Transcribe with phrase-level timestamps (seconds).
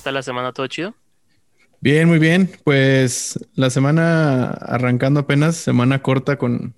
[0.00, 0.50] ¿Qué tal la semana?
[0.54, 0.94] ¿Todo chido?
[1.82, 2.50] Bien, muy bien.
[2.64, 6.74] Pues la semana arrancando apenas, semana corta con,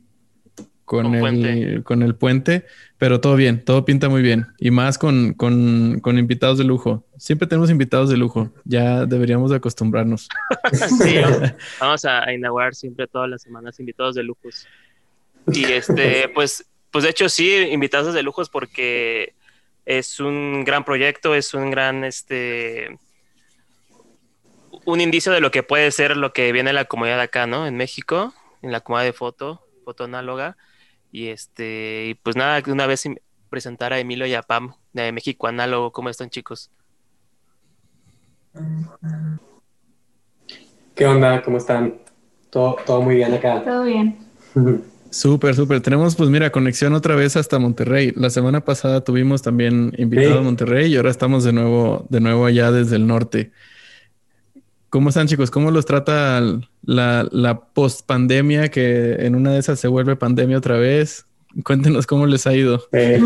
[0.84, 2.66] con, el, con el puente,
[2.98, 4.48] pero todo bien, todo pinta muy bien.
[4.58, 7.06] Y más con, con, con, invitados de lujo.
[7.16, 10.28] Siempre tenemos invitados de lujo, ya deberíamos de acostumbrarnos.
[10.72, 11.18] sí,
[11.80, 14.66] vamos a inaugurar siempre todas las semanas invitados de lujos.
[15.46, 19.32] Y este, pues, pues de hecho sí, invitados de lujos porque
[19.86, 22.98] es un gran proyecto, es un gran, este,
[24.84, 27.66] un indicio de lo que puede ser lo que viene la comunidad acá, ¿no?
[27.66, 28.32] En México,
[28.62, 30.56] en la comunidad de foto, foto análoga.
[31.10, 33.06] Y este, y pues nada, una vez
[33.50, 35.92] presentar a Emilio y a Pam de México Análogo.
[35.92, 36.70] ¿Cómo están, chicos?
[40.94, 41.42] ¿Qué onda?
[41.42, 41.98] ¿Cómo están?
[42.48, 43.62] Todo, todo muy bien acá.
[43.62, 44.18] Todo bien.
[45.10, 45.82] Súper, súper.
[45.82, 48.14] Tenemos, pues mira, conexión otra vez hasta Monterrey.
[48.16, 52.46] La semana pasada tuvimos también invitado a Monterrey y ahora estamos de nuevo, de nuevo
[52.46, 53.52] allá desde el norte.
[54.92, 55.50] ¿Cómo están, chicos?
[55.50, 56.42] ¿Cómo los trata
[56.82, 61.24] la, la post-pandemia que en una de esas se vuelve pandemia otra vez?
[61.64, 62.78] Cuéntenos cómo les ha ido.
[62.92, 63.18] Eh,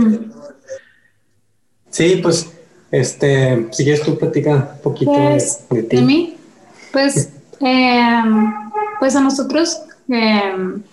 [1.91, 2.57] sí, pues,
[2.93, 6.03] este, si quieres tú platica un poquito pues, de, ti.
[6.03, 6.37] mí?
[6.93, 8.53] Pues, em,
[9.01, 10.85] pues a nosotros, em,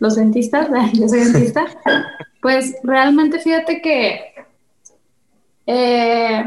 [0.00, 1.68] los dentistas, yo soy dentista,
[2.42, 4.22] pues realmente fíjate que,
[5.68, 6.44] eh,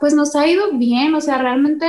[0.00, 1.86] pues nos ha ido bien, o sea, realmente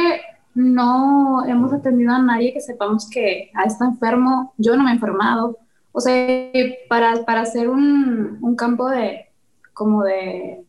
[0.56, 4.54] no hemos atendido a nadie que sepamos que ah, está enfermo.
[4.58, 5.58] Yo no me he enfermado.
[5.92, 6.52] O sea,
[6.90, 9.28] para, para hacer un, un campo de,
[9.74, 10.66] como de,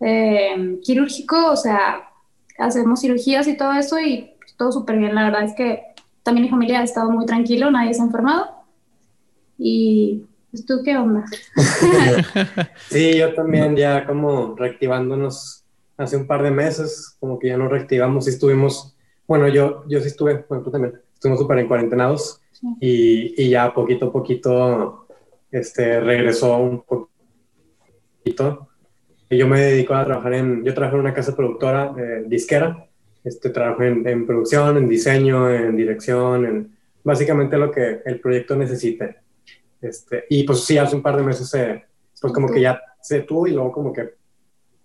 [0.00, 2.08] eh, quirúrgico, o sea,
[2.58, 5.14] hacemos cirugías y todo eso y todo súper bien.
[5.14, 5.82] La verdad es que
[6.22, 8.48] también mi familia ha estado muy tranquilo, nadie se ha enfermado.
[9.56, 11.24] Y pues, ¿tú qué onda?
[12.88, 15.57] sí, yo también ya como reactivándonos
[15.98, 18.96] hace un par de meses, como que ya nos reactivamos y estuvimos,
[19.26, 22.40] bueno, yo, yo sí estuve, bueno, tú también, estuvimos súper en cuarentenados
[22.80, 25.06] y, y, ya poquito a poquito
[25.50, 26.82] este, regresó un
[28.22, 28.68] poquito.
[29.28, 32.88] Y yo me dedico a trabajar en, yo trabajo en una casa productora eh, disquera,
[33.24, 38.56] este, trabajo en, en, producción, en diseño, en dirección, en básicamente lo que el proyecto
[38.56, 39.16] necesite.
[39.80, 41.84] Este, y pues sí, hace un par de meses, se,
[42.20, 44.17] pues como que ya se tuvo y luego como que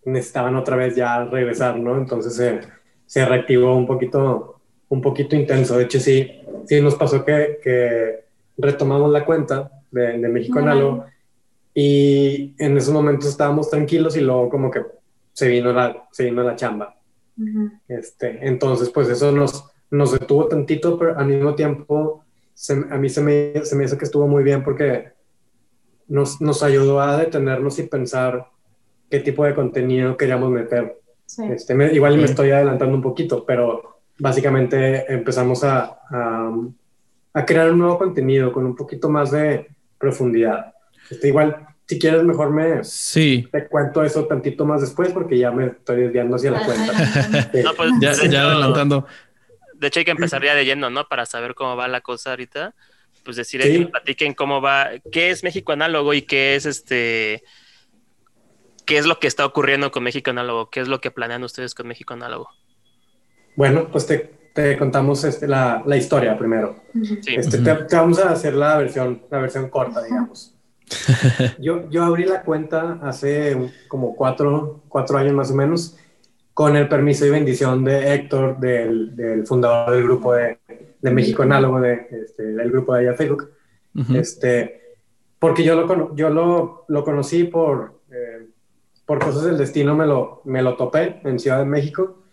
[0.06, 1.98] necesitaban otra vez ya regresar, ¿no?
[1.98, 2.60] Entonces se,
[3.06, 4.60] se reactivó un poquito,
[4.90, 5.78] un poquito intenso.
[5.78, 6.30] De hecho, sí,
[6.66, 8.26] sí nos pasó que, que
[8.58, 11.06] retomamos la cuenta de, de México Análogo
[11.74, 14.82] y en esos momentos estábamos tranquilos y luego como que
[15.34, 16.96] se vino la, se vino la chamba.
[17.88, 22.24] este, entonces, pues eso nos, nos detuvo tantito, pero al mismo tiempo
[22.92, 25.14] a mí se me, se me hizo que estuvo muy bien porque
[26.08, 28.48] nos, nos ayudó a detenernos y pensar
[29.14, 30.98] qué tipo de contenido queríamos meter.
[31.52, 36.00] Este, igual me estoy adelantando un poquito, pero básicamente empezamos a,
[37.32, 39.68] a, crear un nuevo contenido con un poquito más de
[40.00, 40.74] profundidad.
[41.12, 43.48] Este, igual, si quieres, mejor me sí.
[43.52, 46.94] te cuento eso tantito más después porque ya me estoy desviando hacia la cuenta.
[47.64, 49.06] no, pues, ya, ya adelantando.
[49.76, 51.08] De hecho, hay que empezar ya leyendo, ¿no?
[51.08, 52.74] Para saber cómo va la cosa ahorita.
[53.24, 57.44] Pues decir, que platiquen cómo va, qué es México Análogo y qué es este
[58.86, 60.70] ¿qué es lo que está ocurriendo con México Análogo?
[60.70, 62.50] ¿Qué es lo que planean ustedes con México Análogo?
[63.56, 66.76] Bueno, pues te, contamos este, la, historia primero.
[67.26, 70.56] Este, te, vamos a hacer la versión, la versión corta, digamos.
[71.60, 75.98] yo, yo abrí la cuenta hace como cuatro, cuatro años más o menos,
[76.54, 80.60] con el permiso y bendición de Héctor, del, fundador del grupo de,
[81.02, 83.50] México Análogo, de, este, del grupo de allá Facebook.
[84.14, 84.82] este,
[85.40, 88.48] porque yo lo, yo lo, lo conocí por, eh,
[89.14, 92.24] por cosas del destino me lo, me lo topé en Ciudad de México.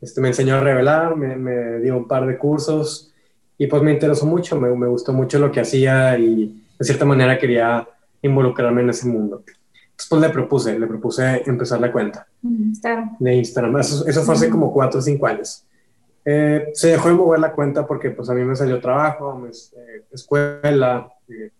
[0.00, 3.12] Este, me enseñó a revelar, me, me dio un par de cursos
[3.58, 7.04] y pues me interesó mucho, me, me, gustó mucho lo que hacía y de cierta
[7.04, 7.86] manera quería
[8.22, 9.42] involucrarme en ese mundo.
[9.44, 13.76] Entonces pues le propuse, le propuse empezar la cuenta de Instagram.
[13.76, 15.66] Eso, eso fue hace como cuatro o cinco años.
[16.24, 20.04] Eh, se dejó de mover la cuenta porque pues a mí me salió trabajo, eh,
[20.10, 21.50] escuela, eh,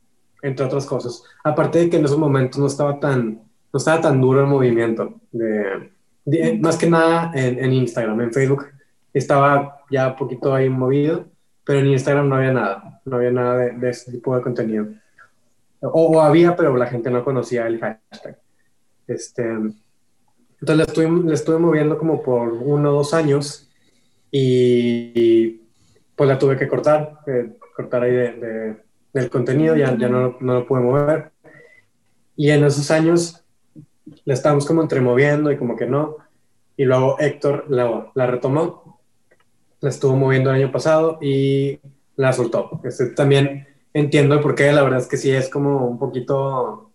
[0.40, 1.22] entre otras cosas.
[1.44, 5.20] Aparte de que en esos momentos no estaba tan no estaba tan duro el movimiento.
[5.30, 5.90] De,
[6.60, 8.66] más que nada en, Instagram, en Facebook
[9.12, 11.26] estaba ya un poquito ahí movido,
[11.64, 14.86] pero en Instagram no había nada, no había nada de, de ese tipo de contenido.
[15.80, 18.38] O, había, pero la gente no conocía el hashtag.
[19.06, 23.68] Este, entonces le estuve, le estuve moviendo como por uno o dos años
[24.30, 25.62] y,
[26.14, 28.76] pues la tuve que cortar, eh, cortar ahí de,
[29.12, 31.32] del contenido, ya, ya no, no lo pude mover.
[32.36, 33.42] Y en esos años
[34.24, 36.16] la estábamos como entremoviendo y como que no.
[36.76, 39.00] y luego Héctor la, la retomó,
[39.80, 41.78] la estuvo moviendo el año pasado y
[42.16, 42.80] la soltó.
[42.84, 46.90] Este, también entiendo por qué, la verdad es que sí es como un poquito,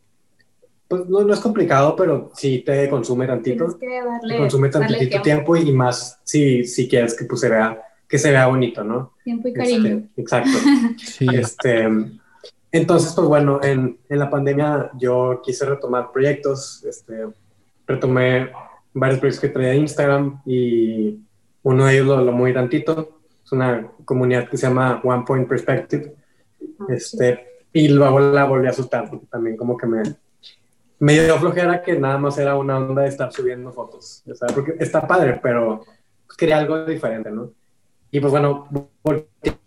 [0.88, 3.78] pues no, no es complicado, pero sí te consume tantito.
[3.80, 5.56] Que darle, te consume tantito tiempo.
[5.56, 9.14] y más si, si quieres que pues, se vea que se vea bonito, ¿no?
[9.24, 9.98] Tiempo y cariño.
[9.98, 10.58] Este, exacto.
[10.98, 11.28] sí.
[11.34, 11.88] Este,
[12.78, 17.28] entonces, pues bueno, en, en, la pandemia yo quise retomar proyectos, este,
[17.88, 18.52] retomé
[18.94, 21.20] varios proyectos que traía de Instagram y
[21.64, 23.20] uno de ellos lo, lo moví tantito.
[23.44, 26.14] Es una comunidad que se llama One Point Perspective.
[26.80, 30.04] Ah, este, y luego la volví a soltar porque también como que me,
[31.00, 34.24] me dio flojera que nada más era una onda de estar subiendo fotos.
[34.28, 35.84] O porque está padre, pero
[36.38, 37.52] quería algo diferente, ¿no?
[38.12, 38.68] Y pues bueno,
[39.02, 39.58] porque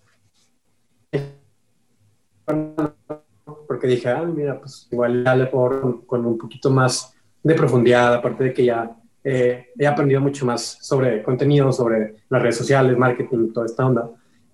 [3.67, 8.15] porque dije, ah, mira, pues igual ya le puedo con un poquito más de profundidad,
[8.15, 12.97] aparte de que ya eh, he aprendido mucho más sobre contenido, sobre las redes sociales,
[12.97, 14.11] marketing, toda esta onda.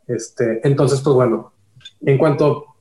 [0.06, 1.52] Este, entonces, pues bueno,
[2.00, 2.76] en cuanto,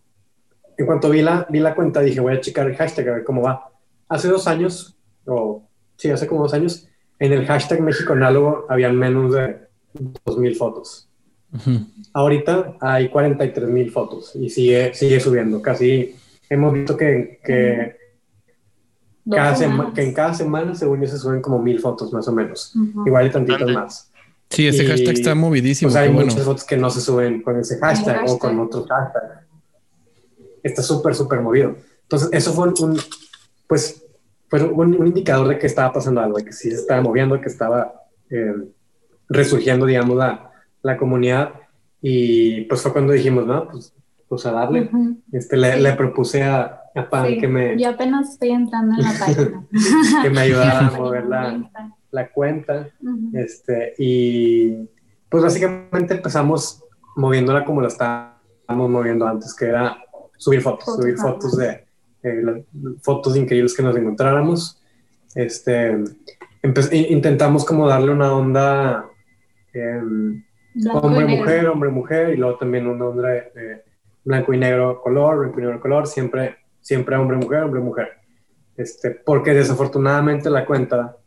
[0.78, 3.24] en cuanto vi, la, vi la cuenta, dije, voy a checar el hashtag a ver
[3.24, 3.72] cómo va.
[4.10, 5.64] Hace dos años, o
[5.98, 6.88] sí, hace como dos años,
[7.20, 9.68] en el hashtag México Análogo habían menos de
[10.26, 11.10] 2.000 fotos.
[12.14, 15.62] Ahorita hay 43 mil fotos y sigue, sigue subiendo.
[15.62, 16.16] Casi
[16.50, 17.96] hemos visto que, que,
[19.30, 22.74] cada que en cada semana, según yo, se suben como mil fotos más o menos.
[23.06, 24.12] Igual y tantitos más.
[24.50, 25.92] Sí, ese hashtag está movidísimo.
[25.92, 29.48] Pues hay muchas fotos que no se suben con ese hashtag, o con otro hashtag.
[30.62, 31.76] Está súper, súper movido.
[32.04, 33.00] Entonces, eso fue un,
[33.68, 34.04] pues,
[34.50, 37.50] fue un, indicador de que estaba pasando algo, de que sí se estaba moviendo, que
[37.50, 38.54] estaba eh,
[39.28, 40.53] resurgiendo, digamos, la,
[40.84, 41.54] la comunidad
[42.06, 43.94] y pues fue cuando dijimos, no, pues,
[44.28, 44.90] pues a darle.
[45.32, 47.80] este, le, le, propuse a, a Pan que me...
[47.80, 49.66] Yo apenas estoy entrando en la página.
[50.22, 51.72] que me ayudara a mover la,
[52.12, 52.90] la cuenta.
[53.34, 54.90] este, y
[55.30, 56.84] pues básicamente empezamos
[57.16, 59.98] moviéndola como la estábamos moviendo antes, que era
[60.38, 61.86] subir fotos, subir fotos de
[62.24, 62.66] eh,
[63.02, 64.78] fotos increíbles que nos encontráramos.
[65.36, 66.04] Este,
[66.92, 69.06] intentamos como darle una onda...
[69.74, 70.02] Eh,
[70.92, 73.84] hombre, mujer, hombre, mujer, y luego también un hombre eh,
[74.24, 78.10] blanco y negro color, blanco y negro color, siempre, siempre hombre, mujer, hombre, mujer.
[78.76, 81.18] Este, porque desafortunadamente la cuenta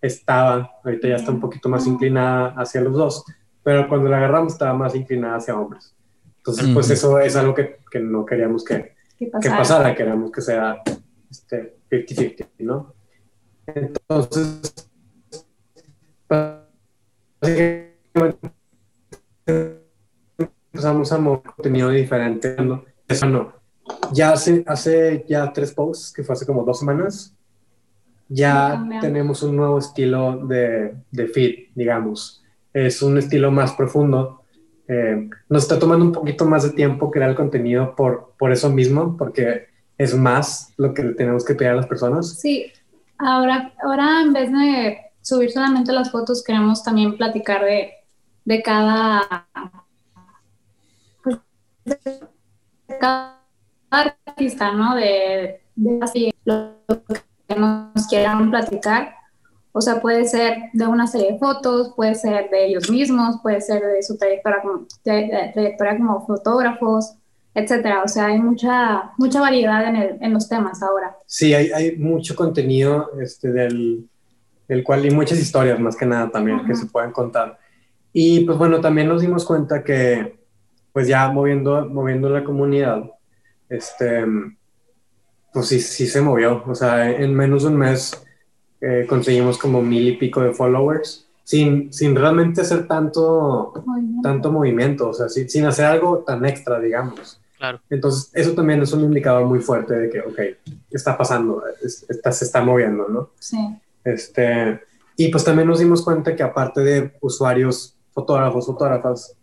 [0.00, 3.24] estaba, ahorita ya está un poquito más inclinada hacia los dos,
[3.62, 5.94] pero cuando la agarramos estaba más inclinada hacia hombres.
[6.38, 10.82] Entonces, pues eso es algo que, que no queríamos que, que pasara, queríamos que sea
[11.30, 12.94] este, 50-50, ¿no?
[13.66, 14.74] Entonces,
[19.46, 22.56] empezamos a mover contenido diferente.
[22.58, 22.84] ¿no?
[23.08, 23.52] Eso no.
[24.12, 27.34] Ya hace, hace ya tres posts, que fue hace como dos semanas,
[28.28, 32.42] ya tenemos un nuevo estilo de, de feed, digamos.
[32.72, 34.42] Es un estilo más profundo.
[34.88, 38.70] Eh, nos está tomando un poquito más de tiempo crear el contenido por, por eso
[38.70, 42.38] mismo, porque es más lo que tenemos que pedir a las personas.
[42.38, 42.66] Sí,
[43.18, 47.92] ahora, ahora en vez de subir solamente las fotos, queremos también platicar de
[48.44, 49.46] de cada,
[51.22, 51.38] pues,
[53.00, 53.44] cada
[53.90, 54.94] artista, ¿no?
[54.96, 56.74] De, de lo
[57.48, 59.14] que nos quieran platicar.
[59.72, 63.60] O sea, puede ser de una serie de fotos, puede ser de ellos mismos, puede
[63.60, 67.14] ser de su trayectoria como, trayectoria como fotógrafos,
[67.54, 68.02] etcétera.
[68.04, 71.16] O sea, hay mucha, mucha variedad en, el, en los temas ahora.
[71.26, 74.08] Sí, hay, hay mucho contenido este, del,
[74.68, 77.58] del cual y muchas historias más que nada también que se pueden contar.
[78.16, 80.38] Y pues bueno, también nos dimos cuenta que
[80.92, 83.10] pues ya moviendo, moviendo la comunidad,
[83.68, 84.24] este,
[85.52, 86.62] pues sí, sí se movió.
[86.66, 88.24] O sea, en menos de un mes
[88.80, 94.28] eh, conseguimos como mil y pico de followers sin, sin realmente hacer tanto movimiento.
[94.28, 97.40] tanto movimiento, o sea, sin, sin hacer algo tan extra, digamos.
[97.58, 97.80] Claro.
[97.90, 100.38] Entonces, eso también es un indicador muy fuerte de que, ok,
[100.90, 101.64] está pasando?
[102.08, 103.30] Está, se está moviendo, ¿no?
[103.40, 103.58] Sí.
[104.04, 104.80] Este,
[105.16, 109.36] y pues también nos dimos cuenta que aparte de usuarios fotógrafos, fotógrafas,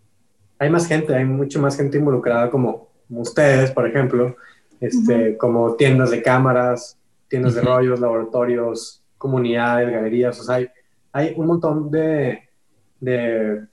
[0.58, 4.36] hay más gente, hay mucho más gente involucrada como, ustedes, por ejemplo,
[4.80, 6.98] este, como tiendas de cámaras,
[7.28, 10.70] tiendas de rollos, laboratorios, comunidades, galerías, o sea, hay,
[11.12, 12.48] hay un montón de,
[13.00, 13.66] de,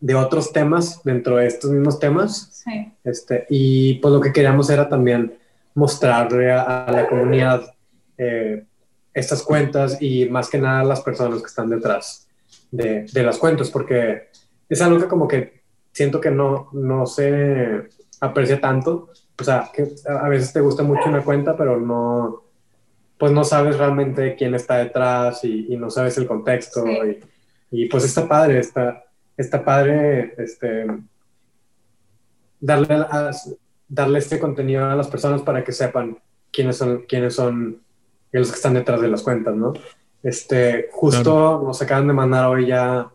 [0.00, 2.62] de, otros temas dentro de estos mismos temas.
[2.64, 2.92] Sí.
[3.04, 5.36] Este, y pues lo que queríamos era también
[5.74, 7.74] mostrarle a, la comunidad
[8.16, 8.64] eh,
[9.12, 12.27] estas cuentas y más que nada las personas que están detrás
[12.70, 14.28] de, de las cuentas, porque
[14.68, 17.88] es algo que como que siento que no, no se
[18.20, 19.10] aprecia tanto.
[19.38, 22.44] O sea, que a veces te gusta mucho una cuenta, pero no,
[23.18, 26.84] pues no sabes realmente quién está detrás y, no sabes el contexto.
[26.86, 27.20] Y,
[27.70, 29.04] Y pues está padre, está,
[29.36, 30.86] está padre este,
[32.60, 33.04] darle,
[33.88, 36.18] darle este contenido a las personas para que sepan
[36.50, 37.82] quiénes son, quiénes son
[38.32, 39.74] los que están detrás de las cuentas, ¿no?
[40.22, 43.10] Este, justo nos acaban de mandar hoy ya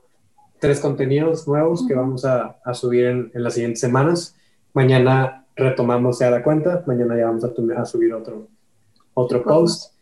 [0.59, 4.35] tres contenidos nuevos que vamos a, a subir en, en, las siguientes semanas.
[4.73, 8.47] Mañana retomamos ya la cuenta, mañana ya vamos a, a subir otro,
[9.13, 9.93] otro post.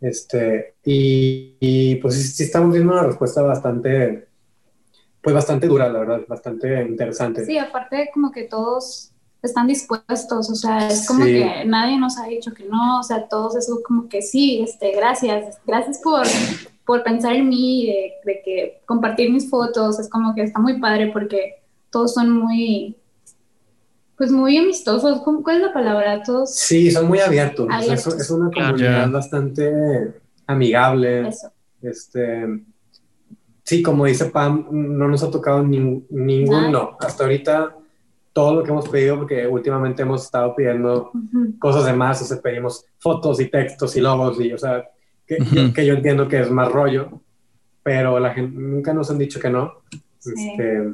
[0.00, 4.28] Este, y, y pues sí, sí, estamos viendo una respuesta bastante,
[5.20, 7.44] pues bastante dura, la verdad, bastante interesante.
[7.44, 9.12] Sí, aparte como que todos
[9.42, 13.28] están dispuestos, o sea, es como que nadie nos ha dicho que no, o sea,
[13.28, 16.26] todos es como que sí, este, gracias, gracias por,
[16.84, 20.80] por pensar en mí, de, de, que compartir mis fotos, es como que está muy
[20.80, 22.96] padre porque todos son muy,
[24.16, 26.22] pues muy amistosos, ¿cuál es la palabra?
[26.22, 26.54] Todos...
[26.54, 30.14] Sí, son muy abiertos, es, una comunidad bastante
[30.46, 31.52] amigable, Eso.
[31.82, 32.62] este...
[33.62, 36.96] Sí, como dice Pam, no nos ha tocado ni, ningún no.
[37.00, 37.74] Hasta ahorita
[38.36, 41.10] todo lo que hemos pedido, porque últimamente hemos estado pidiendo
[41.58, 44.84] cosas de más, o sea, pedimos fotos y textos y logos, y, o sea,
[45.26, 45.38] que,
[45.86, 47.22] yo, entiendo que es más rollo,
[47.82, 49.80] pero la gente nunca nos han dicho que no.
[50.18, 50.92] Este,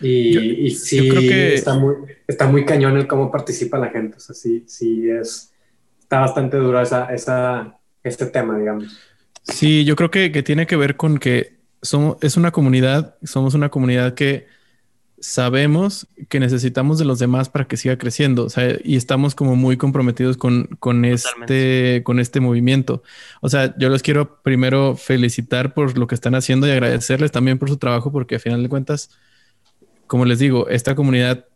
[0.00, 1.54] y, y, sí, creo que...
[1.54, 1.96] está, muy,
[2.28, 5.52] está muy cañón el cómo participa la gente, o sea, sí, sí es,
[5.98, 8.96] está bastante duro esa, esa, este tema, digamos.
[9.42, 13.54] Sí, yo creo que, que tiene que ver con que somos, es una comunidad, somos
[13.54, 14.46] una comunidad que
[15.24, 19.56] sabemos que necesitamos de los demás para que siga creciendo, o sea, y estamos como
[19.56, 23.02] muy comprometidos con, con este, con este movimiento.
[23.40, 27.58] O sea, yo les quiero primero felicitar por lo que están haciendo y agradecerles también
[27.58, 29.12] por su trabajo, porque a final de cuentas,
[30.06, 31.46] como les digo, esta comunidad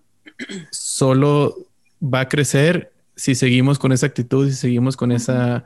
[0.70, 1.54] solo
[2.02, 5.64] va a crecer si seguimos con esa actitud, si seguimos con esa,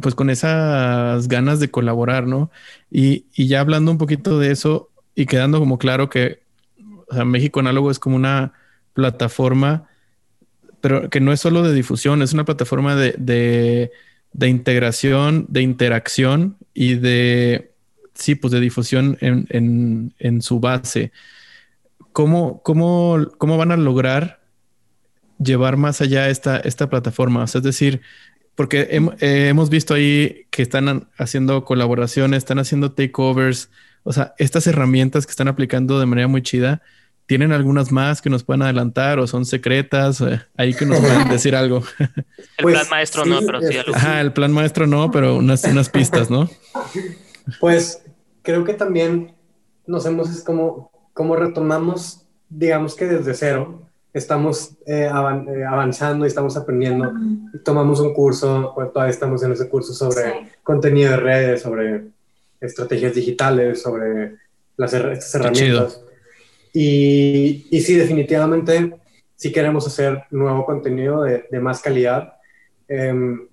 [0.00, 2.50] pues con esas ganas de colaborar, ¿no?
[2.90, 6.43] Y, y ya hablando un poquito de eso y quedando como claro que
[7.08, 8.52] o sea, México Análogo es como una
[8.92, 9.88] plataforma,
[10.80, 13.90] pero que no es solo de difusión, es una plataforma de,
[14.32, 17.72] de, integración, de interacción y de,
[18.14, 21.12] sí, pues de difusión en, en, su base.
[22.12, 24.40] ¿Cómo, cómo, ¿Cómo van a lograr
[25.38, 27.44] llevar más allá esta, esta plataforma?
[27.44, 28.02] es decir,
[28.54, 28.88] porque
[29.20, 33.70] eh, hemos visto ahí que están haciendo colaboraciones, están haciendo takeovers,
[34.04, 36.82] o sea, estas herramientas que están aplicando de manera muy chida,
[37.26, 40.20] ¿Tienen algunas más que nos puedan adelantar o son secretas?
[40.20, 41.82] Eh, ahí que nos puedan decir algo.
[41.98, 43.94] El pues, plan maestro no, pero sí algo.
[43.94, 46.48] Ajá, el plan maestro no, pero unas, unas pistas, ¿no?
[47.60, 48.02] Pues
[48.40, 49.34] creo que también
[49.86, 53.82] nos hemos, es como, como retomamos, digamos que desde cero,
[54.14, 57.12] estamos eh, eh, avanzando y estamos aprendiendo.
[57.62, 62.13] Tomamos un curso, pues todavía estamos en ese curso sobre contenido de redes, sobre
[62.64, 64.36] estrategias digitales, sobre
[64.76, 66.00] las estas herramientas.
[66.72, 68.96] Y, y sí, definitivamente,
[69.36, 72.34] si queremos hacer nuevo contenido de, de más calidad.
[72.88, 73.46] Em,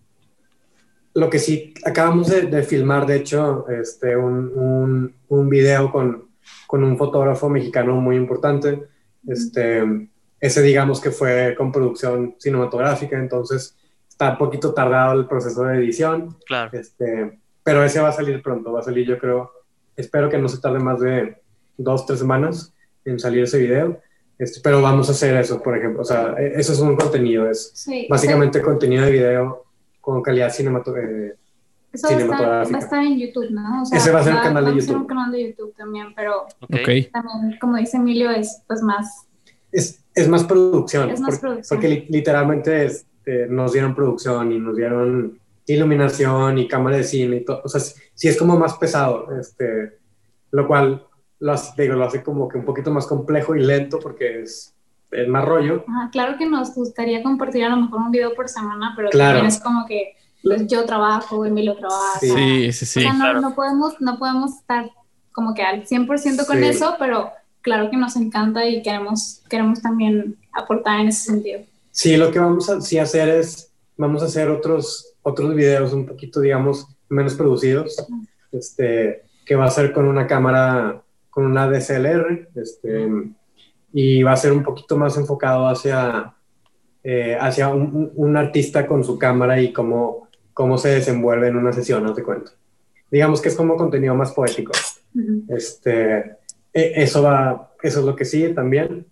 [1.13, 6.29] lo que sí, acabamos de, de filmar, de hecho, este, un, un, un video con,
[6.67, 8.83] con, un fotógrafo mexicano muy importante.
[9.27, 13.77] Este, ese digamos que fue con producción cinematográfica, entonces
[14.07, 16.37] está un poquito tardado el proceso de edición.
[16.45, 16.71] Claro.
[16.73, 19.51] Este, pero ese va a salir pronto, va a salir yo creo,
[19.95, 21.37] espero que no se tarde más de
[21.77, 22.73] dos, tres semanas
[23.05, 23.99] en salir ese video.
[24.37, 26.01] Este, pero vamos a hacer eso, por ejemplo.
[26.01, 29.65] O sea, e, eso es un contenido, es básicamente contenido de video
[29.99, 31.15] con calidad cinematográfica.
[31.15, 31.35] Eh,
[31.93, 33.83] eso va a, estar, en YouTube, ¿no?
[33.83, 34.95] Ese va a ser el canal de YouTube.
[34.95, 36.45] un canal de YouTube también, pero
[37.11, 39.27] también, como dice Emilio, es pues más...
[39.73, 41.09] Es, es más producción.
[41.09, 41.79] Es más porque, producción.
[41.79, 45.40] Porque literalmente este, nos dieron producción y nos dieron
[45.73, 47.61] iluminación y cámara de cine y todo.
[47.63, 49.99] O sea, sí es como más pesado, este,
[50.51, 51.05] lo cual
[51.39, 54.75] lo hace, digo, lo hace como que un poquito más complejo y lento porque es,
[55.11, 55.83] es más rollo.
[56.11, 59.59] claro que nos gustaría compartir a lo mejor un video por semana, pero también es
[59.59, 62.19] como que pues, yo trabajo, Emilio trabaja.
[62.19, 62.99] Sí, sí, sí.
[62.99, 64.89] O sea, no, no, podemos, no podemos estar
[65.31, 70.37] como que al 100% con eso, pero claro que nos encanta y queremos, queremos también
[70.51, 71.61] aportar en ese sentido.
[71.91, 76.05] Sí, lo que vamos a sí, hacer es, vamos a hacer otros, otros videos un
[76.05, 78.07] poquito, digamos, menos producidos,
[78.51, 83.09] este, que va a ser con una cámara con una DSLR, este,
[83.93, 86.33] y va a ser un poquito más enfocado hacia,
[87.03, 92.03] eh, hacia un, artista con su cámara y cómo, cómo se desenvuelve en una sesión,
[92.03, 92.51] no te cuento.
[93.09, 94.73] Digamos que es como contenido más poético.
[95.47, 96.37] este,
[96.73, 99.05] e, eso, va, eso es lo que sigue también.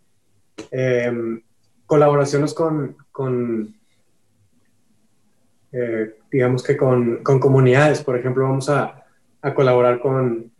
[0.71, 1.41] Em,
[1.85, 3.78] colaboraciones con, con
[5.71, 9.05] eh, digamos que con, con, comunidades, por ejemplo, vamos a,
[9.41, 10.51] a colaborar con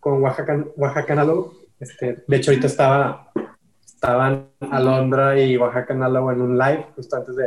[0.00, 1.54] con Oaxaca, Oaxaca Análogo.
[1.80, 3.30] Este, de hecho, ahorita estaba,
[3.84, 7.46] estaban Alondra y Oaxaca Análogo en un live, justo antes de,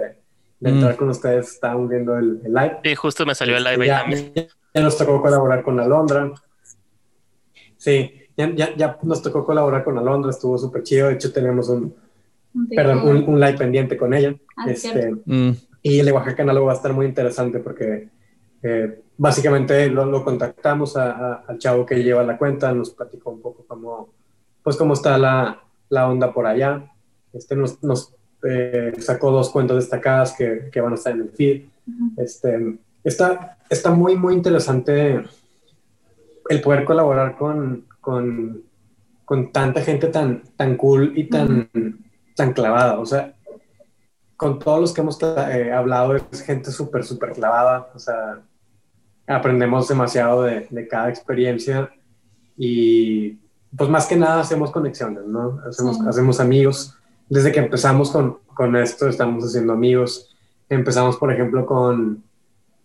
[0.60, 0.75] de mm.
[0.75, 2.80] entrar con ustedes, estaban viendo el, live.
[2.84, 4.34] Sí, justo me salió el live ahí también.
[4.74, 6.32] Ya nos tocó colaborar con Alondra.
[7.78, 11.08] Sí, ya, ya, nos tocó colaborar con Alondra, estuvo súper chido.
[11.08, 11.96] De hecho, tenemos un,
[12.74, 14.34] perdón, un, live pendiente con ella.
[14.56, 15.51] Ah, este, mm.
[15.84, 18.10] Y el de Oaxaca Análogo va a estar muy interesante porque
[18.64, 24.14] eh, básicamente lo, contactamos al chavo que lleva la cuenta, nos platicó un poco cómo,
[24.64, 26.92] pues cómo está la, la onda por allá.
[27.34, 31.30] Este nos, nos eh, sacó dos cuentas destacadas que, que, van a estar en el
[31.30, 31.64] feed.
[32.18, 35.24] este, está, está muy, muy interesante
[36.50, 38.64] el poder colaborar con, con,
[39.26, 41.70] con tanta gente tan, tan cool y tan,
[42.36, 43.00] tan clavada.
[43.00, 43.36] O sea,
[44.41, 47.91] con todos los que hemos eh, hablado es gente súper, súper clavada.
[47.93, 48.41] O sea,
[49.27, 51.91] aprendemos demasiado de, de, cada experiencia
[52.57, 53.38] y
[53.77, 55.62] pues más que nada hacemos conexiones, ¿no?
[55.69, 56.98] Hacemos, hacemos amigos.
[57.29, 60.36] Desde que empezamos con, con, esto estamos haciendo amigos.
[60.69, 62.24] Empezamos, por ejemplo, con,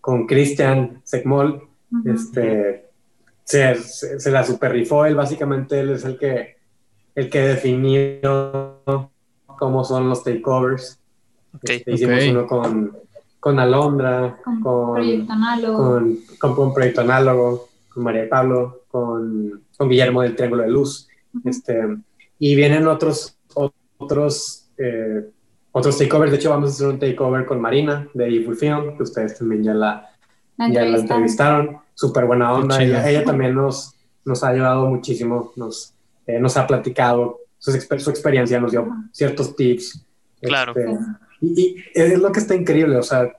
[0.02, 1.66] con Christian Sekmol.
[2.04, 2.90] este,
[3.44, 5.06] se, se, la super rifó.
[5.06, 6.58] Él básicamente él es el que,
[7.14, 8.82] el que definió
[9.58, 11.00] cómo son los takeovers.
[11.62, 12.96] Este, hicimos uno con,
[13.40, 16.00] con Alondra, con, con, Proyecto Análogo.
[16.38, 21.08] Con, Proyecto Análogo, con María Pablo, con, con, Guillermo del Triángulo de Luz.
[21.44, 21.96] este,
[22.38, 23.36] y vienen otros,
[23.98, 25.30] otros, eh,
[25.72, 26.32] otros takeovers.
[26.32, 29.62] De hecho, vamos a hacer un takeover con Marina de Evil Film, que ustedes también
[29.62, 30.10] ya la,
[30.58, 31.78] ya la entrevistaron.
[31.94, 32.82] Súper buena onda.
[32.82, 33.94] Ella, también nos,
[34.24, 35.94] nos ha ayudado muchísimo, nos,
[36.26, 40.04] eh, nos ha platicado su, su, experiencia, nos dio ciertos tips.
[40.40, 40.72] Claro.
[40.76, 40.98] Este,
[41.40, 43.30] y, es lo que está increíble, o sea,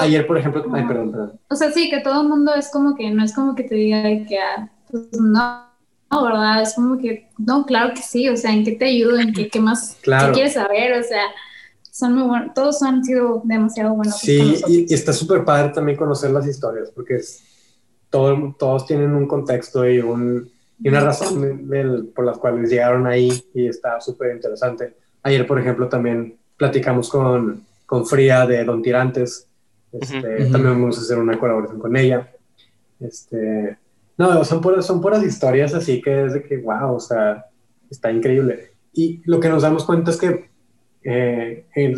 [0.00, 1.40] ayer, por ejemplo, ay, perdón, perdón.
[1.48, 3.74] O sea, sí, que todo el mundo es como que, no es como que te
[3.74, 5.66] diga que, ah, pues no,
[6.10, 6.62] no, ¿verdad?
[6.62, 9.18] Es como que, no, claro que sí, o sea, ¿en qué te ayudo?
[9.18, 10.98] ¿En qué, qué más qué quieres saber?
[10.98, 11.22] O sea,
[11.90, 14.18] son muy buenos, todos han sido demasiado buenos.
[14.18, 17.42] Sí, y, está súper padre también conocer las historias, porque es,
[18.10, 21.68] todo, todos tienen un contexto y, un, y una razón
[22.14, 24.96] por las cuales llegaron ahí y está súper interesante.
[25.22, 29.48] Ayer, por ejemplo, también platicamos con, con Fría de Don Tirantes.
[29.92, 32.30] Este, también vamos a hacer una colaboración con ella.
[33.00, 33.78] Este,
[34.16, 37.46] no, son puras, son puras historias así que es de que, wow, o sea,
[37.90, 38.72] está increíble.
[38.92, 40.48] Y lo que nos damos cuenta es que
[41.02, 41.94] eh, en,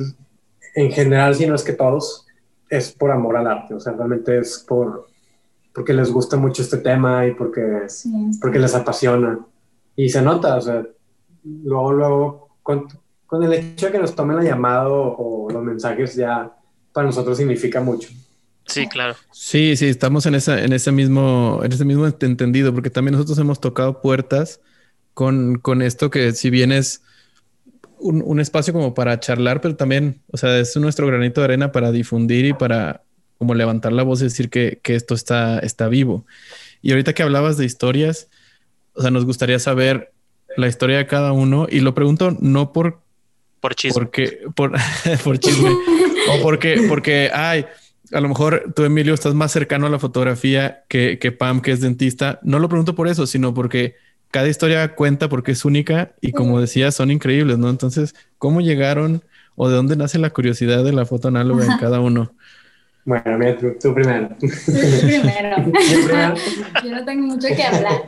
[0.74, 2.26] en, general, si no es que todos,
[2.68, 5.06] es por amor al arte, o sea, realmente es por
[5.76, 7.86] porque les gusta mucho este tema y porque,
[8.40, 9.38] porque les apasiona.
[9.94, 10.86] Y se nota, o sea,
[11.44, 12.48] luego, luego,
[13.26, 16.52] con, el hecho de que nos tomen la llamada o los mensajes ya
[16.92, 18.08] para nosotros significa mucho.
[18.66, 19.14] Sí, claro.
[19.32, 23.38] Sí, sí, estamos en esa, en ese mismo, en ese mismo entendido, porque también nosotros
[23.38, 24.60] hemos tocado puertas
[25.14, 27.02] con, con esto que si bien es
[27.98, 31.72] un, un, espacio como para charlar, pero también, o sea, es nuestro granito de arena
[31.72, 33.02] para difundir y para
[33.38, 36.26] como levantar la voz y decir que, que esto está, está vivo.
[36.82, 38.28] Y ahorita que hablabas de historias,
[38.94, 40.12] o sea, nos gustaría saber
[40.56, 43.00] la historia de cada uno y lo pregunto no por
[43.60, 43.94] por chisme.
[43.94, 44.72] Porque, por,
[45.24, 45.70] por chisme.
[45.70, 47.66] o porque, porque, ay,
[48.12, 51.72] a lo mejor tú, Emilio, estás más cercano a la fotografía que, que Pam, que
[51.72, 52.38] es dentista.
[52.42, 53.96] No lo pregunto por eso, sino porque
[54.30, 57.70] cada historia cuenta porque es única y como decía, son increíbles, ¿no?
[57.70, 59.22] Entonces, ¿cómo llegaron
[59.54, 62.32] o de dónde nace la curiosidad de la foto análoga en cada uno?
[63.04, 64.28] Bueno, mira, tú, primero.
[64.40, 64.48] Tú
[65.06, 65.56] primero.
[65.72, 66.34] primero.
[66.84, 68.02] Yo no tengo mucho que hablar.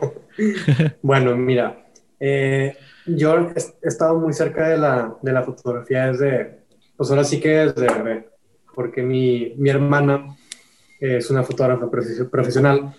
[1.03, 1.87] Bueno, mira,
[2.21, 2.77] eh,
[3.17, 6.61] yo he estado muy cerca de la, de la fotografía desde,
[6.97, 8.29] pues ahora sí que desde bebé,
[8.75, 10.37] porque mi, mi hermana
[11.01, 11.89] es una fotógrafa
[12.31, 12.95] profesional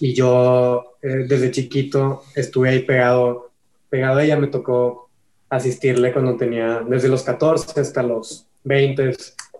[0.00, 3.52] y yo eh, desde chiquito estuve ahí pegado,
[3.88, 5.08] pegado a ella, me tocó
[5.48, 9.12] asistirle cuando tenía, desde los 14 hasta los 20,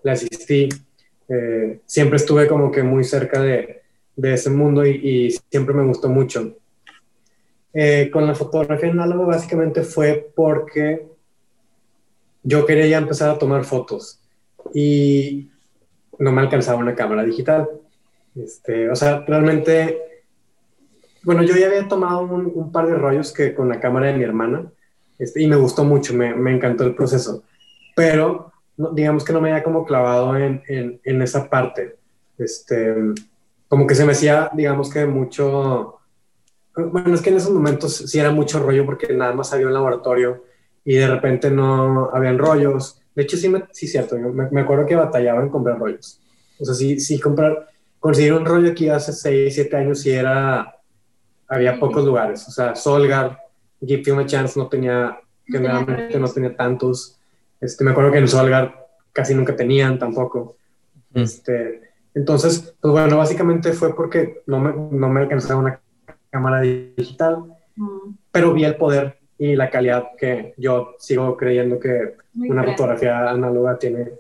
[0.02, 0.68] le asistí.
[1.28, 3.82] Eh, siempre estuve como que muy cerca de,
[4.16, 6.56] de ese mundo y, y, siempre me gustó mucho.
[7.76, 11.08] Eh, con la fotografía análoga básicamente fue porque
[12.44, 14.20] yo quería ya empezar a tomar fotos
[14.72, 15.50] y
[16.20, 17.68] no me alcanzaba una cámara digital.
[18.36, 20.22] Este, o sea, realmente,
[21.24, 24.22] bueno, yo ya había tomado un, par de rollos que con la cámara de mi
[24.22, 24.70] hermana
[25.18, 27.42] este, y me gustó mucho, me, encantó el proceso,
[27.96, 28.52] pero
[28.92, 31.96] digamos que no me había como clavado en, en, en esa parte.
[32.38, 32.94] Este,
[33.66, 35.98] como que se me hacía, digamos que mucho
[36.76, 39.74] bueno, es que en esos momentos sí era mucho rollo porque nada más había un
[39.74, 40.44] laboratorio
[40.84, 43.00] y de repente no habían rollos.
[43.14, 46.20] De hecho, sí, me, sí cierto, me, me, acuerdo que batallaba en comprar rollos.
[46.58, 47.68] O sea, sí, sí comprar,
[48.00, 50.78] conseguir un rollo aquí hace 6, 7 años sí era,
[51.48, 52.46] había pocos lugares.
[52.48, 53.38] O sea, Solgar,
[53.80, 57.18] Give Film a Chance no tenía, generalmente no tenía tantos.
[57.60, 60.56] Este, me acuerdo que en Solgar casi nunca tenían tampoco.
[61.14, 65.80] Este, entonces, pues bueno, básicamente fue porque no me, no me alcanzaba una
[66.34, 67.44] cámara digital,
[68.32, 73.78] pero vi el poder y la calidad que yo sigo creyendo que una fotografía análoga
[73.78, 74.14] tiene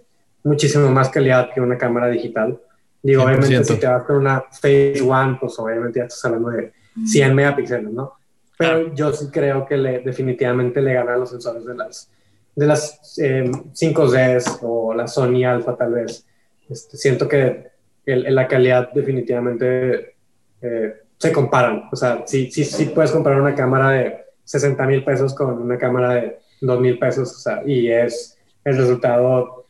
[0.44, 2.60] muchísimo más calidad que una cámara digital.
[3.02, 6.72] Digo, obviamente si te vas con una Phase One, pues obviamente ya estás hablando de
[7.04, 8.12] 100 megapíxeles, ¿no?
[8.56, 12.08] Pero yo sí creo que le, definitivamente le gana a los sensores de las,
[12.54, 16.24] de las 5Ds eh, o la Sony Alpha tal vez.
[16.70, 17.72] Este, siento que
[18.06, 20.14] el, la calidad definitivamente
[20.62, 21.88] eh, se comparan.
[21.90, 25.78] O sea, sí, sí, sí puedes comprar una cámara de 60 mil pesos con una
[25.78, 29.64] cámara de 2 mil pesos, o sea, y es el resultado,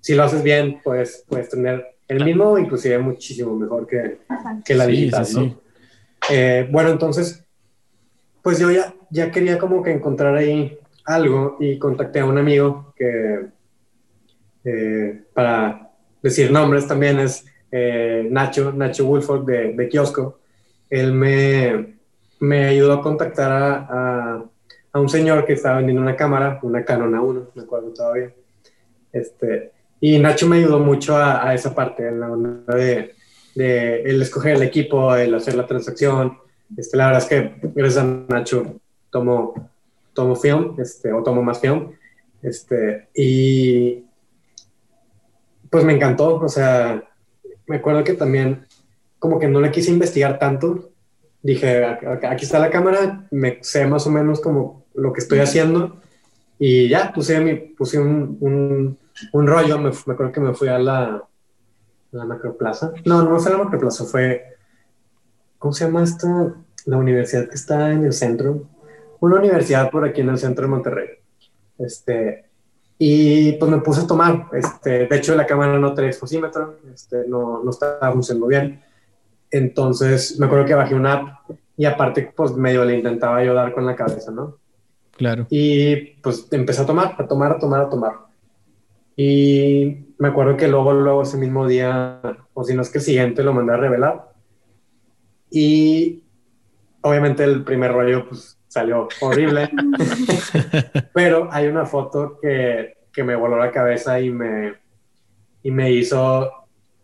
[0.00, 4.18] si lo haces bien, pues puedes tener el mismo, inclusive muchísimo mejor que,
[4.64, 5.60] que la digital, ¿no?
[6.28, 7.44] Eh, bueno, entonces,
[8.42, 12.92] pues yo ya, ya quería como que encontrar ahí algo y contacté a un amigo
[12.96, 13.46] que,
[14.64, 15.88] eh, para
[16.20, 20.40] decir nombres también, es eh, Nacho, Nacho Wolford de, de Kiosco.
[20.90, 21.96] Él me,
[22.40, 24.44] me ayudó a contactar a,
[24.92, 28.32] a, un señor que estaba vendiendo una cámara, una Canon A1, me acuerdo todavía.
[29.12, 33.14] Este, y Nacho me ayudó mucho a, a esa parte, en la onda de,
[33.54, 36.38] el escoger el equipo, el hacer la transacción.
[36.76, 39.70] Este, la verdad es que gracias a Nacho tomo,
[40.12, 41.92] tomo film, este, o tomo más film.
[42.42, 44.04] Este, y
[45.70, 47.02] pues me encantó, o sea,
[47.66, 48.66] me acuerdo que también
[49.18, 50.90] como que no le quise investigar tanto,
[51.42, 56.00] dije, aquí está la cámara, me sé más o menos como lo que estoy haciendo
[56.58, 58.98] y ya puse, mi, puse un, un,
[59.32, 61.22] un rollo, me, me, acuerdo que me fui a la,
[62.12, 62.92] la macroplaza.
[63.04, 64.42] No, no fue la macroplaza, fue,
[65.58, 66.56] ¿cómo se llama esto?
[66.86, 68.68] La universidad que está en el centro.
[69.20, 71.08] Una universidad por aquí en el centro de Monterrey.
[71.78, 72.46] Este,
[72.98, 74.46] y pues me puse a tomar.
[74.52, 78.82] Este, de hecho, la cámara no trae exposímetro, este, no, no estaba funcionando bien.
[79.50, 83.86] Entonces me acuerdo que bajé una app y aparte pues medio le intentaba ayudar con
[83.86, 84.58] la cabeza, ¿no?
[85.12, 85.46] Claro.
[85.50, 88.12] Y pues empecé a tomar, a tomar, a tomar, a tomar.
[89.16, 92.20] Y me acuerdo que luego, luego ese mismo día,
[92.52, 94.32] o si no es que el siguiente, lo mandé a revelar.
[95.50, 96.22] Y
[97.00, 99.70] obviamente el primer rollo pues salió horrible.
[101.14, 104.74] Pero hay una foto que, que me voló la cabeza y me,
[105.62, 106.50] y me hizo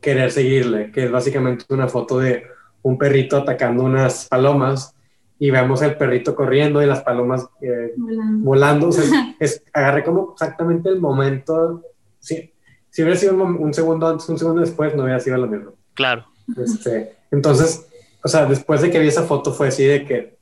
[0.02, 2.44] querer seguirle, que es básicamente una foto de
[2.82, 4.94] un perrito atacando unas palomas
[5.38, 8.90] y vemos el perrito corriendo y las palomas eh, volando.
[9.40, 11.82] es, agarré como exactamente el momento.
[12.18, 12.52] Si,
[12.90, 15.72] si hubiera sido un, segundo antes, un segundo después, no hubiera sido lo mismo.
[15.94, 16.26] Claro.
[16.56, 17.86] Este, entonces,
[18.22, 20.36] o sea, después de que vi esa foto fue así de que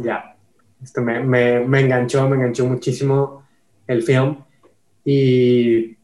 [0.00, 0.36] ya,
[0.82, 3.42] este, me, me, me enganchó, me enganchó muchísimo
[3.86, 4.38] el film
[5.04, 5.96] y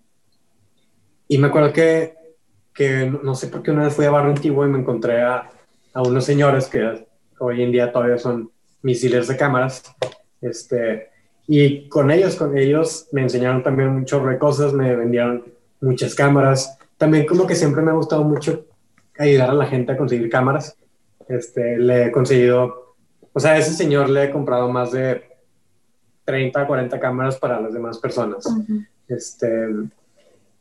[1.28, 2.14] y me acuerdo que,
[2.74, 5.50] que no sé por qué una vez fui a Barrio Antiguo y me encontré a,
[5.92, 7.06] a unos señores que
[7.38, 8.50] hoy en día todavía son
[8.82, 9.82] mis dealers de cámaras.
[10.40, 11.10] Este,
[11.46, 15.44] y con ellos, con ellos me enseñaron también un chorro de cosas, me vendieron
[15.80, 16.78] muchas cámaras.
[16.96, 18.66] También como que siempre me ha gustado mucho
[19.18, 20.76] ayudar a la gente a conseguir cámaras.
[21.28, 22.94] Este, le he conseguido,
[23.32, 25.22] o sea, a ese señor le he comprado más de
[26.24, 28.44] 30, 40 cámaras para las demás personas.
[29.08, 29.68] Este,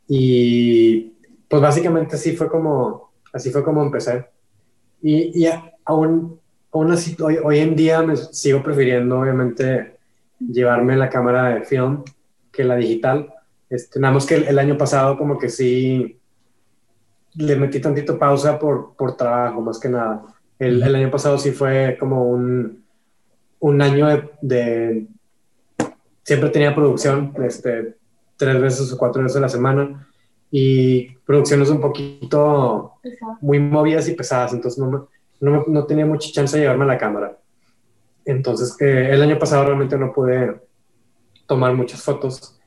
[0.08, 1.12] y
[1.48, 4.26] pues básicamente así fue como, así fue como empecé.
[5.02, 5.48] Y, y
[5.84, 6.40] aún,
[6.72, 9.98] aún así, hoy, hoy, en día me sigo prefiriendo, obviamente,
[10.40, 12.02] llevarme la cámara de film
[12.50, 13.32] que la digital.
[13.68, 16.18] Este, nada más que el, año pasado como que sí
[17.34, 20.24] le metí tantito pausa por, por trabajo, más que nada.
[20.58, 22.82] El, el, año pasado sí fue como un,
[23.60, 25.06] un año de, de,
[26.22, 27.96] Siempre tenía producción, este,
[28.38, 30.08] tres veces o cuatro veces a la semana
[30.50, 32.94] y producciones un poquito
[33.42, 35.08] muy movidas y pesadas, entonces no,
[35.40, 37.36] no, no, tenía mucha chance de llevarme la cámara.
[38.24, 40.60] Entonces, eh, el año pasado realmente no pude
[41.46, 42.58] tomar muchas fotos,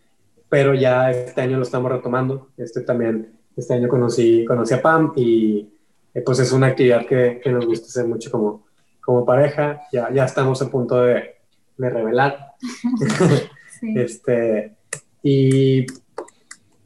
[0.49, 2.49] pero ya este año lo estamos retomando.
[2.57, 5.69] Este también, este año conocí, conocí a Pam y
[6.13, 8.65] eh, pues es una actividad que, que, nos gusta hacer mucho como,
[9.01, 9.81] como pareja.
[9.91, 11.35] Ya, ya estamos a punto de,
[11.77, 12.53] de revelar.
[13.79, 13.93] sí.
[13.95, 14.75] este,
[15.23, 15.85] y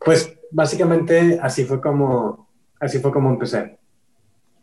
[0.03, 2.47] pues básicamente así fue como,
[2.79, 3.77] así fue como empecé.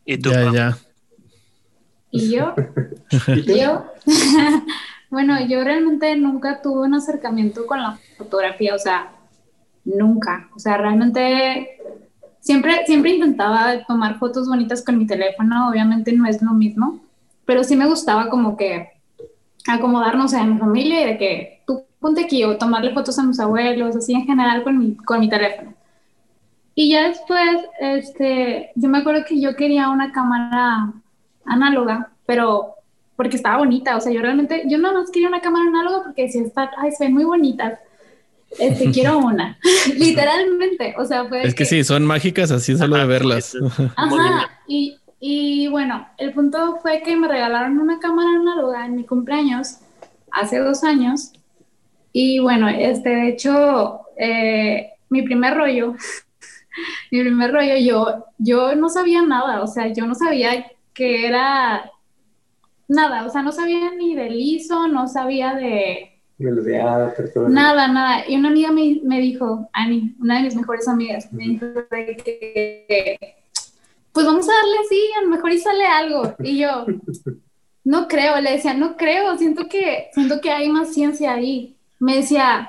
[0.04, 0.30] ¿Y tú?
[0.30, 0.78] Ya, ya.
[2.10, 2.54] ¿Y yo?
[3.28, 3.84] ¿Y yo?
[5.10, 9.12] bueno, yo realmente nunca tuve un acercamiento con la fotografía, o sea,
[9.84, 10.48] nunca.
[10.54, 11.78] O sea, realmente
[12.40, 17.00] siempre, siempre intentaba tomar fotos bonitas con mi teléfono, obviamente no es lo mismo,
[17.44, 18.88] pero sí me gustaba como que
[19.66, 21.51] acomodarnos en mi familia y de que
[22.24, 25.74] aquí o tomarle fotos a mis abuelos, así en general con mi, con mi teléfono.
[26.74, 30.92] Y ya después, este, yo me acuerdo que yo quería una cámara
[31.44, 32.74] análoga, pero
[33.16, 36.22] porque estaba bonita, o sea, yo realmente, yo no más quería una cámara análoga porque
[36.22, 37.78] decía, está, ay, se ven muy bonitas,
[38.58, 39.58] este, quiero una,
[39.96, 41.42] literalmente, o sea, fue...
[41.42, 43.54] Es que, sí, son mágicas así solo de verlas.
[43.96, 49.04] Ajá, y, y bueno, el punto fue que me regalaron una cámara análoga en mi
[49.04, 49.76] cumpleaños
[50.32, 51.32] hace dos años,
[52.12, 55.94] y bueno, este, de hecho, eh, mi primer rollo,
[57.10, 61.90] mi primer rollo, yo, yo no sabía nada, o sea, yo no sabía que era
[62.88, 66.08] nada, o sea, no sabía ni de liso, no sabía de...
[67.48, 68.28] Nada, nada.
[68.28, 73.36] Y una amiga me, me, dijo, Ani, una de mis mejores amigas, me dijo que,
[74.12, 76.34] pues vamos a darle así, a lo mejor y sale algo.
[76.40, 76.84] Y yo,
[77.84, 81.76] no creo, le decía, no creo, siento que, siento que hay más ciencia ahí.
[82.02, 82.68] Me decía,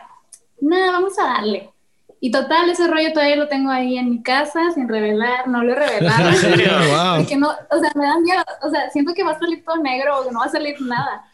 [0.62, 1.72] nada, vamos a darle.
[2.20, 5.72] Y total, ese rollo todavía lo tengo ahí en mi casa sin revelar, no lo
[5.72, 6.30] he revelado.
[7.18, 9.78] Porque no, o sea, me dan miedo, o sea, siento que va a salir todo
[9.78, 11.26] negro o que no va a salir nada.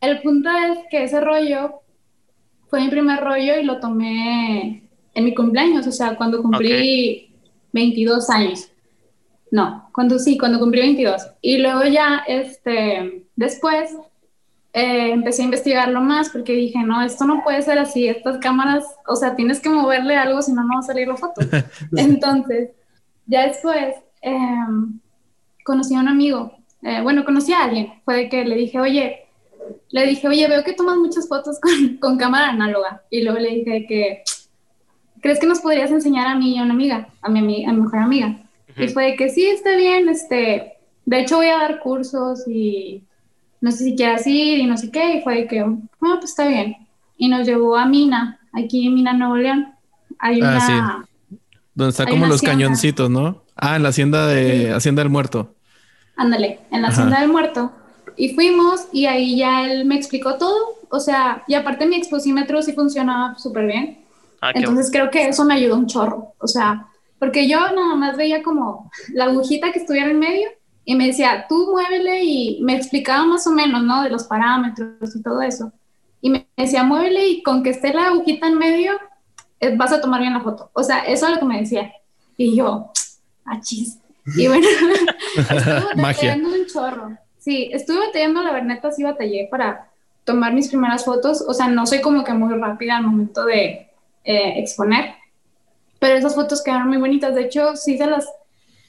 [0.00, 1.80] El punto es que ese rollo
[2.68, 7.34] fue mi primer rollo y lo tomé en mi cumpleaños, o sea, cuando cumplí
[7.72, 8.68] 22 años.
[9.50, 11.20] No, cuando sí, cuando cumplí 22.
[11.42, 13.90] Y luego ya, este, después
[14.72, 18.84] eh, empecé a investigarlo más porque dije, no, esto no puede ser así, estas cámaras,
[19.06, 21.40] o sea, tienes que moverle algo, si no, no va a salir la foto.
[21.96, 22.70] Entonces,
[23.26, 25.00] ya después em,
[25.64, 26.52] conocí a un amigo,
[26.82, 29.26] eh, bueno, conocí a alguien, fue de que le dije, oye,
[29.90, 33.02] le dije, oye, veo que tomas muchas fotos con, con cámara análoga.
[33.10, 34.22] Y luego le dije que,
[35.20, 37.80] ¿crees que nos podrías enseñar a mí y a una amiga, a mi, a mi
[37.80, 38.36] mejor amiga?
[38.76, 43.02] Y fue de que sí, está bien, este, de hecho voy a dar cursos y
[43.60, 46.48] no sé si quieras ir y no sé qué, y fue que, no, pues está
[46.48, 46.76] bien.
[47.16, 49.74] Y nos llevó a Mina, aquí en Mina, Nuevo León.
[50.18, 50.60] Hay ah, una...
[50.60, 51.36] Sí.
[51.74, 53.42] Donde está como los cañoncitos, ¿no?
[53.54, 55.54] Ah, en la hacienda de Hacienda del Muerto.
[56.16, 57.72] Ándale, en la Hacienda del Muerto.
[58.16, 60.56] Y fuimos y ahí ya él me explicó todo.
[60.90, 64.04] O sea, y aparte mi exposímetro sí funcionaba súper bien.
[64.40, 66.34] Ah, Entonces creo que eso me ayudó un chorro.
[66.38, 66.86] O sea,
[67.18, 70.48] porque yo nada más veía como la agujita que estuviera en medio
[70.90, 74.02] y me decía, tú muévele y me explicaba más o menos, ¿no?
[74.02, 75.72] De los parámetros y todo eso.
[76.20, 78.94] Y me decía, muévele y con que esté la agujita en medio,
[79.60, 80.68] eh, vas a tomar bien la foto.
[80.72, 81.92] O sea, eso es lo que me decía.
[82.36, 82.90] Y yo,
[83.44, 84.00] achis.
[84.36, 84.66] Y bueno,
[85.36, 87.16] estuve batallando un chorro.
[87.38, 89.88] Sí, estuve batallando, la verdad, sí batallé para
[90.24, 91.40] tomar mis primeras fotos.
[91.46, 93.88] O sea, no soy como que muy rápida al momento de
[94.24, 95.14] eh, exponer,
[96.00, 97.32] pero esas fotos quedaron muy bonitas.
[97.36, 98.26] De hecho, sí se las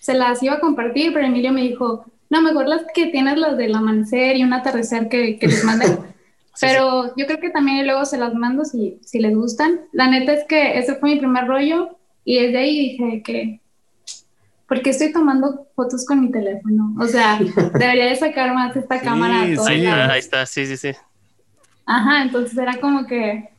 [0.02, 3.56] se las iba a compartir, pero Emilio me dijo, no, mejor las que tienes las
[3.56, 5.86] del amanecer y un atardecer que, que les mandé.
[6.60, 9.82] pero yo creo que también luego se las mando si, si les gustan.
[9.92, 13.62] La neta es que ese fue mi primer rollo y desde ahí dije que,
[14.68, 16.96] ¿por qué estoy tomando fotos con mi teléfono?
[17.00, 17.40] O sea,
[17.78, 19.46] debería de sacar más esta cámara.
[19.46, 20.92] sí, ahí está, sí, sí, sí.
[21.86, 23.50] Ajá, entonces era como que...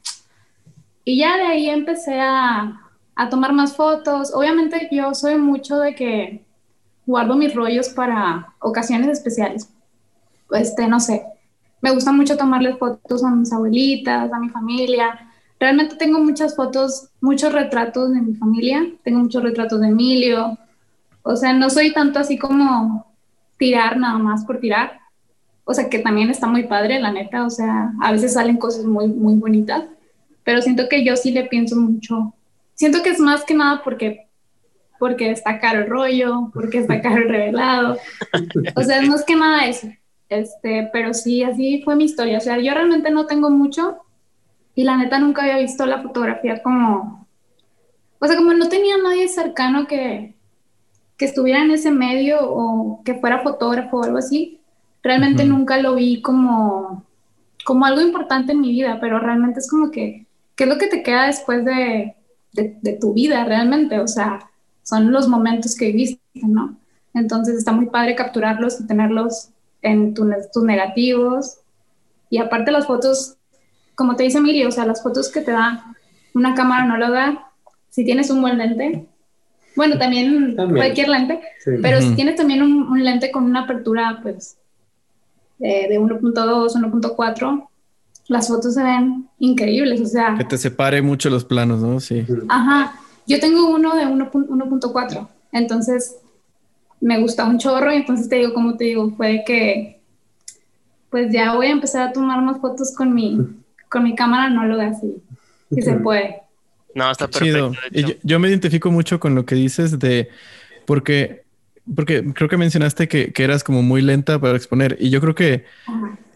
[1.05, 2.81] Y ya de ahí empecé a,
[3.15, 4.33] a tomar más fotos.
[4.35, 6.45] Obviamente yo soy mucho de que
[7.07, 9.69] guardo mis rollos para ocasiones especiales.
[10.51, 11.25] Este, no sé,
[11.81, 15.29] me gusta mucho tomarle fotos a mis abuelitas, a mi familia.
[15.59, 18.87] Realmente tengo muchas fotos, muchos retratos de mi familia.
[19.03, 20.59] Tengo muchos retratos de Emilio.
[21.23, 23.07] O sea, no soy tanto así como
[23.59, 25.01] tirar nada más por tirar.
[25.65, 27.45] O sea, que también está muy padre, la neta.
[27.45, 29.85] O sea, a veces salen cosas muy, muy bonitas.
[30.45, 32.33] Pero siento que yo sí le pienso mucho
[32.75, 34.29] siento que es más que nada porque
[35.03, 37.99] porque está caro el rollo, porque está caro el revelado.
[38.77, 39.89] O sea, es más que nada eso.
[40.29, 42.39] Este, pero sí, así fue mi historia.
[42.39, 43.97] O sea, yo realmente no tengo mucho
[44.77, 47.27] y la neta nunca había visto la fotografía como,
[48.21, 50.37] o sea, como no tenía nadie cercano que,
[51.17, 54.61] que estuviera en ese medio o que fuera fotógrafo o algo así.
[55.03, 57.05] Realmente nunca lo vi como,
[57.65, 60.87] como algo importante en mi vida, pero realmente es como que, ¿qué es lo que
[60.87, 62.15] te queda después de,
[62.53, 64.51] de, tu vida realmente, o sea,
[64.83, 66.77] son los momentos que viviste, ¿no?
[67.15, 69.51] Entonces está muy padre capturarlos y tenerlos
[69.83, 71.59] en tus negativos.
[72.31, 73.37] Y aparte las fotos,
[73.95, 75.95] como te dice Emilio, o sea, las fotos que te da
[76.35, 77.51] una cámara no lo da
[77.91, 79.07] si tienes un buen lente.
[79.75, 81.41] Bueno, también, cualquier lente,
[81.81, 84.59] pero si tienes también un, lente con una apertura, pues,
[85.59, 87.69] de 1.2, 1.4,
[88.29, 90.35] las fotos se ven increíbles, o sea...
[90.39, 92.01] Que te separe mucho los planos, ¿no?
[92.01, 92.25] Sí.
[92.49, 92.95] Ajá,
[93.27, 96.17] yo tengo uno de 1.4, entonces
[97.01, 100.01] me gusta un chorro y entonces te digo, como te digo, fue que
[101.11, 103.39] pues ya voy a empezar a tomar más fotos con mi,
[103.91, 105.15] con mi cámara análoga, así,
[105.71, 106.37] si se puede.
[106.95, 107.73] No, está perfecto.
[108.23, 110.31] yo, me identifico mucho con lo que dices de,
[110.87, 111.45] porque,
[111.95, 115.35] porque creo que mencionaste que, que eras como muy lenta para exponer y yo creo
[115.35, 115.65] que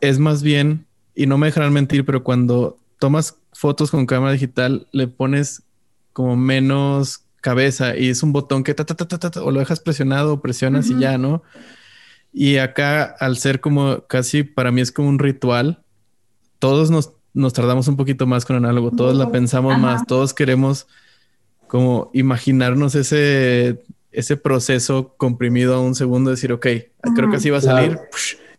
[0.03, 0.85] es más bien,
[1.17, 5.63] y no me dejarán mentir, pero cuando tomas fotos con cámara digital, le pones
[6.13, 9.81] como menos cabeza y es un botón que ta, ta, ta, ta, o lo dejas
[9.81, 11.43] presionado o presionas y ya, ¿no?
[12.33, 15.83] Y acá, al ser como casi para mí es como un ritual,
[16.59, 20.87] todos nos, nos tardamos un poquito más con análogo, todos la pensamos más, todos queremos
[21.67, 26.67] como imaginarnos ese, ese proceso comprimido a un segundo, decir, ok,
[27.15, 27.99] creo que así va a salir,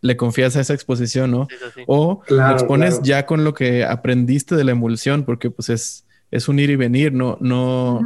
[0.00, 1.48] le confías a esa exposición, ¿no?
[1.86, 6.48] O lo expones ya con lo que aprendiste de la emulsión, porque pues es, es
[6.48, 7.98] un ir y venir, no, no,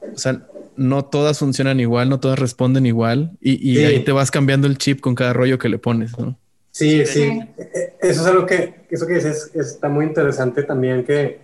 [0.00, 0.46] o sea,
[0.76, 5.00] no todas funcionan igual, no todas responden igual y, ahí te vas cambiando el chip
[5.00, 6.38] con cada rollo que le pones, ¿no?
[6.70, 7.22] Sí, sí.
[7.22, 11.40] E, e, eso es algo que, eso que dices está muy interesante también que,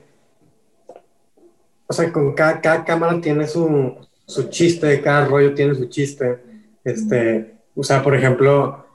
[1.87, 6.39] o sea, con cada, cámara tiene su, su, chiste, cada rollo tiene su chiste.
[6.85, 8.86] Este, o sea, por ejemplo,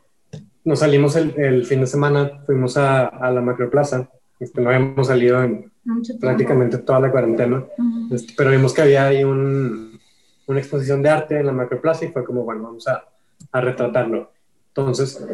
[0.64, 5.44] nos salimos el, fin de semana, fuimos a, a la macroplaza, este, no habíamos salido
[5.44, 5.72] en
[6.20, 7.64] prácticamente toda la cuarentena,
[8.12, 10.00] este, pero vimos que había ahí un,
[10.48, 13.06] una exposición de arte en la Macroplaza y fue como, bueno, vamos a,
[13.52, 14.32] a retratarlo.
[14.70, 15.26] Entonces,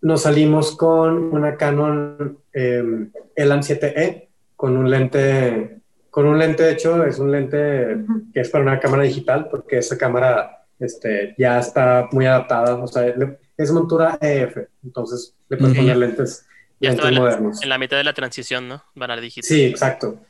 [0.00, 6.72] nos salimos con una Canon eh, Elan 7E con un lente, con un lente de
[6.72, 11.58] hecho, es un lente que es para una cámara digital porque esa cámara este, ya
[11.58, 13.14] está muy adaptada, o sea,
[13.56, 16.46] es montura EF, entonces le puedes poner lentes,
[16.80, 17.62] ya modernos.
[17.62, 18.82] En la mitad de la transición, ¿no?
[18.94, 19.48] Van a digital.
[19.48, 20.20] Sí, exacto.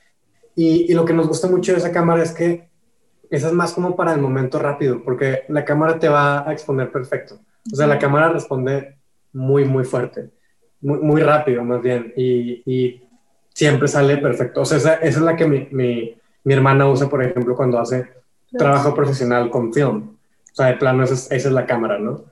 [0.54, 2.68] Y, y, lo que nos gusta mucho de esa cámara es que
[3.30, 6.90] esa es más como para el momento rápido, porque la cámara te va a exponer
[6.90, 7.40] perfecto.
[7.72, 8.96] O sea, la cámara responde
[9.32, 10.30] muy, muy fuerte,
[10.80, 13.02] muy, muy rápido más bien, y, y,
[13.52, 14.60] siempre sale perfecto.
[14.60, 17.78] O sea, esa, esa es la que mi, mi, mi, hermana usa, por ejemplo, cuando
[17.78, 18.06] hace
[18.52, 20.16] trabajo profesional con film.
[20.52, 22.24] O sea, de plano, esa es, esa es la cámara, ¿no?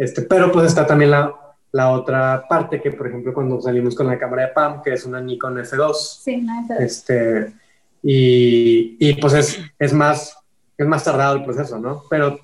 [0.00, 1.30] Este, pero pues está también la,
[1.72, 5.04] la otra parte que, por ejemplo, cuando salimos con la cámara de PAM, que es
[5.04, 5.94] una Nikon F2.
[5.94, 6.80] Sí, una F2.
[6.80, 7.52] Este,
[8.02, 10.38] y, y pues es, es, más,
[10.78, 12.04] es más tardado el proceso, ¿no?
[12.08, 12.40] Pero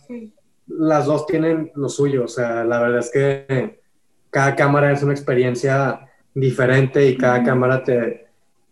[0.69, 3.81] las dos tienen lo suyo, o sea, la verdad es que
[4.29, 6.01] cada cámara es una experiencia
[6.35, 8.27] diferente y cada cámara te,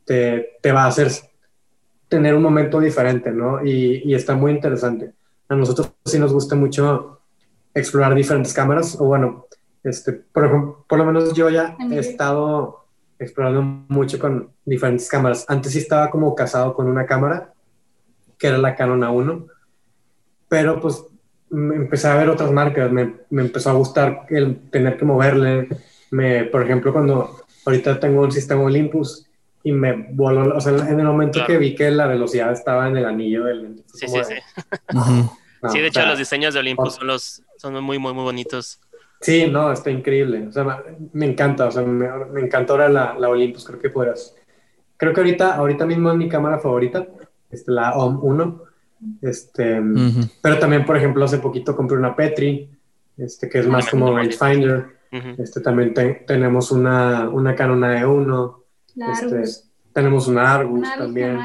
[0.05, 1.11] te, te, va a hacer
[2.07, 3.65] tener un momento diferente, ¿no?
[3.65, 5.13] Y, y, está muy interesante.
[5.49, 7.15] A nosotros sí nos gusta mucho
[7.75, 9.47] explorar diferentes cámaras, o bueno,
[9.83, 12.87] este, por, por lo menos yo ya he estado
[13.19, 15.45] explorando mucho con diferentes cámaras.
[15.49, 17.53] Antes sí estaba como casado con una cámara,
[18.39, 19.47] que era la Canon A1,
[20.49, 21.05] pero pues
[21.51, 25.69] me empecé a ver otras marcas, me, me, empezó a gustar el tener que moverle.
[26.11, 29.27] Me, por ejemplo, cuando ahorita tengo un sistema Olympus
[29.63, 32.97] y me voló, o sea, en el momento que vi que la velocidad estaba en
[32.97, 33.83] el anillo del.
[33.95, 34.35] Sí, sí, sí.
[35.73, 38.79] sí, de hecho, los diseños de Olympus son, los, son muy, muy, muy bonitos.
[39.21, 40.49] Sí, no, está increíble.
[40.49, 43.89] O sea, me encanta, o sea, me, me encanta ahora la, la, Olympus, creo que
[43.89, 44.35] podrás.
[44.99, 47.07] Creo que ahorita, ahorita mismo es mi cámara favorita,
[47.51, 48.63] este, la OM 1.
[49.23, 49.83] Este,
[50.43, 52.69] Pero también, por ejemplo, hace poquito compré una Petri,
[53.17, 54.87] este, que es más como rangefinder.
[55.39, 55.95] este, también
[56.27, 58.57] tenemos una, una Canon E1.
[59.11, 59.43] Este,
[59.95, 61.39] tenemos una Argus, también.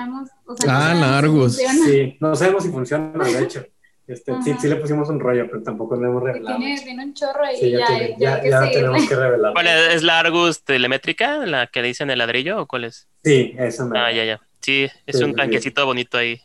[0.68, 1.56] ah, la Argus.
[1.56, 3.64] Sí, no sabemos si funciona, de hecho.
[4.10, 6.58] Este, sí, sí, le pusimos un rollo, pero tampoco le hemos revelado.
[6.58, 7.86] Tiene, tiene un chorro ahí sí, ya,
[8.18, 9.54] ya, ya, ya tenemos que revelar.
[9.54, 13.08] ¿Cuál es, es, la Argus telemétrica, la que dice en el ladrillo o cuál es?
[13.24, 14.42] Sí, esa me Ah, ya, ya.
[14.62, 16.42] Sí, es sí, un tanquecito bonito ahí.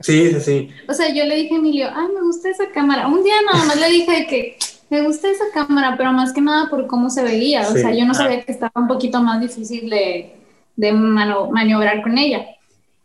[0.00, 0.70] Sí, sí, sí.
[0.88, 3.06] O sea, yo le dije a Emilio, ay, me gusta esa cámara.
[3.06, 4.56] Un día nada más le dije que
[4.88, 7.68] me gusta esa cámara, pero más que nada por cómo se veía.
[7.68, 10.36] O sea, yo no sabía que estaba un poquito más difícil de,
[10.76, 12.46] de maniobrar con ella.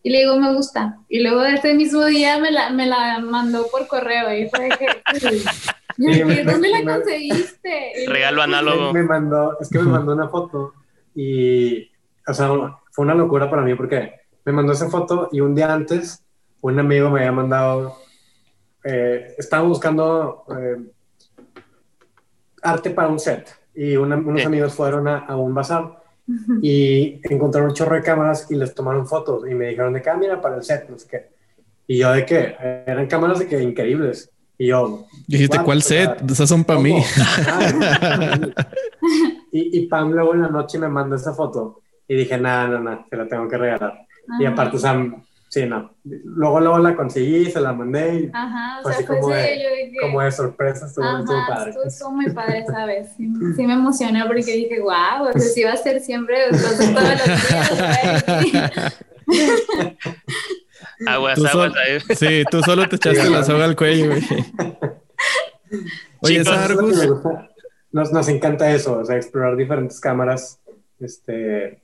[0.01, 0.99] Y le digo, me gusta.
[1.09, 4.69] Y luego de ese mismo día me la, me la mandó por correo y fue
[4.69, 4.87] que...
[5.97, 8.05] ¿Dónde la conseguiste?
[8.07, 8.93] Regalo análogo.
[8.93, 10.73] Me, mandó, es que me mandó una foto
[11.13, 11.91] y,
[12.25, 12.49] o sea,
[12.91, 14.13] fue una locura para mí porque
[14.45, 16.23] me mandó esa foto y un día antes
[16.61, 17.97] un amigo me había mandado,
[18.83, 20.77] eh, estaba buscando eh,
[22.61, 26.01] arte para un set y unos amigos fueron a, a un bazar
[26.61, 30.35] y encontraron un chorro de cámaras y les tomaron fotos y me dijeron de cámara
[30.35, 31.29] ah, para el set, no sé qué.
[31.87, 32.55] Y yo de que
[32.85, 34.31] eran cámaras de que increíbles.
[34.57, 35.05] Y yo...
[35.27, 36.21] Dijiste, ¿cuál set?
[36.29, 36.93] Esas son para mí.
[39.51, 42.79] y, y Pam luego en la noche me mandó esa foto y dije, nada, nada,
[42.79, 44.05] nada, te la tengo que regalar.
[44.39, 44.93] Y aparte, o sea,
[45.49, 45.95] Sí, no.
[46.03, 49.33] Luego, luego la conseguí, se la mandé y Ajá, o fue sea, así fue como,
[49.33, 51.69] así, de, yo dije, como de sorpresa, estuvo, estuvo Ajá, padre.
[51.71, 53.07] estuvo, estuvo muy padre, ¿sabes?
[53.17, 56.79] Sí, sí me emocioné porque dije, wow, o sea, sí va a ser siempre todos
[56.79, 56.79] los
[58.51, 58.97] días.
[61.07, 61.73] Aguas, Tú aguas.
[61.73, 62.15] sol-.
[62.17, 64.21] Sí, tú solo te echaste la soga al cuello, güey.
[66.21, 67.49] Oye, Chicos, Sargus, me gusta.
[67.91, 70.59] Nos, nos encanta eso, o sea, explorar diferentes cámaras.
[70.99, 71.81] Este,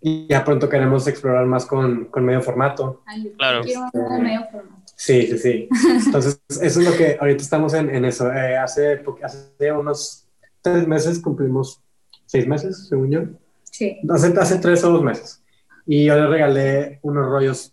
[0.00, 3.02] y ya pronto queremos explorar más con, con medio formato.
[3.06, 3.62] Ay, Claro.
[3.62, 4.82] Quiero un medio formato.
[4.94, 5.68] Sí, sí, sí.
[6.06, 8.32] Entonces, eso es lo que ahorita estamos en, en eso.
[8.32, 10.26] Eh, hace, hace unos
[10.62, 11.80] tres meses cumplimos,
[12.26, 13.20] seis meses, según yo.
[13.64, 13.98] Sí.
[14.08, 15.42] Hace, hace tres o dos meses.
[15.86, 17.72] Y yo le regalé unos rollos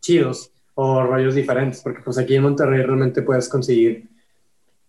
[0.00, 4.08] chidos o rollos diferentes, porque pues aquí en Monterrey realmente puedes conseguir,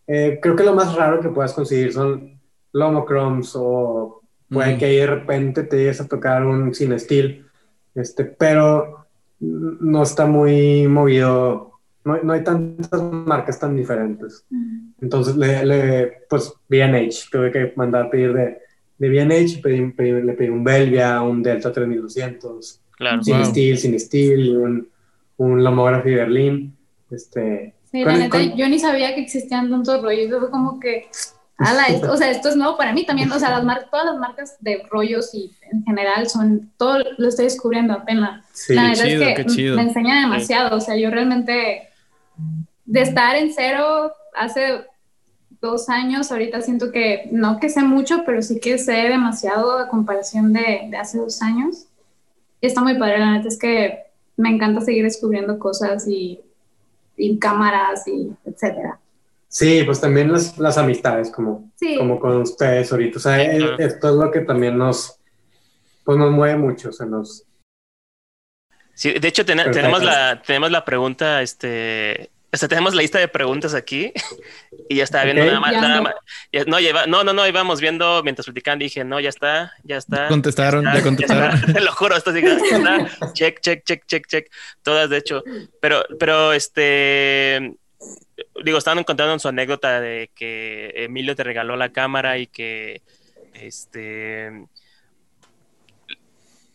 [0.07, 2.39] eh, creo que lo más raro que puedas conseguir son
[2.73, 4.18] lomochromes o
[4.49, 4.79] puede Ujú.
[4.79, 7.45] que ahí de repente te llegues a tocar un sin steel,
[7.95, 9.05] este, pero
[9.39, 11.73] no está muy movido,
[12.03, 14.45] no, no hay tantas marcas tan diferentes.
[15.01, 18.57] Entonces, le, le, pues, B&H, tuve que mandar a pedir de,
[18.97, 23.23] de B&H, pedí- pedí- le pedí un Belvia, un Delta 3200, Claro.
[23.23, 23.45] sin Wow.
[23.45, 24.89] steel, sin steel, un,
[25.37, 26.75] un Lomography Berlin,
[27.09, 27.73] este...
[27.89, 30.29] Sí, con- la neta, con- yo ni sabía que existían tantos rollos.
[30.29, 31.05] Yo fue como que,
[31.59, 33.31] ala, esto- o sea, esto es nuevo para mí también.
[33.31, 37.27] O sea, las mar- todas las marcas de rollos y en general son, todo lo
[37.27, 38.43] estoy descubriendo apenas.
[38.53, 39.75] sí, la neta chido, es que chido.
[39.75, 40.75] me enseña demasiado.
[40.77, 41.89] O sea, yo realmente,
[42.85, 44.85] de estar en cero hace
[45.61, 49.89] dos años, ahorita siento que no que sé mucho, pero sí que sé demasiado a
[49.89, 51.85] comparación de, de hace dos años.
[52.61, 53.99] Y está muy padre, la neta es que
[54.37, 56.39] me encanta seguir descubriendo cosas y,
[57.17, 58.97] y cámaras y etcétera.
[59.49, 61.97] Sí, pues también las, las amistades, como, Sí.
[61.97, 63.17] como con ustedes ahorita.
[63.17, 65.17] O sea, eh, esto es lo que también nos,
[66.05, 67.43] pues nos mueve mucho, o sea, nos...
[68.93, 73.17] Sí, de hecho, ten- tenemos, la, tenemos la pregunta, este, o sea, tenemos la lista
[73.17, 74.11] de preguntas aquí
[74.89, 75.47] y ya estaba viendo Ok.
[75.47, 75.71] nada más.
[75.71, 76.01] Ya nada no.
[76.03, 76.15] más-
[76.51, 79.95] ya- no, lleva, no, no, no, íbamos viendo mientras platicaban, dije, no, ya está, ya
[79.95, 80.27] está.
[80.27, 81.55] contestaron, ya ya está, contestaron.
[81.55, 81.73] está.
[81.73, 83.31] Te lo juro, esto sí que ya está.
[83.33, 84.51] Check, check, check, check, check.
[84.83, 85.43] Todas, de hecho.
[85.79, 87.77] Pero, pero, este,
[88.63, 93.01] digo, estaban contando su anécdota de que Emilio te regaló la cámara y que,
[93.53, 94.65] este,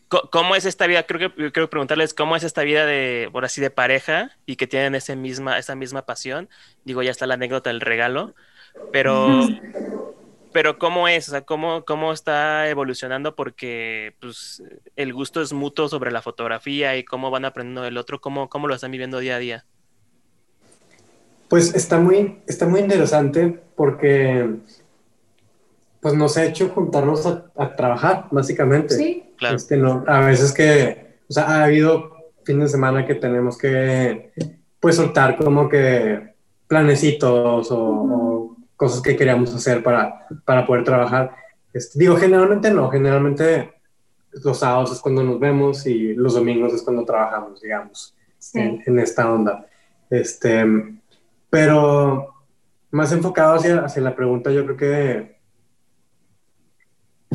[0.07, 1.03] ¿cómo es esta vida?
[1.03, 4.67] Creo que quiero preguntarles cómo es esta vida de, por así, de pareja y que
[4.67, 6.49] tienen ese misma, esa misma pasión.
[6.83, 8.35] Digo, ya está la anécdota del regalo,
[8.91, 9.41] pero,
[10.53, 11.27] pero ¿cómo es?
[11.27, 13.35] O sea, ¿cómo, cómo está evolucionando?
[13.35, 14.63] Porque pues,
[14.95, 18.67] el gusto es mutuo sobre la fotografía y cómo van aprendiendo del otro, cómo, cómo
[18.67, 19.65] lo están viviendo día a día.
[21.47, 24.55] Pues está muy, está muy interesante porque
[26.01, 28.95] pues nos ha hecho juntarnos a, a trabajar, básicamente.
[28.95, 29.55] Sí, Claro.
[29.55, 32.11] Este, no, a veces que, o sea, ha habido
[32.43, 34.31] fines de semana que tenemos que,
[34.79, 36.35] pues, soltar como que
[36.67, 41.31] planecitos o, o cosas que queríamos hacer para, para poder trabajar.
[41.73, 43.73] Este, digo, generalmente no, generalmente
[44.43, 48.59] los sábados es cuando nos vemos y los domingos es cuando trabajamos, digamos, sí.
[48.59, 49.65] en, en esta onda.
[50.09, 50.65] Este,
[51.55, 52.33] pero
[52.91, 55.39] más enfocado hacia, hacia la pregunta, yo creo que,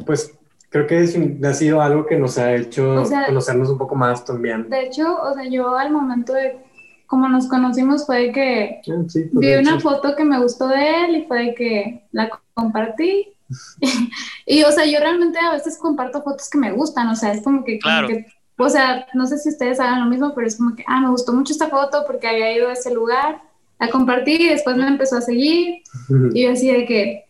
[0.07, 0.33] pues,
[0.69, 3.95] creo que es- ha sido algo que nos ha hecho O sea- conocernos un poco
[3.95, 4.69] más también.
[4.69, 6.59] De hecho, o sea, yo al momento de
[7.07, 10.39] como nos conocimos fue de que Ah, sí, pues, vi de una foto que me
[10.41, 13.33] gustó de él y fue de que la compartí.
[14.47, 17.43] y, o sea, yo realmente a veces comparto fotos que me gustan, o sea, es
[17.43, 18.09] como que, como Claro.
[18.09, 18.27] que-
[18.59, 21.09] o sea, no sé si ustedes hagan lo mismo, pero es como que, ah, me
[21.11, 23.43] gustó mucho esta foto porque había ido a ese lugar,
[23.81, 25.83] la compartí y después me empezó a seguir
[26.35, 27.25] y yo así de que,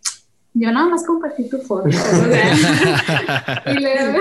[0.52, 1.88] yo nada más compartí tu foto.
[1.88, 4.18] o sea, y, luego,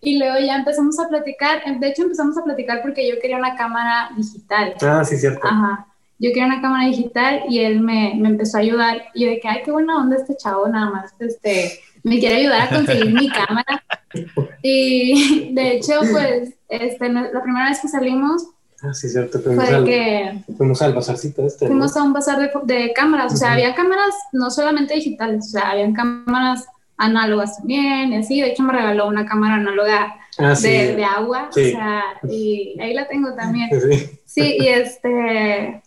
[0.00, 3.54] y luego ya empezamos a platicar, de hecho empezamos a platicar porque yo quería una
[3.54, 4.74] cámara digital.
[4.80, 5.46] Ah, sí, cierto.
[5.46, 5.86] Ajá.
[6.18, 9.02] Yo quería una cámara digital y él me, me empezó a ayudar.
[9.14, 12.36] Y yo de que, ay, qué buena onda este chavo, nada más, este, me quiere
[12.36, 13.84] ayudar a conseguir mi cámara.
[14.62, 18.46] Y de hecho, pues, este, la primera vez que salimos
[18.88, 19.40] Ah, sí, cierto.
[19.40, 21.64] Fuimos, fue al, que fuimos al bazarcito este.
[21.64, 21.70] ¿no?
[21.70, 23.32] fuimos a un bazar de, de cámaras.
[23.34, 23.54] O sea, Ujú.
[23.54, 26.66] había cámaras no solamente digitales, o sea, habían cámaras
[26.96, 28.40] análogas también y así.
[28.40, 30.68] De hecho, me regaló una cámara análoga Ah, sí.
[30.68, 31.48] de, de agua.
[31.52, 31.68] Sí.
[31.68, 33.70] O sea, y ahí la tengo también.
[34.26, 34.42] Sí.
[34.42, 35.80] Sí, y este,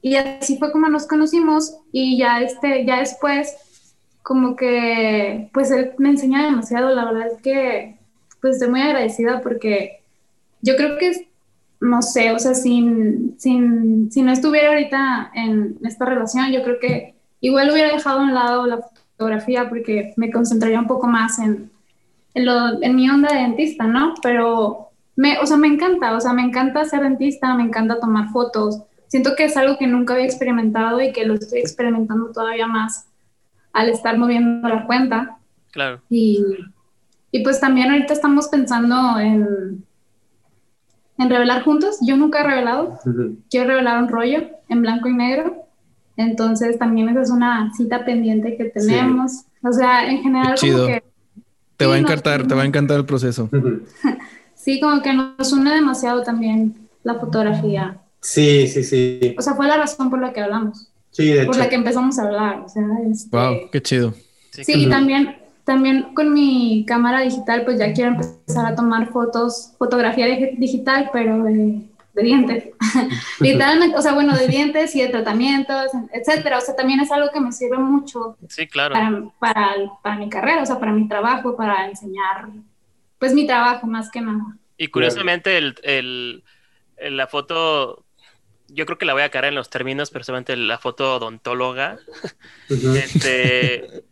[0.00, 3.54] y así fue como nos conocimos y ya este, ya después,
[4.24, 7.96] como que, pues él me enseña demasiado, la verdad es que,
[8.40, 10.00] pues estoy muy agradecida porque
[10.62, 11.28] yo creo que,
[11.82, 16.78] no sé, o sea, sin, sin, si no estuviera ahorita en esta relación, yo creo
[16.80, 18.80] que igual hubiera dejado a un lado la
[19.16, 21.70] fotografía porque me concentraría un poco más en,
[22.34, 24.14] en, lo, en mi onda de dentista, ¿no?
[24.22, 28.28] Pero me, o sea, me encanta, o sea, me encanta ser dentista, me encanta tomar
[28.30, 28.80] fotos.
[29.08, 33.06] Siento que es algo que nunca había experimentado y que lo estoy experimentando todavía más
[33.72, 35.36] al estar moviendo la cuenta.
[35.72, 36.00] Claro.
[36.08, 36.44] Y,
[37.32, 39.84] y pues también ahorita estamos pensando en,
[41.18, 41.98] en revelar juntos.
[42.02, 42.98] Yo nunca he revelado.
[43.50, 45.66] Quiero revelar un rollo en blanco y negro.
[46.16, 49.44] Entonces también esa es una cita pendiente que tenemos.
[49.62, 51.02] O sea, en general como que...
[51.76, 53.48] Te va a encantar, te va a encantar el proceso.
[54.54, 57.98] sí, como que nos une demasiado también la fotografía.
[58.20, 59.34] Sí, sí, sí.
[59.36, 60.92] O sea, fue la razón por la que hablamos.
[61.10, 62.60] Sí, de por la que empezamos a hablar.
[62.60, 63.36] O sea, este...
[63.36, 64.14] Wow, qué chido.
[64.50, 69.74] Sí, y también, también con mi cámara digital, pues ya quiero empezar a tomar fotos,
[69.78, 71.82] fotografía digital, pero de,
[72.14, 72.68] de dientes.
[73.40, 76.58] Literalmente, o sea, bueno, de dientes y de tratamientos, etcétera.
[76.58, 78.36] O sea, también es algo que me sirve mucho.
[78.48, 78.94] Sí, claro.
[78.94, 82.48] Para, para, para mi carrera, o sea, para mi trabajo, para enseñar,
[83.18, 84.56] pues mi trabajo más que nada.
[84.76, 86.44] Y curiosamente, el, el,
[87.16, 88.04] la foto
[88.74, 91.98] yo creo que la voy a caer en los términos, pero solamente la foto odontóloga,
[92.68, 94.04] este,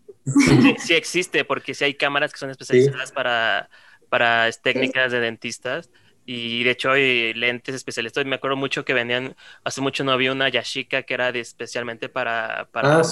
[0.78, 3.70] sí, existe, porque sí hay cámaras que son especializadas para,
[4.08, 5.90] para técnicas de dentistas.
[6.26, 8.24] Y de hecho hay lentes especialistas.
[8.24, 12.08] Me acuerdo mucho que vendían, hace mucho no había una Yashica que era de, especialmente
[12.08, 13.02] para, para, ah,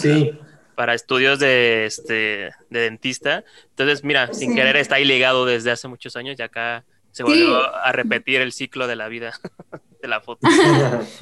[0.76, 3.44] para, estudios de, este, de dentista.
[3.70, 7.74] Entonces, mira, sin querer está ahí ligado desde hace muchos años y acá se volvió
[7.74, 9.32] a repetir el ciclo de la vida
[10.02, 10.46] de la foto.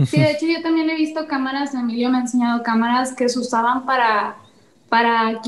[0.06, 3.38] sí, de hecho yo también he visto cámaras, Emilio me ha enseñado cámaras que se
[3.38, 4.36] usaban para
[4.88, 5.40] para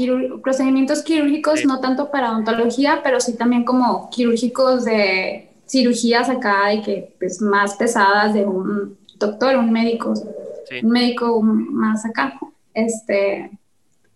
[0.42, 6.82] procedimientos quirúrgicos, no tanto para odontología, pero sí también como quirúrgicos de cirugías acá y
[6.82, 10.14] que pues más pesadas de un doctor, un médico,
[10.82, 12.38] un médico más acá.
[12.74, 13.50] Este,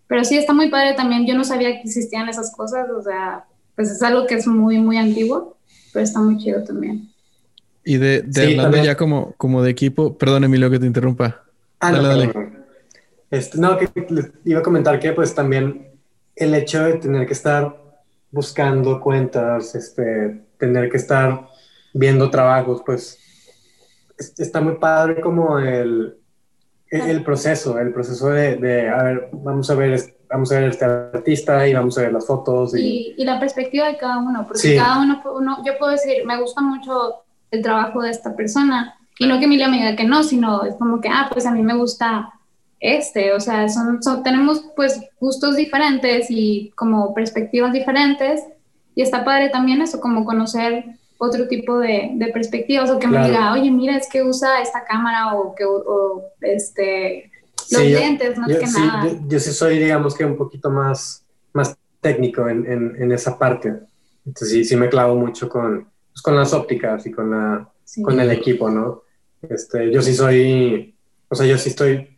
[0.07, 3.45] pero sí está muy padre también, yo no sabía que existían esas cosas, o sea,
[3.75, 5.57] pues es algo que es muy, muy antiguo,
[5.91, 7.09] pero está muy chido también.
[7.85, 11.43] Y de, de hablando ya como, como de equipo, perdón Emilio que te interrumpa.
[11.79, 12.52] Ah, dale, dale.
[13.33, 13.89] Este, no, que
[14.45, 15.91] iba a comentar que pues también
[16.35, 17.75] el hecho de tener que estar
[18.29, 21.47] buscando cuentas, este, tener que estar
[21.95, 23.17] viendo trabajos, pues
[24.37, 26.15] está muy padre como el,
[26.91, 30.85] el proceso, el proceso de, de, a ver, vamos a ver, vamos a ver este
[30.85, 32.77] artista y vamos a ver las fotos.
[32.77, 36.39] Y, y, la perspectiva de cada uno, porque cada uno, uno, yo puedo decir, me
[36.39, 40.21] gusta mucho el trabajo de esta persona, y no que Emilia me diga que no,
[40.21, 42.31] sino es como que, ah, pues a mí me gusta
[42.83, 48.43] este, o sea, son, tenemos pues gustos diferentes y como perspectivas diferentes
[48.93, 50.83] y está padre también eso, como conocer
[51.17, 54.83] otro tipo de, de perspectivas o que me diga, oye, mira, es que usa esta
[54.83, 57.31] cámara o que o, este,
[57.71, 59.09] los dientes, más que nada.
[59.29, 63.73] Yo, sí soy, digamos que un poquito más, más técnico en, en, esa parte.
[64.25, 67.69] Entonces sí, sí me clavo mucho con, pues, con las ópticas y con, la,
[68.03, 69.03] con el equipo, ¿no?
[69.41, 70.93] Este, yo sí soy,
[71.29, 72.12] o sea, yo sí estoy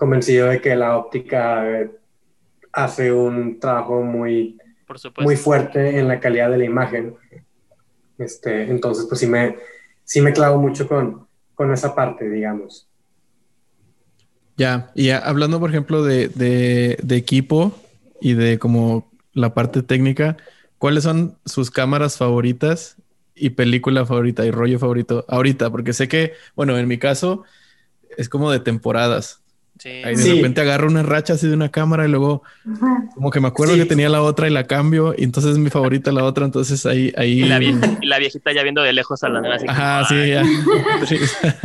[0.00, 1.90] convencido de que la óptica eh,
[2.72, 4.56] hace un trabajo muy,
[5.18, 7.16] muy fuerte en la calidad de la imagen.
[8.16, 9.58] Este, entonces, pues sí me,
[10.02, 12.88] sí me clavo mucho con, con esa parte, digamos.
[14.56, 17.74] Ya, y hablando, por ejemplo, de, de, de, equipo
[18.22, 20.38] y de como la parte técnica,
[20.78, 22.96] ¿cuáles son sus cámaras favoritas
[23.34, 25.68] y película favorita y rollo favorito ahorita?
[25.68, 27.44] Porque sé que, bueno, en mi caso
[28.16, 29.39] es como de temporadas.
[29.84, 32.42] Ahí de repente agarro una racha así de una cámara y luego
[33.14, 35.70] como que me acuerdo que tenía la otra y la cambio y entonces es mi
[35.70, 37.12] favorita la otra, entonces ahí...
[37.16, 37.42] ahí...
[37.42, 37.44] Y,
[38.06, 39.56] la viejita, ya viendo de lejos a la nueva.
[39.66, 40.42] Ajá, sí, ya.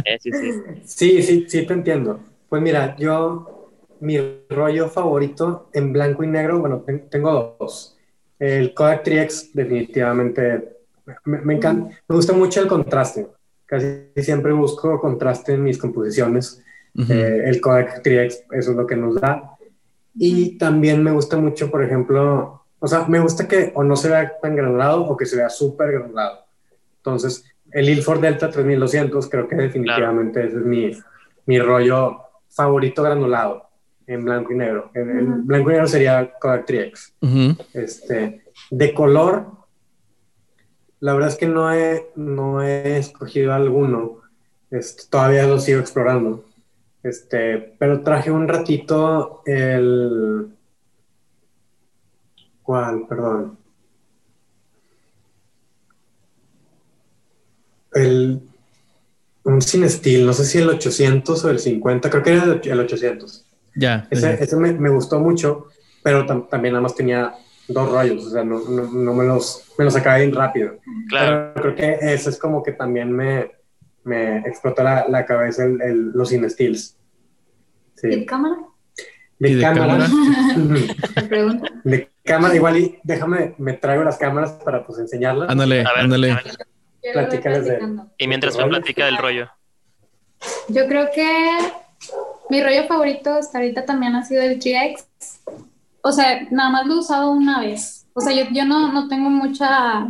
[0.05, 0.51] Eh, sí, sí.
[0.83, 2.19] sí, sí, sí, te entiendo.
[2.47, 4.17] Pues mira, yo, mi
[4.49, 7.97] rollo favorito en blanco y negro, bueno, tengo dos.
[8.39, 10.75] El Kodak 3X definitivamente
[11.25, 13.27] me, me encanta, me gusta mucho el contraste.
[13.65, 13.87] Casi
[14.17, 16.63] siempre busco contraste en mis composiciones
[16.97, 19.57] eh, el Kodak 3X, eso es lo que nos da.
[20.13, 24.09] Y también me gusta mucho, por ejemplo, o sea, me gusta que o no se
[24.09, 26.45] vea tan granulado o que se vea súper granulado.
[26.97, 30.91] Entonces, el Ilford Delta 3200 creo que definitivamente ese es mi,
[31.45, 33.69] mi rollo favorito granulado
[34.07, 34.91] en blanco y negro.
[34.93, 37.63] En, blanco y negro sería Kodak 3X.
[37.73, 39.47] este, de color,
[40.99, 44.21] la verdad es que no he, no he escogido alguno.
[44.71, 46.45] Este, todavía lo sigo explorando.
[47.05, 50.47] Este, pero traje un ratito el.
[52.63, 53.05] ¿Cuál?
[53.07, 53.59] Perdón.
[57.93, 58.41] El.
[59.43, 63.45] Un sin no sé si el 800 o el 50, creo que era el 800.
[63.75, 64.07] Ya.
[64.09, 65.67] ese, ese me, me, gustó mucho,
[66.01, 67.35] pero también nada más tenía
[67.67, 70.79] dos rollos, o sea, no, no, me, los, me los acabé bien rápido.
[71.09, 71.51] Claro.
[71.53, 73.51] Pero creo que eso es como que también me,
[74.05, 76.97] me explotó la, la cabeza el, los InStills.
[77.95, 78.07] Sí.
[78.07, 78.55] ¿De cámara?
[79.39, 80.07] De, cámara.
[81.83, 85.49] de cámara, igual y déjame, me traigo las cámaras para pues enseñarlas.
[85.49, 86.37] Ándale, ándale.
[88.17, 89.49] Y mientras me platica del rollo.
[90.69, 91.57] Yo creo que
[92.49, 95.41] mi rollo favorito hasta ahorita también ha sido el GX.
[96.01, 98.07] O sea, nada más lo he usado una vez.
[98.13, 100.07] O sea, yo, yo no, no tengo mucha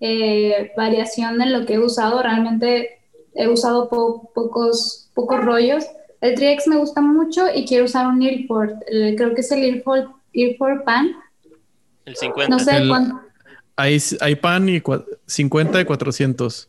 [0.00, 2.22] eh, variación en lo que he usado.
[2.22, 2.97] Realmente
[3.38, 5.84] he usado pocos, pocos rollos.
[6.20, 8.72] El 3X me gusta mucho y quiero usar un Ilford.
[9.16, 11.12] creo que es el Ilford, Ilford Pan.
[12.04, 12.54] El 50.
[12.54, 13.20] No sé cuánto.
[13.76, 14.82] Hay, hay pan y
[15.26, 16.68] 50 y 400.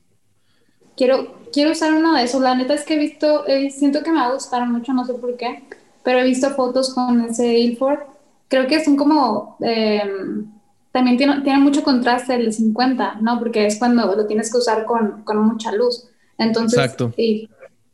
[0.96, 2.40] Quiero, quiero usar uno de esos.
[2.40, 5.06] La neta es que he visto, eh, siento que me va a gustar mucho, no
[5.06, 5.64] sé por qué,
[6.04, 8.02] pero he visto fotos con ese Ilford.
[8.48, 10.52] Creo que son como, em,
[10.92, 13.40] también tiene, tiene, mucho contraste el 50, ¿no?
[13.40, 16.10] Porque es cuando lo tienes que usar con, con mucha luz.
[16.40, 17.14] Entonces, Exacto.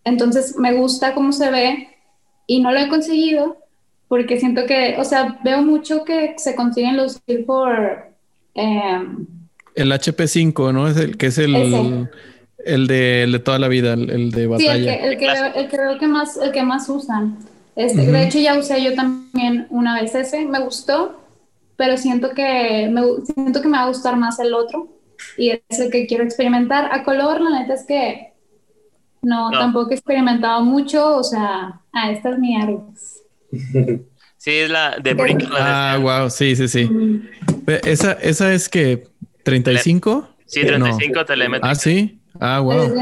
[0.04, 1.90] entonces me gusta cómo se ve
[2.48, 3.58] y no lo he conseguido
[4.08, 8.04] porque siento que, o sea, veo mucho que se consiguen los Ilford.
[8.54, 9.26] Em,
[9.74, 10.88] el HP5, ¿no?
[10.88, 12.08] Es el que es el...
[12.66, 14.74] El de, toda la vida, el, de batalla.
[14.74, 17.38] Sí, el que, el que, veo que más, el que más usan.
[17.76, 21.22] Este, De hecho, ya usé yo también una vez ese, me gustó,
[21.76, 24.88] pero siento que me, siento que me va a gustar más el otro
[25.38, 26.90] y es el que quiero experimentar.
[26.92, 28.34] A color, la neta es que
[29.26, 33.24] no, tampoco he experimentado mucho, o sea, ah, esta es mi Aries.
[34.38, 35.44] Sí, es la de Brick.
[35.58, 36.88] Ah, wow, sí, sí, sí.
[37.66, 39.08] Esa, esa es que
[39.42, 40.30] 35?
[40.46, 41.26] Sí, 35 no.
[41.26, 41.72] telemétrica.
[41.72, 42.20] Ah, sí.
[42.40, 42.94] Ah, wow.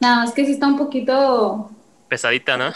[0.00, 1.70] Nada más que sí está un poquito...
[2.10, 2.74] Pesadita, ¿no?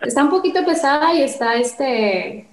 [0.00, 2.48] está un poquito pesada y está este...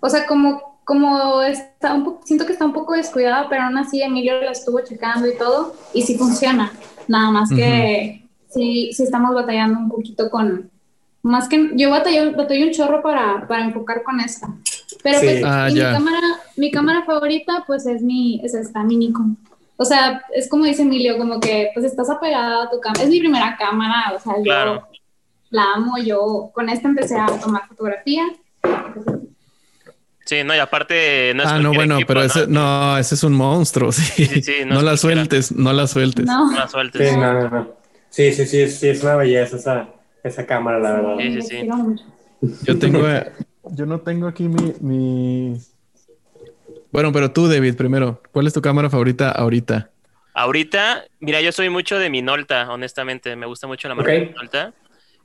[0.00, 4.02] O sea, como, como está un siento que está un poco descuidada, pero aún así
[4.02, 6.72] Emilio la estuvo checando y todo, y sí funciona.
[7.06, 8.25] Nada más que
[8.56, 10.70] sí, sí estamos batallando un poquito con...
[11.22, 14.48] Más que yo batallé, batallé un chorro para, para enfocar con esta.
[15.02, 16.20] Pero pues, ah, mi, cámara,
[16.56, 19.36] mi cámara favorita pues es mi, es esta, mi Nikon.
[19.76, 23.02] O sea, es como dice Emilio, como que pues estás apegada a tu cámara.
[23.02, 24.86] Es mi primera cámara, o sea, yo
[25.50, 28.22] la amo, yo con esta empecé a tomar fotografía.
[30.26, 33.32] Sí, no, y aparte no es Ah, no, bueno, pero ese, no, ese es un
[33.32, 34.26] monstruo, sí.
[34.26, 36.26] sí, sí no, la sueltes, no la sueltes.
[36.26, 37.10] No, la sueltes.
[37.10, 37.76] Sí, no, no,
[38.16, 39.88] sí, sí, sí, sí, es una belleza esa,
[40.22, 41.16] esa cámara, la verdad.
[41.18, 41.68] Sí, sí, sí.
[42.62, 43.00] Yo tengo,
[43.72, 45.60] yo no tengo aquí mi, mi
[46.90, 49.90] bueno, pero tú, David, primero, ¿cuál es tu cámara favorita ahorita?
[50.32, 54.72] Ahorita, mira, yo soy mucho de Minolta, honestamente, me gusta mucho la marca Minolta.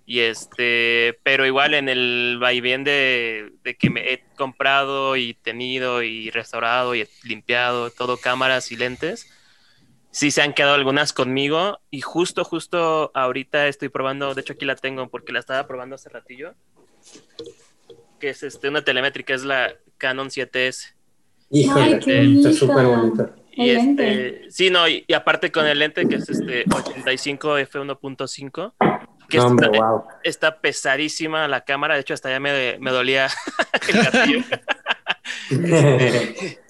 [0.06, 6.04] Y este, pero igual en el vaivén de, de, que me he comprado y tenido
[6.04, 9.32] y restaurado y limpiado todo cámaras y lentes,
[10.12, 14.66] sí se han quedado algunas conmigo y justo, justo ahorita estoy probando, de hecho aquí
[14.66, 16.54] la tengo porque la estaba probando hace ratillo,
[18.20, 20.94] que es este, una telemétrica, es la Canon 7S.
[21.50, 23.36] Híjole, está súper bonita.
[23.54, 28.74] Y este, sí, no, y, aparte con el lente que es este 85 f1.5,
[29.28, 29.40] que
[30.24, 33.28] está, pesadísima la cámara, de hecho hasta ya me, me dolía
[33.90, 34.44] el gatillo.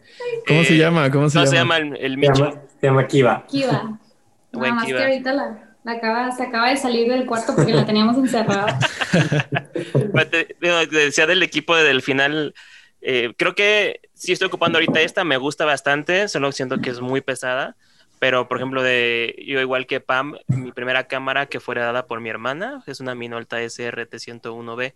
[0.51, 1.11] ¿Cómo se llama?
[1.11, 1.51] ¿Cómo se no, llama?
[1.51, 2.51] se llama el, el Micho.
[2.79, 3.45] Se llama, Kiva.
[3.47, 3.99] Kiva.
[4.51, 7.85] Nada más que ahorita la, la acaba, se acaba de salir del cuarto porque la
[7.85, 8.77] teníamos encerrada.
[10.91, 12.53] decía del equipo del final
[13.01, 17.01] eh, creo que sí estoy ocupando ahorita esta, me gusta bastante, solo siento que es
[17.01, 17.75] muy pesada.
[18.19, 22.21] Pero, por ejemplo, de yo igual que Pam, mi primera cámara que fue dada por
[22.21, 24.93] mi hermana es una Minolta SRT101B.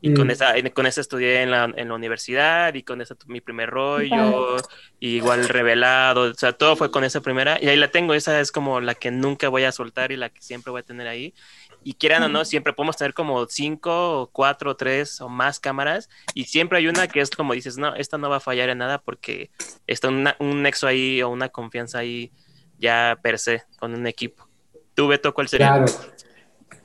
[0.00, 0.30] Y con, mm.
[0.30, 4.56] esa, con esa estudié en la, en la universidad y con esa mi primer rollo,
[5.00, 7.58] igual revelado, o sea, todo fue con esa primera.
[7.60, 10.28] Y ahí la tengo, esa es como la que nunca voy a soltar y la
[10.28, 11.34] que siempre voy a tener ahí.
[11.82, 16.08] Y quieran o no, siempre podemos tener como cinco, o cuatro, tres o más cámaras.
[16.32, 18.78] Y siempre hay una que es como dices, no, esta no va a fallar en
[18.78, 19.50] nada porque
[19.86, 22.30] está un nexo ahí o una confianza ahí
[22.78, 24.48] ya per se con un equipo.
[24.94, 25.68] ¿Tú, Beto, cuál sería?
[25.68, 25.86] Claro.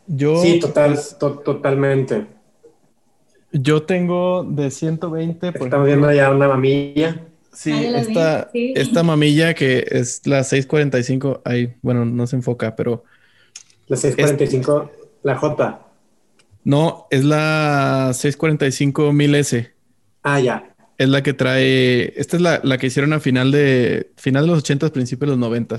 [0.06, 2.28] Yo, sí, total, totalmente.
[3.54, 5.50] Yo tengo de 120.
[5.50, 7.22] Estamos viendo ya una mamilla.
[7.54, 13.04] Sí, esta, esta mamilla que es la 645, ahí, bueno, no se enfoca, pero
[13.88, 14.92] la 645,
[15.22, 15.80] la J.
[16.64, 19.72] No, es la 645 1000S.
[20.24, 20.76] Ah, ya.
[20.98, 22.20] Es la que trae.
[22.20, 25.32] Esta es la, la, que hicieron a final de final de los 80, principios de
[25.34, 25.78] los 90.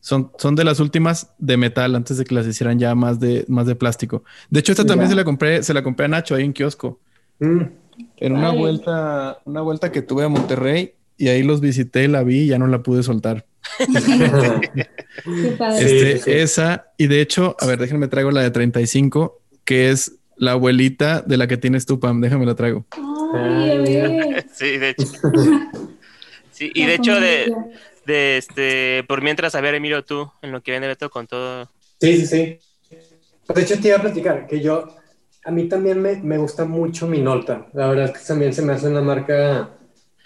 [0.00, 3.44] Son, son de las últimas de metal antes de que las hicieran ya más de,
[3.46, 4.24] más de plástico.
[4.50, 6.98] De hecho, esta también se la compré, se la compré a Nacho ahí en kiosco.
[7.42, 7.62] Mm.
[8.18, 12.42] En una vuelta, una vuelta que tuve a Monterrey y ahí los visité, la vi
[12.42, 13.44] y ya no la pude soltar.
[15.78, 20.52] este, Esa, y de hecho, a ver, déjenme traigo la de 35, que es la
[20.52, 22.20] abuelita de la que tienes tú, Pam.
[22.20, 22.86] Déjame la traigo.
[24.52, 25.06] sí, de hecho.
[26.52, 27.52] Sí, y de hecho, de,
[28.06, 31.68] de este, por mientras, a ver, Emilio, tú, en lo que viene Beto con todo.
[32.00, 32.58] Sí, sí, sí.
[33.52, 34.94] De hecho, te iba a platicar que yo,
[35.44, 37.66] a mí también me, me gusta mucho Minolta.
[37.72, 39.70] La verdad es que también se me hace una marca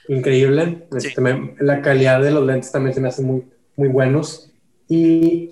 [0.08, 0.86] increíble.
[0.94, 1.20] Este,
[1.58, 3.44] la calidad de los lentes también se me hace muy,
[3.76, 4.50] muy buenos.
[4.88, 5.50] Y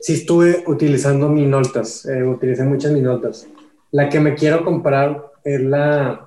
[0.00, 3.46] sí estuve utilizando Minoltas, eh, utilicé muchas Minoltas.
[3.90, 6.24] La que me quiero comprar es la,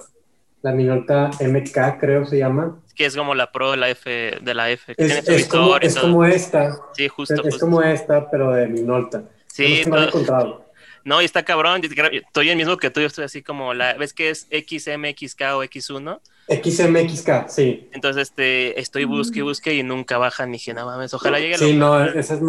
[0.62, 2.80] la Minolta MK, creo se llama.
[2.96, 4.38] Que es como la Pro de la F.
[4.42, 6.78] De la F es, es, como, es como, esta.
[6.94, 7.44] Sí, justo.
[7.44, 9.24] Es, como esta, pero de Minolta.
[9.48, 10.64] Sí, no, no,
[11.06, 11.82] y está cabrón.
[11.84, 12.99] Estoy el mismo que tú.
[12.99, 13.93] Yo estoy así como la.
[13.93, 16.20] ¿Ves que es XMXK o X1?
[16.47, 17.89] XMXK, sí.
[17.93, 20.51] Entonces, este, estoy busque y busque y nunca bajan.
[20.51, 21.58] ni dije, no mames, ojalá llegue.
[21.58, 22.41] Sí, no, esas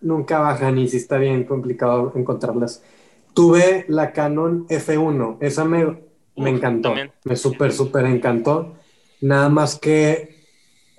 [0.00, 2.82] nunca bajan y sí está bien complicado encontrarlas.
[3.34, 5.98] Tuve la Canon F1, esa me,
[6.36, 6.94] me encantó.
[7.24, 8.76] Me súper, súper encantó.
[9.20, 10.40] Nada más que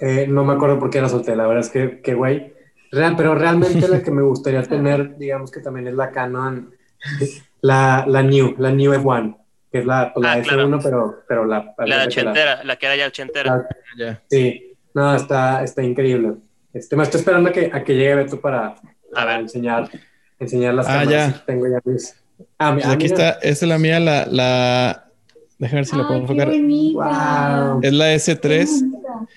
[0.01, 2.53] eh, no me acuerdo por qué la solté, la verdad es que, que güey.
[2.91, 6.73] Real, pero realmente la que me gustaría tener, digamos que también es la Canon,
[7.61, 9.41] la, la New, la New F1
[9.71, 11.73] que es la, pues, la ah, F1, pero, pero la...
[11.77, 13.67] La, ochentera, la, que era ya ochentera.
[14.29, 16.33] sí, no, está, está increíble.
[16.73, 18.75] Este, me estoy esperando a que, a que llegue Beto para,
[19.13, 19.89] para enseñar,
[20.39, 21.41] enseñar las ah, Ya.
[21.45, 22.15] Tengo ya mis...
[22.59, 24.25] Ah, pues aquí está, esta es la mía, la...
[24.25, 25.05] la...
[25.57, 26.47] Déjame ver si la puedo enfocar.
[26.49, 27.79] Wow.
[27.81, 29.27] Es la S3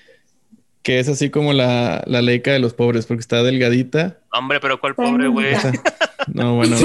[0.81, 4.19] que es así como la, la leica de los pobres, porque está delgadita.
[4.31, 5.55] Hombre, pero ¿cuál pobre, güey?
[6.27, 6.75] No, bueno,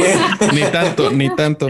[0.52, 1.68] ni tanto, ni tanto.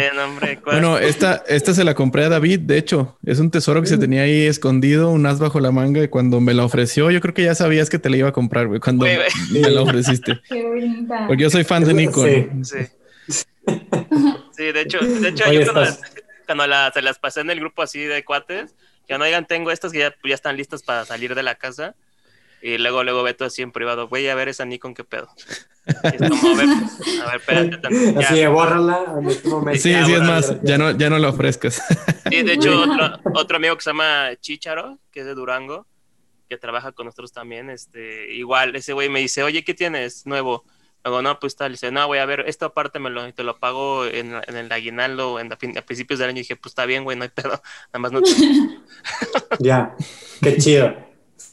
[0.64, 3.98] bueno, esta, esta se la compré a David, de hecho, es un tesoro que se
[3.98, 7.34] tenía ahí escondido, un as bajo la manga, y cuando me la ofreció, yo creo
[7.34, 10.40] que ya sabías que te la iba a comprar, güey, cuando me la ofreciste.
[10.48, 11.26] Qué bonita.
[11.26, 12.64] Porque yo soy fan de Nikon.
[12.64, 12.86] Sí,
[13.28, 13.46] sí.
[14.56, 15.90] sí de hecho, de hecho yo cuando,
[16.46, 18.74] cuando se las pasé en el grupo así de cuates,
[19.06, 21.94] que no digan, tengo estas que ya, ya están listas para salir de la casa
[22.62, 25.28] y luego, luego Beto así en privado, voy a ver esa Nikon, qué pedo.
[25.86, 26.68] es como, a ver,
[27.22, 28.18] a ver, espérate.
[28.24, 29.20] Así de bórrala
[29.74, 31.82] Sí, sí, es más, ya no, ya no la ofrezcas.
[32.30, 35.86] Sí, de hecho, otro, otro, amigo que se llama Chicharo, que es de Durango,
[36.48, 40.64] que trabaja con nosotros también, este, igual, ese güey me dice, oye, ¿qué tienes nuevo?
[41.02, 43.58] Luego, no, pues tal, dice, no, voy a ver, esta parte me lo, te lo
[43.58, 46.38] pago en, en el aguinaldo en, a, principios del año.
[46.38, 48.20] Y dije, pues está bien, güey, no hay pedo, nada más no.
[49.61, 49.96] ya,
[50.42, 51.09] qué chido.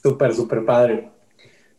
[0.08, 1.10] Súper, súper padre.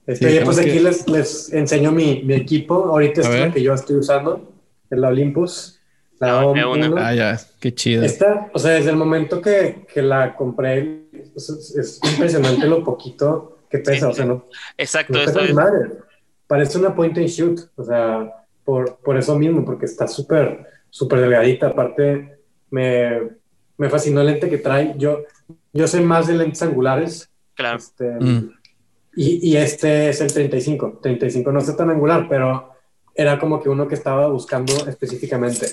[0.06, 2.74] Este, pues aquí les, les, enseño mi, mi, equipo.
[2.74, 4.52] Ahorita es la que yo estoy usando,
[4.90, 5.80] es la Olympus.
[6.18, 6.52] La ah,
[6.96, 8.04] ah, ya, qué chido.
[8.04, 11.04] Esta, o sea, desde el momento que, que la compré,
[11.36, 14.46] es, impresionante lo poquito que pesa, o sea, no.
[14.76, 15.90] Exacto, no madre.
[16.46, 18.30] Parece una point and shoot, o sea,
[18.64, 21.68] por, por eso mismo, porque está súper, súper delgadita.
[21.68, 22.38] Aparte,
[22.70, 23.20] me,
[23.76, 24.94] me fascinó el lente que trae.
[24.98, 25.22] Yo,
[25.72, 27.78] yo soy más de lentes angulares, Claro.
[27.78, 28.52] Este, mm.
[29.16, 31.00] y, y, este es el 35.
[31.02, 32.72] 35 no está tan angular, pero
[33.16, 35.66] era como que uno que estaba buscando específicamente.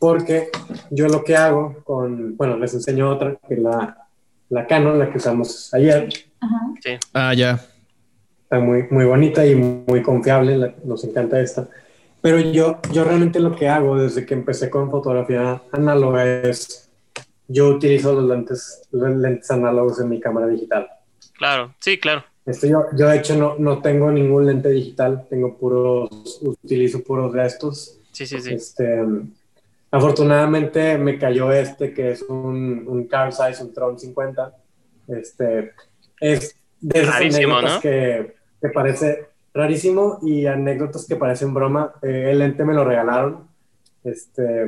[0.00, 0.48] Porque
[0.90, 4.08] yo lo que hago con, bueno, les enseño otra, que la,
[4.48, 6.12] la Canon, la que usamos ayer.
[6.82, 6.90] Sí.
[7.14, 7.64] Ah, ya.
[8.42, 11.68] Está muy, muy bonita y muy confiable, nos encanta esta.
[12.20, 16.90] Pero yo, yo realmente lo que hago desde que empecé con fotografía análoga es,
[17.46, 20.88] yo utilizo los lentes, los lentes análogos en mi cámara digital.
[21.42, 22.22] Claro, sí, claro.
[22.46, 27.32] Este, yo, yo, de hecho, no, no tengo ningún lente digital, tengo puros, utilizo puros
[27.32, 27.98] de estos.
[28.12, 28.54] Sí, sí, sí.
[28.54, 29.04] Este,
[29.90, 34.54] afortunadamente me cayó este, que es un, un car size, un Tron 50.
[35.08, 35.72] Este,
[36.20, 41.94] es de esas anécdotas que, que, parece rarísimo y anécdotas que parecen broma.
[42.02, 43.48] Eh, el lente me lo regalaron,
[44.04, 44.64] este,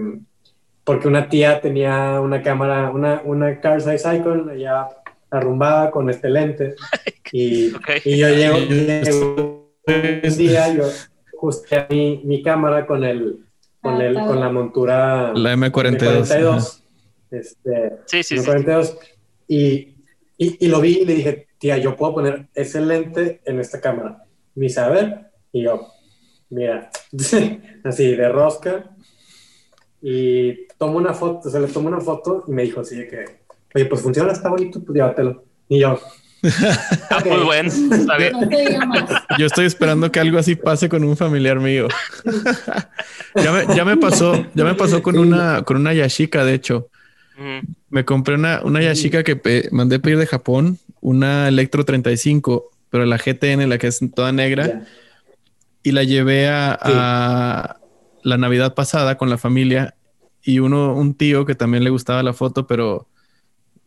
[0.83, 4.89] porque una tía tenía una cámara, una, una car size icon allá
[5.35, 6.75] arrumbada con este lente.
[7.33, 7.73] Y,
[8.05, 10.85] y yo llego, un día, yo
[11.35, 13.41] ajusté mi, mi cámara con el,
[13.81, 15.33] con, el, con la montura.
[15.35, 16.81] La M42.
[17.33, 18.97] Este, sí, sí, M42.
[19.49, 19.97] Y,
[20.39, 23.81] y, y, lo vi y le dije, tía, yo puedo poner ese lente en esta
[23.81, 24.25] cámara.
[24.77, 25.33] A ver.
[25.51, 25.89] Y yo,
[26.51, 26.91] mira,
[27.85, 28.91] así de rosca.
[30.01, 33.44] Y tomo una foto, se le tomó una foto y me dijo así de que
[33.75, 35.45] oye, pues funciona, está bonito, pues llévatelo.
[35.69, 36.01] Y yo.
[37.11, 38.33] Ah, muy bueno, está bien.
[39.39, 41.89] Yo estoy esperando que algo así pase con un familiar mío.
[43.35, 46.89] ya, me, ya, me, pasó, ya me pasó con una, con una Yashica, de hecho.
[47.89, 53.17] Me compré una, una Yashica que mandé pedir de Japón, una Electro 35, pero la
[53.17, 54.83] GTN, la que es toda negra,
[55.83, 57.79] y la llevé a,
[58.23, 59.95] la Navidad pasada con la familia
[60.43, 63.07] y uno, un tío que también le gustaba la foto, pero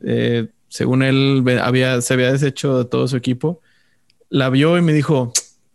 [0.01, 3.61] eh, según él había, se había deshecho de todo su equipo,
[4.29, 5.31] la vio y me dijo,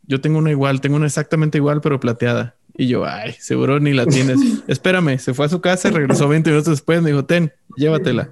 [0.07, 2.57] yo tengo una igual, tengo una exactamente igual, pero plateada.
[2.77, 4.39] Y yo, ay, seguro ni la tienes.
[4.67, 8.31] Espérame, se fue a su casa, regresó 20 minutos después, me dijo, ten, llévatela.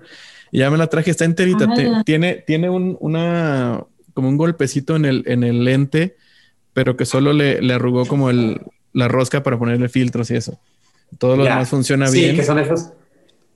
[0.50, 1.68] Y ya me la traje, está enterita.
[2.04, 3.84] tiene tiene un, una,
[4.14, 6.16] como un golpecito en el, en el lente,
[6.72, 8.60] pero que solo le, le arrugó como el,
[8.92, 10.58] la rosca para ponerle filtros y eso.
[11.18, 12.30] Todo lo demás funciona bien.
[12.30, 12.92] Sí, que son esos,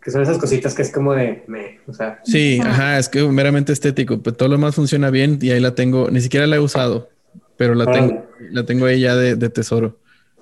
[0.05, 2.21] que son esas cositas que es como de, me, o sea.
[2.25, 5.75] Sí, ajá, es que meramente estético, pero todo lo demás funciona bien y ahí la
[5.75, 7.09] tengo, ni siquiera la he usado,
[7.57, 9.99] pero la tengo, la tengo ahí ya de, de tesoro.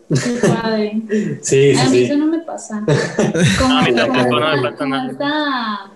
[1.41, 2.85] Sí, sí, a mí eso no me pasa.
[3.59, 5.93] Como a mí tampoco no me pasa nada.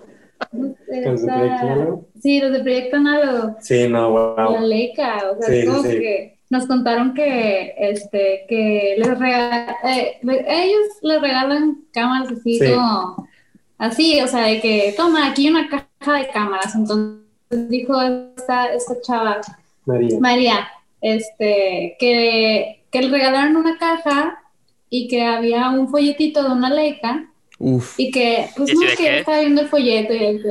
[2.22, 3.56] Sí, los de Proyecto Análogo.
[3.60, 4.52] Sí, no, wow.
[4.52, 10.86] La Leica, o sea, es como que nos contaron que, este, que les eh, ellos
[11.02, 13.28] les regalan cámaras así como,
[13.78, 16.74] así, o sea, de que, toma, aquí una caja de cámaras.
[16.74, 17.22] Entonces
[17.68, 19.40] dijo esta, esta chava,
[19.84, 20.68] María, María
[21.00, 24.42] este, que, que le regalaron una caja
[24.90, 27.26] y que había un folletito de una Leica.
[27.96, 30.48] Y que, pues no, que ella estaba viendo el folleto y el que,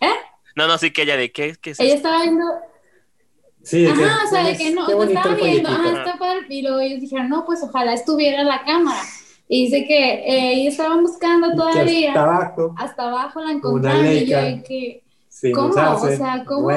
[0.06, 0.14] ¿eh?
[0.56, 2.44] No, no, sí que ella de qué, qué es Ella estaba viendo,
[3.62, 6.80] Sí, ajá, o sea, de que no, te estaba viendo, ajá, está padre, y luego
[6.80, 9.02] ellos dijeron, no, pues ojalá estuviera la cámara.
[9.52, 12.10] Y dice que eh, ellos estaban buscando todavía.
[12.10, 12.74] Hasta abajo.
[12.78, 15.02] Hasta abajo la encontraron y yo, que,
[15.52, 15.70] ¿cómo?
[15.70, 16.68] o sea, ¿cómo,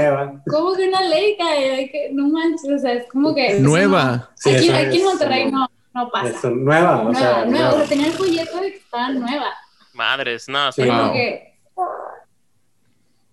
[0.50, 1.46] ¿cómo que una Leica?
[1.92, 3.60] Que, no manches, o sea, es como que.
[3.60, 4.32] Nueva.
[4.44, 6.30] aquí, aquí en Monterrey no, no pasa.
[6.30, 7.46] Eso, nueva, o sea.
[7.46, 7.74] Nueva, nueva.
[7.74, 9.46] O sea, tenía el folleto de que estaba nueva.
[9.94, 11.14] Madres, no, sí, no.
[11.14, 11.54] que,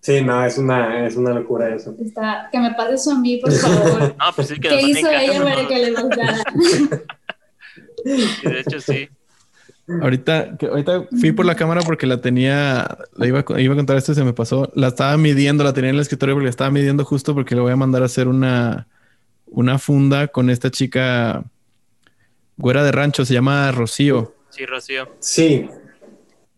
[0.01, 1.95] Sí, no, es una, es una locura eso.
[1.99, 4.14] Está, que me pase eso a mí, por favor.
[4.18, 6.45] no, pues sí que ¿Qué hizo ella para que le gustara?
[8.45, 9.09] de hecho, sí.
[10.03, 13.97] Ahorita, que ahorita fui por la cámara porque la tenía, la iba, iba a contar
[13.97, 14.70] esto y se me pasó.
[14.74, 17.61] La estaba midiendo, la tenía en el escritorio porque la estaba midiendo justo porque le
[17.61, 18.86] voy a mandar a hacer una,
[19.47, 21.45] una funda con esta chica
[22.57, 24.34] güera de rancho, se llama Rocío.
[24.51, 25.09] Sí, Rocío.
[25.18, 25.68] Sí,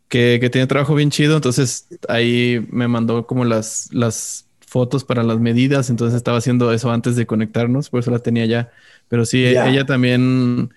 [0.09, 1.37] que, tiene trabajo bien chido.
[1.37, 5.89] Entonces ahí me mandó como las, las fotos para las medidas.
[5.89, 8.71] Entonces estaba haciendo eso antes de conectarnos, por eso la tenía ya.
[9.09, 10.75] Pero sí, ella también,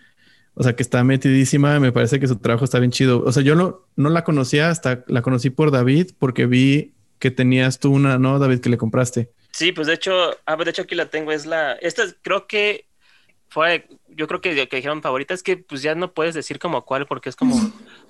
[0.56, 1.80] o sea, que está metidísima.
[1.80, 3.24] Me parece que su trabajo está bien chido.
[3.24, 7.30] O sea, yo no, no la conocía hasta la conocí por David, porque vi que
[7.32, 9.32] tenías tú una, ¿no, David, que le compraste?
[9.52, 11.32] Sí, pues de hecho, ah, de hecho aquí la tengo.
[11.32, 12.88] Es la, esta creo que
[13.50, 16.84] fue, yo creo que, que dijeron favorita es que pues ya no puedes decir como
[16.84, 17.56] cuál porque es como,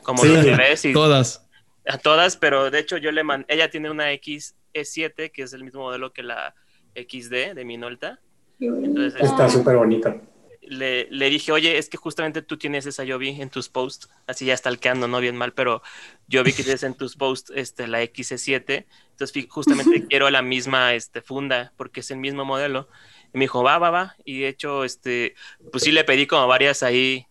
[0.03, 1.47] como sí, y todas.
[1.87, 5.63] A todas, pero de hecho yo le mandé, ella tiene una XE7 que es el
[5.63, 6.55] mismo modelo que la
[6.95, 8.19] XD de Minolta.
[8.59, 10.19] Entonces, Está súper bonita.
[10.68, 14.09] Le, le, dije, oye, es que justamente tú tienes esa, yo vi en tus posts,
[14.28, 15.82] así ya stalkeando, no bien mal, pero
[16.28, 20.93] yo vi que tienes en tus posts este, la XE7, entonces justamente quiero la misma
[20.93, 22.89] este, funda, porque es el mismo modelo.
[23.34, 24.16] Y me dijo, va, va, va.
[24.24, 25.36] Y de hecho, este,
[25.72, 27.28] pues sí le pedí como varias ahí,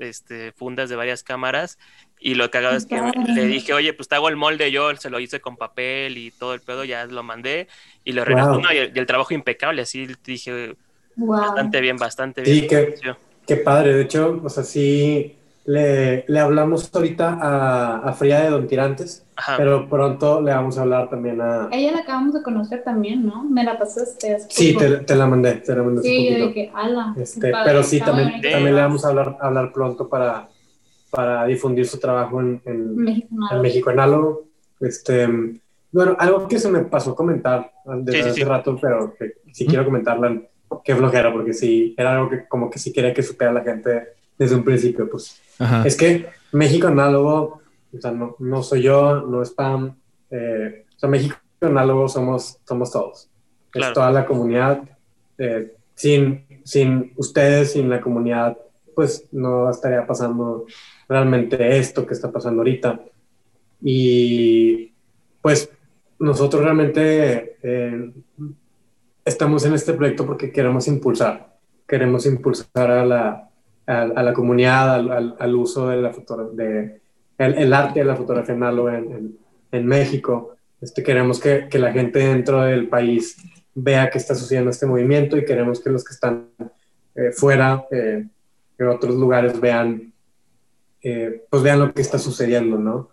[0.00, 1.78] este, fundas de varias cámaras.
[2.20, 4.94] Y lo que hago es que le dije, oye, pues te hago el molde, yo
[4.96, 7.68] se lo hice con papel y todo el pedo, ya lo mandé.
[8.04, 8.60] Y lo wow.
[8.72, 10.74] y, el, trabajo impecable, así dije,
[11.26, 12.60] bastante bien, bastante bien.
[12.60, 12.94] Sí, qué,
[13.46, 13.94] qué padre.
[13.94, 19.26] De hecho, o sea, sí, le, le hablamos ahorita a, a Fría de Don Tirantes,
[19.56, 21.68] pero pronto le vamos a hablar también a...
[21.70, 23.44] Ella la acabamos de conocer también, ¿no?
[23.44, 24.38] Me la pasaste.
[24.48, 26.02] Sí, te, te, la mandé, te la mandé.
[26.02, 27.14] Sí, yo dije, ala.
[27.18, 30.48] Este, pero sí, también, también le vamos a hablar, hablar pronto para,
[31.10, 34.44] para difundir su trabajo en, en, México, en México Análogo.
[34.80, 35.28] Este,
[35.92, 39.84] bueno, algo que se me pasó a comentar desde hace rato, pero que sí quiero
[39.84, 40.40] comentarla,
[40.84, 44.08] qué flojera, porque sí, era algo que como que sí quería que supiera la gente
[44.36, 45.40] desde un principio, pues.
[45.84, 47.60] Es que México Análogo,
[47.96, 49.96] o sea, no, no soy yo, no es Pam,
[50.30, 53.28] eh, o sea, México Análogo somos, somos todos.
[53.74, 54.82] Es toda la comunidad.
[55.36, 58.56] Eh, sin, sin ustedes, sin la comunidad,
[58.94, 60.66] pues no estaría pasando
[61.08, 63.00] realmente esto que está pasando ahorita.
[63.82, 64.92] Y
[65.42, 65.70] pues
[66.18, 68.12] nosotros realmente eh,
[69.28, 71.56] estamos en este proyecto porque queremos impulsar,
[71.86, 73.50] queremos impulsar a la,
[73.86, 76.12] a, la comunidad, al, al, uso de la
[76.52, 77.00] de,
[77.38, 79.38] el, arte de la fotografía análoga en,
[79.70, 80.56] en, México.
[80.80, 83.36] Este, queremos que, que, la gente dentro del país
[83.74, 86.48] vea que está sucediendo este movimiento y queremos que los que están
[87.14, 88.26] eh, fuera, eh,
[88.78, 90.12] en otros lugares, vean,
[91.02, 93.10] eh, pues vean lo que está sucediendo, ¿no?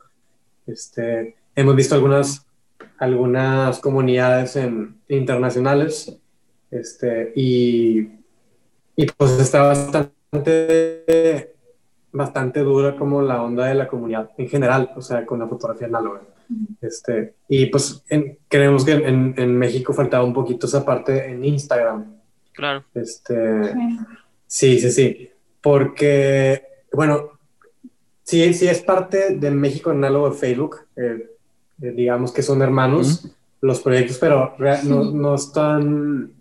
[0.68, 2.46] Este, hemos visto algunas,
[2.98, 6.18] algunas comunidades en, internacionales
[6.72, 8.10] este, y,
[8.96, 11.54] y pues está bastante,
[12.12, 15.88] bastante dura como la onda de la comunidad en general, o sea, con la fotografía
[15.88, 16.22] análoga.
[16.82, 18.04] Este, y pues
[18.48, 22.18] creemos que en, en, México faltaba un poquito esa parte en Instagram.
[22.54, 22.84] Claro.
[22.94, 23.74] Este,
[24.46, 25.30] sí, sí, sí.
[25.62, 26.64] Porque,
[26.94, 27.32] bueno,
[28.24, 30.78] sí, sí es parte del México análogo de Facebook.
[30.96, 31.35] Eh,
[31.78, 33.28] digamos que son hermanos
[33.62, 36.32] los proyectos, pero no, no, están,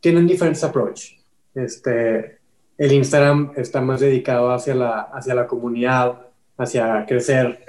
[0.00, 1.12] tienen diferentes approach.
[1.54, 2.38] Este,
[2.78, 6.18] el Instagram está más dedicado hacia la, hacia la comunidad,
[6.56, 7.64] hacia crecer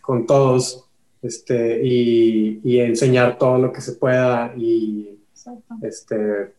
[0.00, 0.88] con todos
[1.20, 5.18] este, y, y, enseñar todo lo que se pueda y
[5.82, 6.54] este,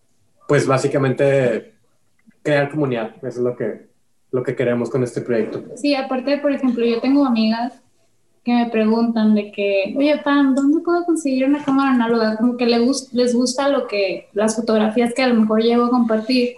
[0.47, 1.73] pues básicamente
[2.43, 3.87] crear comunidad, eso es lo que,
[4.31, 5.63] lo que queremos con este proyecto.
[5.75, 7.81] Sí, aparte, por ejemplo, yo tengo amigas
[8.43, 12.37] que me preguntan de que, oye, Pam, ¿dónde puedo conseguir una cámara análoga?
[12.37, 15.89] Como que les, les gusta lo que, las fotografías que a lo mejor llevo a
[15.89, 16.55] compartir.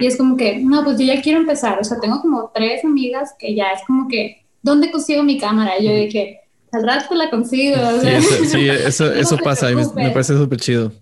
[0.00, 1.78] Y es como que, no, pues yo ya quiero empezar.
[1.78, 5.78] O sea, tengo como tres amigas que ya es como que, ¿dónde consigo mi cámara?
[5.78, 6.40] Y yo dije,
[6.72, 7.76] al rato la consigo.
[8.00, 10.92] Sí, eso, sí, eso, eso pasa y me, parece súper chido.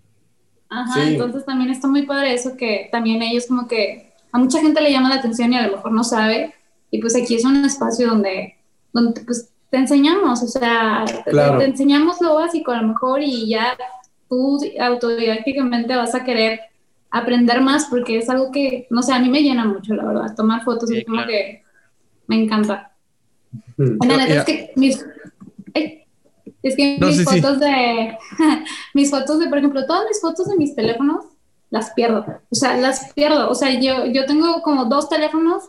[0.68, 4.80] Ajá, entonces también está muy padre eso que también ellos como que a mucha gente
[4.80, 6.54] le llama la atención y a lo mejor no sabe.
[6.90, 8.56] Y pues aquí es un espacio donde,
[8.92, 13.76] donde pues te enseñamos, o sea, te, enseñamos lo básico a lo mejor y ya
[14.26, 16.60] tú autodidácticamente vas a querer
[17.10, 20.34] aprender más porque es algo que, no sé, a mí me llena mucho, la verdad,
[20.34, 21.62] tomar fotos es como que
[22.26, 22.92] me encanta.
[23.76, 24.10] Mm.
[24.12, 25.04] es que mis,
[25.74, 28.16] es que mis fotos de,
[28.94, 31.26] mis fotos de, por ejemplo, todas mis fotos de mis teléfonos
[31.68, 35.64] las pierdo, o sea, las pierdo, o sea, yo, yo tengo como dos teléfonos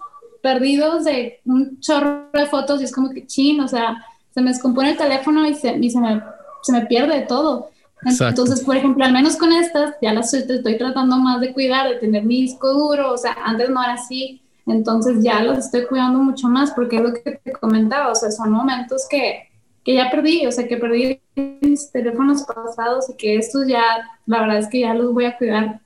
[0.47, 4.01] perdidos de un chorro de fotos y es como que chin, o sea,
[4.33, 6.23] se me descompone el teléfono y se, se, me,
[6.61, 7.69] se me pierde todo.
[8.05, 11.95] Entonces, por ejemplo, al menos con estas, ya las estoy tratando más de cuidar, de
[11.95, 16.19] tener mi disco duro, o sea, antes no era así, entonces ya los estoy cuidando
[16.19, 19.49] mucho más porque es lo que te comentaba, o sea, son momentos que,
[19.83, 21.19] que ya perdí, o sea, que perdí
[21.59, 23.83] mis teléfonos pasados y que estos ya,
[24.25, 25.81] la verdad es que ya los voy a cuidar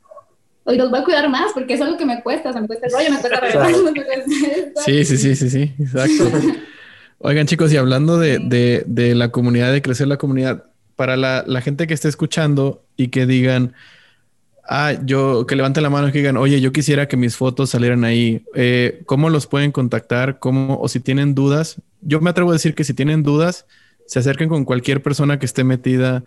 [0.67, 2.67] y los voy a cuidar más porque es algo que me cuesta, o sea, me
[2.67, 3.91] cuesta el rollo, me cuesta arreglarlos.
[4.85, 6.29] sí, sí, sí, sí, sí, exacto.
[7.19, 11.43] Oigan, chicos, y hablando de, de, de, la comunidad, de crecer la comunidad, para la,
[11.47, 13.73] la, gente que esté escuchando y que digan,
[14.67, 17.71] ah, yo, que levanten la mano y que digan, oye, yo quisiera que mis fotos
[17.71, 20.39] salieran ahí, eh, ¿cómo los pueden contactar?
[20.39, 21.81] ¿Cómo, o si tienen dudas?
[22.01, 23.65] Yo me atrevo a decir que si tienen dudas,
[24.05, 26.23] se acerquen con cualquier persona que esté metida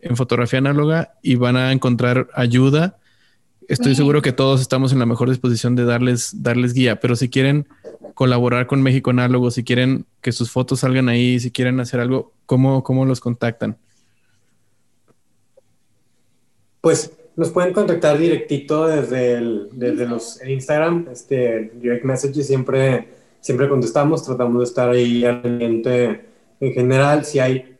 [0.00, 2.98] en fotografía análoga y van a encontrar ayuda
[3.68, 7.28] estoy seguro que todos estamos en la mejor disposición de darles, darles guía, pero si
[7.28, 7.68] quieren
[8.14, 12.32] colaborar con México Análogo, si quieren que sus fotos salgan ahí, si quieren hacer algo,
[12.46, 13.76] ¿cómo, cómo los contactan?
[16.80, 23.08] Pues nos pueden contactar directito desde el, desde los Instagram, este direct messages siempre
[23.40, 26.24] siempre contestamos, tratamos de estar ahí al pendiente
[26.60, 27.76] en general, si hay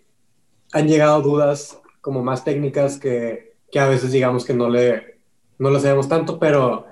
[0.72, 5.13] han llegado dudas como más técnicas que, que a veces digamos que no le
[5.58, 6.86] no lo sabemos tanto, pero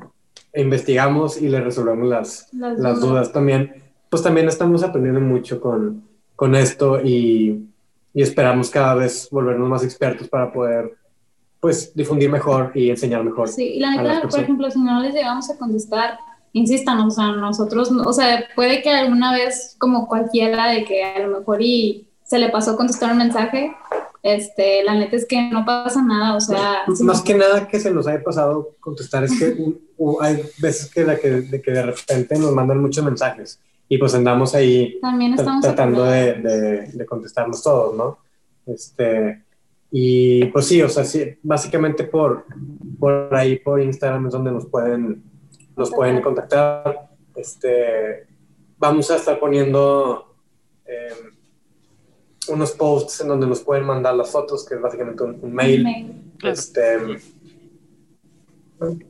[0.55, 3.33] investigamos y le resolvemos las, las, dudas.
[3.33, 3.83] también.
[4.09, 6.05] Pues también estamos aprendiendo mucho con,
[6.37, 7.67] con esto y,
[8.13, 10.97] y, esperamos cada vez volvernos más expertos para poder
[11.61, 13.49] pues difundir mejor y enseñar mejor.
[13.49, 16.19] Sí, y la neta, por ejemplo, si no les llegamos a contestar,
[16.53, 21.21] insistan, o sea, nosotros, o sea, puede que alguna vez como cualquiera de que a
[21.21, 23.77] lo mejor y se le pasó contestar un mensaje,
[24.23, 26.85] este, la neta es que no pasa nada, o sea...
[27.01, 29.55] Más que nada que se nos haya pasado contestar, es que
[30.19, 34.15] hay veces que de, que, de que de repente nos mandan muchos mensajes y pues
[34.15, 38.17] andamos ahí También estamos tratando de, de, de, contestarnos todos, ¿no?
[38.65, 39.45] Este,
[39.91, 42.47] y pues sí, o sea, sí, básicamente por,
[42.99, 45.23] por ahí, por Instagram es donde nos pueden,
[45.77, 47.11] nos pueden contactar.
[47.37, 48.27] Este,
[48.79, 50.35] vamos a estar poniendo...
[50.87, 51.33] Eh,
[52.49, 55.87] unos posts en donde nos pueden mandar las fotos, que es básicamente un, mail.
[56.43, 56.99] Este,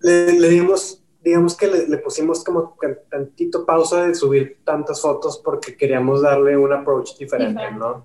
[0.03, 2.76] le, dimos, digamos que le, pusimos como
[3.11, 8.05] tantito pausa de subir tantas fotos porque queríamos darle un approach diferente, ¿no?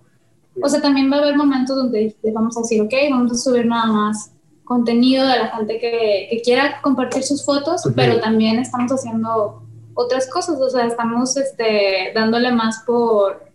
[0.61, 3.65] O sea, también va a haber momentos donde vamos a decir, ok, vamos a subir
[3.65, 4.31] nada más
[4.63, 9.61] contenido de la gente que, que quiera compartir sus fotos, pero también estamos haciendo
[9.93, 13.46] otras cosas, o sea, estamos este, dándole más por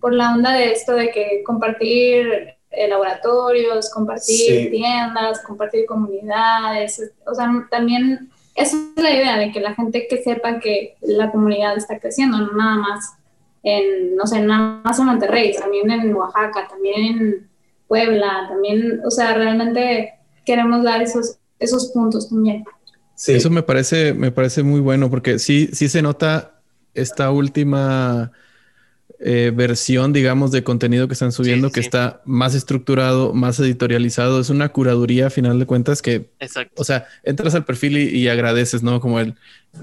[0.00, 7.34] por la onda de esto de que compartir eh, laboratorios, compartir tiendas, compartir comunidades, o
[7.34, 11.76] sea, también esa es la idea de que la gente que sepa que la comunidad
[11.76, 13.14] está creciendo, no nada más
[13.62, 17.50] en, no sé, nada más en Monterrey, también en Oaxaca, también en
[17.88, 22.64] Puebla, también, o sea, realmente queremos dar esos, esos puntos también.
[23.14, 23.32] Sí.
[23.32, 26.62] Eso me parece, me parece muy bueno porque sí, sí se nota
[26.94, 28.32] esta última
[29.22, 34.40] eh, versión, digamos, de contenido que están subiendo, que está más estructurado, más editorializado.
[34.40, 36.30] Es una curaduría, a final de cuentas, que,
[36.74, 38.98] o sea, entras al perfil y, agradeces, ¿no?
[38.98, 39.34] Como el,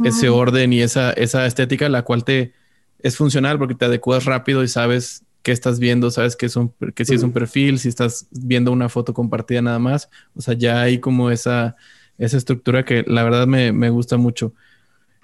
[0.03, 2.53] ese orden y esa, esa estética, la cual te
[2.99, 6.73] es funcional porque te adecuas rápido y sabes qué estás viendo, sabes que, es un,
[6.95, 10.09] que si es un perfil, si estás viendo una foto compartida nada más.
[10.35, 11.75] O sea, ya hay como esa,
[12.17, 14.53] esa estructura que la verdad me, me gusta mucho.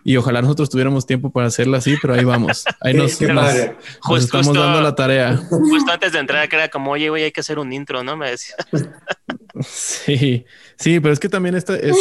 [0.04, 2.66] Y ojalá nosotros tuviéramos tiempo para hacerla así, pero ahí vamos.
[2.82, 5.38] Ahí nos, estamos dando la tarea.
[5.38, 8.18] Justo antes de entrar, que era como, oye, güey, hay que hacer un intro, ¿no?
[8.18, 8.56] Me decía.
[9.62, 10.46] Sí,
[10.78, 11.96] sí, pero es que también está, es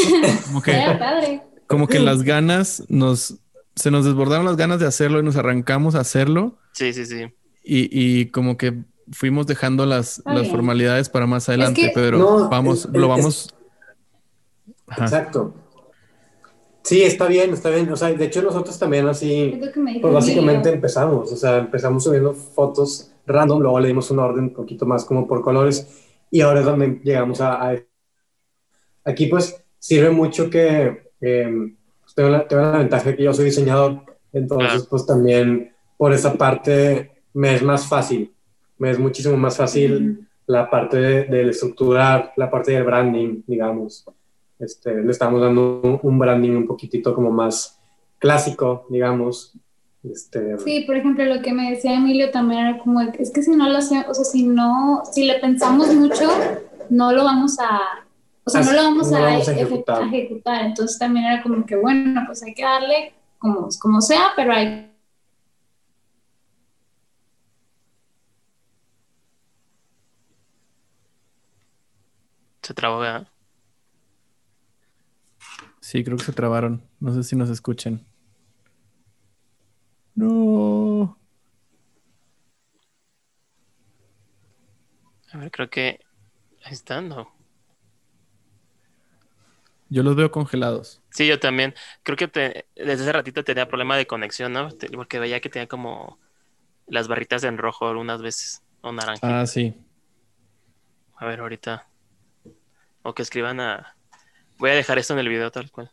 [0.47, 3.37] como que, como que las ganas nos,
[3.77, 6.59] se nos desbordaron las ganas de hacerlo y nos arrancamos a hacerlo.
[6.73, 7.27] Sí, sí, sí.
[7.63, 8.83] Y, y como que
[9.13, 13.55] fuimos dejando las, las formalidades para más adelante, pero vamos, lo vamos.
[14.99, 15.62] Exacto.
[16.83, 17.91] Sí, está bien, está bien.
[17.93, 19.59] O sea, de hecho nosotros también así,
[20.01, 24.53] pues básicamente empezamos, o sea, empezamos subiendo fotos random, luego le dimos un orden un
[24.53, 25.87] poquito más como por colores
[26.31, 27.75] y ahora es donde llegamos a...
[29.05, 31.75] Aquí pues sirve mucho que eh,
[32.15, 36.35] tengo, la, tengo, la, ventaja de que yo soy diseñador, entonces pues también por esa
[36.35, 38.33] parte me es más fácil,
[38.79, 44.05] me es muchísimo más fácil la parte de, de estructurar, la parte del branding, digamos.
[44.63, 47.81] Este, le estamos dando un branding un poquitito como más
[48.21, 49.55] clásico, digamos.
[50.05, 53.51] Este, sí, por ejemplo, lo que me decía Emilio también era como, es que si
[53.51, 56.29] no lo hacemos, o sea, si no, si le pensamos mucho,
[56.91, 58.05] no lo vamos a,
[58.45, 60.65] o sea, no lo vamos, a, ejecutar.
[60.65, 64.89] Entonces también era como que, bueno, pues hay que darle como, como sea, pero hay
[72.63, 73.32] se trabaja
[75.93, 76.83] Sí, creo que se trabaron.
[77.01, 78.03] No sé si nos escuchan.
[80.15, 81.19] No.
[85.31, 86.01] A ver, creo que
[86.65, 87.31] ahí están, ¿no?
[89.91, 91.03] Yo los veo congelados.
[91.11, 91.75] Sí, yo también.
[92.05, 92.27] Creo que
[92.75, 94.71] desde ese ratito tenía problema de conexión, ¿no?
[94.95, 96.19] Porque veía que tenía como
[96.87, 99.43] las barritas en rojo algunas veces o naranja.
[99.43, 99.75] Ah, sí.
[101.17, 101.87] A ver, ahorita.
[103.03, 103.95] O que escriban a
[104.63, 105.91] Voy a dejar esto en el video tal cual.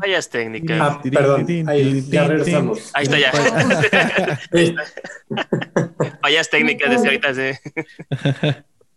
[0.00, 0.80] Fallas técnicas.
[0.80, 2.90] Ah, perdón, ahí, ya regresamos.
[2.94, 3.30] Ahí está ya.
[6.22, 7.34] Fallas técnicas, decía ahorita.
[7.34, 7.50] Sí.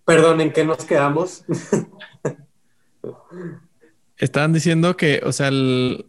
[0.06, 1.44] Perdón, ¿en qué nos quedamos?
[4.16, 6.06] Estaban diciendo que, o sea, el,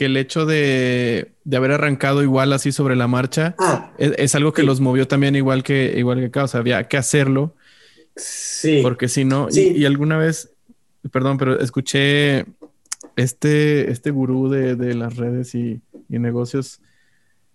[0.00, 4.62] que el hecho de, haber arrancado igual así sobre la marcha ah, es, algo que
[4.62, 6.44] los movió también igual que igual que acá.
[6.44, 7.54] O sea, había que hacerlo.
[8.16, 8.80] Sí.
[8.82, 10.54] Porque si no, y, alguna vez,
[11.12, 12.46] perdón, pero escuché
[13.14, 16.80] este, este gurú de, las redes y, negocios,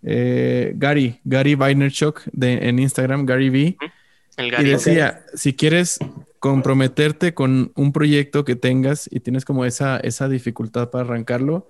[0.04, 3.78] eh, Gary, Gary Vaynerchuk de, en Instagram, Gary V.
[4.38, 5.98] y decía, si quieres
[6.38, 11.70] comprometerte con un proyecto que tengas y tienes como esa, esa dificultad para arrancarlo,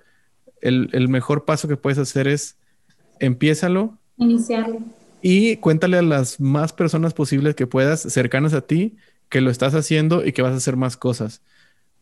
[0.66, 2.58] el, mejor paso que puedes hacer es
[3.20, 3.98] empiézalo.
[4.18, 4.80] Iniciarlo.
[5.22, 8.96] Y cuéntale a las más personas posibles que puedas, cercanas a ti,
[9.30, 11.42] que lo estás haciendo y que vas a hacer más cosas.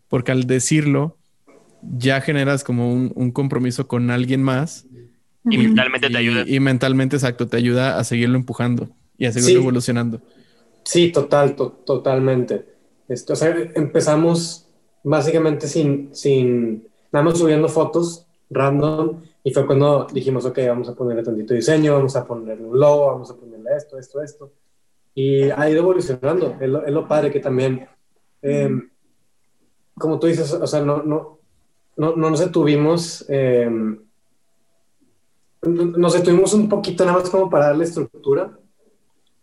[0.08, 1.18] Porque al decirlo,
[1.82, 4.86] ya generas como un, compromiso con alguien más.
[5.50, 6.44] Y mentalmente te ayuda.
[6.48, 10.22] Y, mentalmente, exacto, te ayuda a seguirlo empujando y a seguirlo evolucionando.
[10.84, 12.66] Sí, total, totalmente.
[13.08, 14.68] Esto, o sea, empezamos
[15.04, 20.96] básicamente sin, sin, nada más subiendo fotos random y fue cuando dijimos, ok, vamos a
[20.96, 24.52] ponerle tantito diseño, vamos a ponerle un logo, vamos a ponerle esto, esto, esto.
[25.14, 26.58] Y ha ido evolucionando.
[26.60, 27.88] Es lo, padre que también,
[28.42, 28.90] em,
[29.96, 31.40] como tú dices, o sea, no, no,
[31.98, 33.70] no, no nos detuvimos, eh,
[35.62, 38.58] nos detuvimos un poquito nada más como para darle estructura,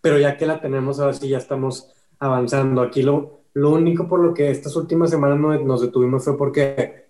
[0.01, 2.81] pero ya que la tenemos, ahora sí ya estamos avanzando.
[2.81, 7.10] Aquí lo, lo único por lo que estas últimas semanas nos detuvimos fue porque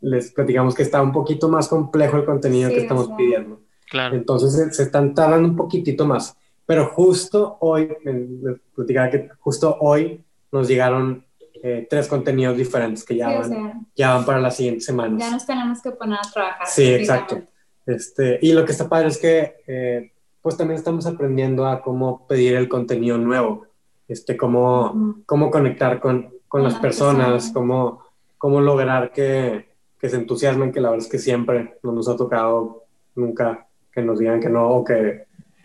[0.00, 3.60] les platicamos que está un poquito más complejo el contenido que estamos pidiendo.
[3.88, 4.16] Claro.
[4.16, 6.36] Entonces se, están tardando un poquitito más.
[6.66, 11.24] Pero justo hoy, les platicaba que justo hoy nos llegaron
[11.62, 15.18] eh, tres contenidos diferentes que ya, van, ya van para las siguientes semanas.
[15.18, 16.66] Ya nos tenemos que poner a trabajar.
[16.66, 17.40] Sí, exacto.
[17.86, 22.26] Este, y lo que está padre es que eh, pues también estamos aprendiendo a cómo
[22.28, 23.66] pedir el contenido nuevo,
[24.06, 28.04] este, cómo, cómo conectar con, con las personas, cómo
[28.40, 29.68] cómo lograr que,
[30.00, 34.02] que se entusiasmen, que la verdad es que siempre no nos ha tocado nunca que
[34.02, 35.24] nos digan que no o que,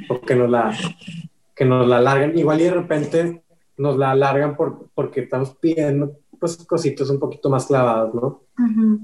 [0.09, 0.75] o que, nos, la,
[1.55, 2.37] que nos la alarguen.
[2.37, 3.43] Igual y de repente
[3.77, 8.41] nos la alargan por, porque estamos pidiendo pues cositas un poquito más clavadas, ¿no?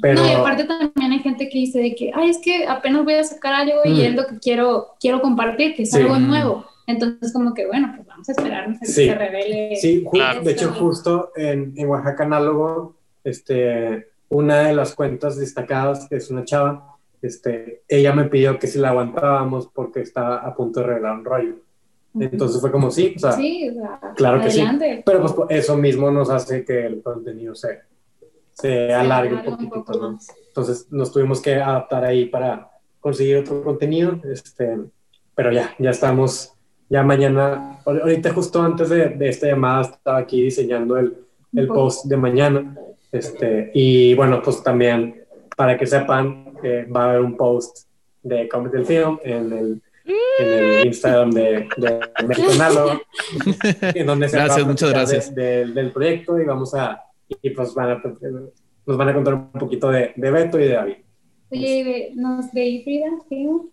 [0.01, 0.21] Pero...
[0.21, 3.13] No, y aparte también hay gente que dice de que, ay, es que apenas voy
[3.13, 6.65] a sacar algo y es lo que quiero, quiero compartir, que es algo nuevo.
[6.87, 9.75] Entonces, como que, bueno, pues vamos a esperarnos a que se revele.
[9.77, 10.05] Sí,
[10.43, 16.31] de hecho, justo en, en Oaxaca Análogo, este, una de las cuentas destacadas, que es
[16.31, 20.87] una chava, este, ella me pidió que si la aguantábamos porque estaba a punto de
[20.87, 21.55] revelar un rollo.
[22.19, 23.73] Entonces fue como, sí, o sea, sí,
[24.15, 24.65] claro que sí.
[25.05, 27.81] Pero pues eso mismo nos hace que el contenido se,
[28.53, 30.17] se alargue un poquito, ¿no?
[30.47, 34.77] Entonces nos tuvimos que adaptar ahí para conseguir otro contenido, este,
[35.35, 36.53] pero ya, ya estamos,
[36.89, 41.17] ya mañana, ahorita justo antes de, de esta llamada estaba aquí diseñando el,
[41.53, 42.75] el post de mañana,
[43.11, 45.25] este, y bueno, pues también
[45.55, 47.87] para que sepan, que va a haber un post
[48.23, 49.81] de Comedy Film en el
[50.37, 51.99] en el Instagram de, de
[53.99, 55.35] en donde se gracias, muchas gracias.
[55.35, 57.03] del proyecto y vamos a,
[57.41, 58.03] y pues van a,
[58.85, 60.95] nos van a contar un poquito de, de Beto y de David.
[61.51, 63.07] Oye, ¿nos de híbrida?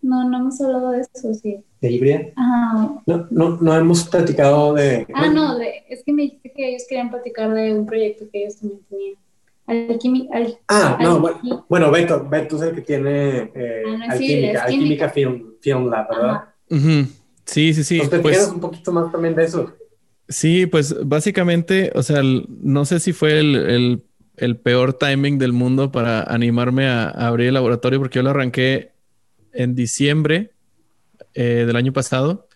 [0.01, 1.63] No, no hemos hablado de eso, sí.
[1.79, 2.25] ¿De híbrida?
[2.35, 3.01] Ajá.
[3.05, 5.07] No, no, no hemos platicado de...
[5.13, 8.43] Ah, no, de, es que me dijiste que ellos querían platicar de un proyecto que
[8.43, 9.15] ellos también tenían.
[9.69, 15.53] Al, ah, no, bueno, Beto, Beto es el que tiene eh, ah, Alquímica, Alquímica Film,
[15.61, 16.43] Film Lab, ¿verdad?
[17.45, 18.01] Sí, sí, sí.
[18.09, 19.71] ¿Te pues, un poquito más también de eso?
[20.27, 24.01] Sí, pues básicamente, o sea, no sé si fue el,
[24.37, 28.93] el, peor timing del mundo para animarme a, abrir el laboratorio, porque yo lo arranqué
[29.53, 30.51] en diciembre
[31.35, 32.48] eh, del año pasado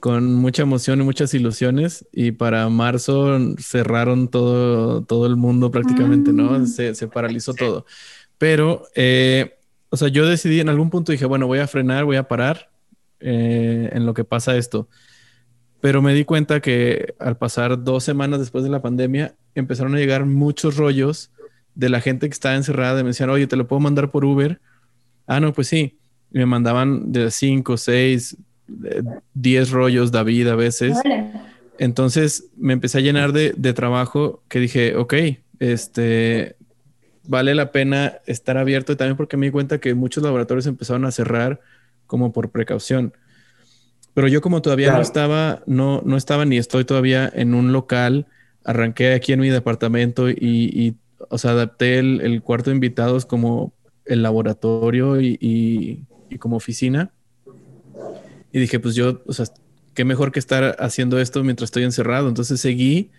[0.00, 6.32] con mucha emoción y muchas ilusiones y para marzo cerraron todo, todo el mundo prácticamente,
[6.32, 6.58] ¿no?
[6.58, 6.66] Mm.
[6.66, 7.86] Se, se paralizó todo.
[8.38, 9.56] Pero, eh,
[9.90, 12.70] o sea, yo decidí en algún punto, dije, bueno, voy a frenar, voy a parar
[13.20, 14.88] eh, en lo que pasa esto.
[15.80, 19.98] Pero me di cuenta que al pasar dos semanas después de la pandemia, empezaron a
[19.98, 21.30] llegar muchos rollos
[21.74, 23.02] de la gente que estaba encerrada.
[23.02, 24.60] Me decían, oye, ¿te lo puedo mandar por Uber?
[25.26, 25.98] Ah, no, pues sí.
[26.32, 30.96] Y me mandaban de cinco, seis, 10 rollos David a veces.
[31.78, 35.14] Entonces me empecé a llenar de, trabajo que dije, ok,
[35.58, 36.56] este,
[37.26, 41.04] vale la pena estar abierto y también porque me di cuenta que muchos laboratorios empezaron
[41.04, 41.60] a cerrar
[42.06, 43.14] como por precaución.
[44.14, 48.28] Pero yo como todavía no estaba, no, no estaba ni estoy todavía en un local,
[48.64, 50.96] arranqué aquí en mi departamento y,
[51.28, 53.72] o sea, adapté el, cuarto de invitados como
[54.04, 56.04] el laboratorio y
[56.38, 57.10] como oficina.
[58.54, 59.46] Y dije, pues yo, o sea,
[59.94, 62.28] qué mejor que estar haciendo esto mientras estoy encerrado.
[62.28, 63.10] Entonces seguí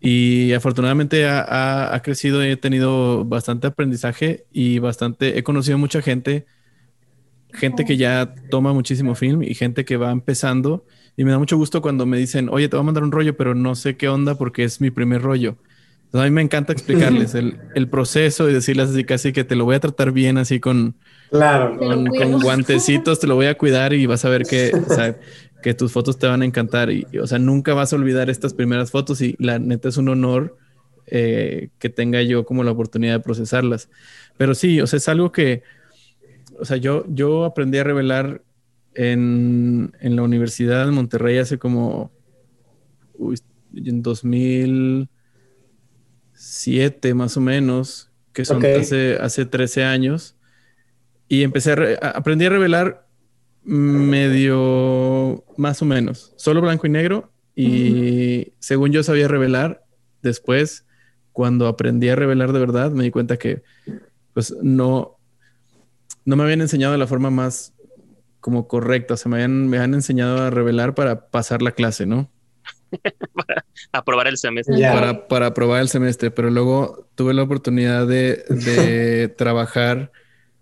[0.00, 6.46] y afortunadamente ha, crecido, he tenido bastante aprendizaje y bastante, he conocido mucha gente,
[7.52, 10.84] gente que ya toma muchísimo film y gente que va empezando.
[11.16, 13.36] Y me da mucho gusto cuando me dicen, oye, te voy a mandar un rollo,
[13.36, 15.58] pero no sé qué onda porque es mi primer rollo.
[16.12, 19.64] A mí me encanta explicarles el, el, proceso y decirles así casi que te lo
[19.64, 20.96] voy a tratar bien así con,
[21.32, 21.78] Claro.
[21.78, 24.70] Con, guantecitos te lo voy a cuidar y vas a ver que,
[25.62, 26.90] que tus fotos te van a encantar.
[26.90, 30.10] Y, o sea, nunca vas a olvidar estas primeras fotos y la neta es un
[30.10, 30.58] honor
[31.06, 33.88] eh, que tenga yo como la oportunidad de procesarlas.
[34.36, 35.62] Pero sí, o sea, es algo que,
[36.60, 38.42] o sea, yo, yo aprendí a revelar
[38.94, 42.10] en, en la Universidad de Monterrey hace como,
[43.14, 43.38] uy,
[43.74, 44.02] en
[46.42, 50.36] 2007 más o menos, que son hace, hace 13 años.
[51.28, 53.06] Y empecé a, aprendí a revelar
[53.62, 57.30] medio más o menos, solo blanco y negro.
[57.54, 59.84] Y según yo sabía revelar,
[60.22, 60.84] después,
[61.32, 63.62] cuando aprendí a revelar de verdad, me di cuenta que
[64.34, 65.18] pues no,
[66.24, 67.74] no me habían enseñado de la forma más
[68.40, 69.14] como correcta.
[69.14, 72.30] O sea, me habían, me han enseñado a revelar para pasar la clase, ¿no?
[73.34, 74.80] para aprobar el semestre.
[74.80, 80.12] Para, para aprobar el semestre, pero luego tuve la oportunidad de, de trabajar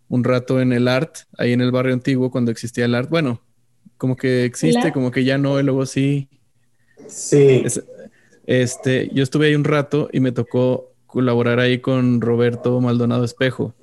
[0.08, 3.08] un rato en el art, ahí en el barrio antiguo, cuando existía el art.
[3.08, 3.42] Bueno,
[3.96, 6.28] como que existe, como que ya no, y luego sí.
[7.06, 7.64] Sí.
[8.46, 13.74] este, yo estuve ahí un rato y me tocó colaborar ahí con Roberto Maldonado Espejo,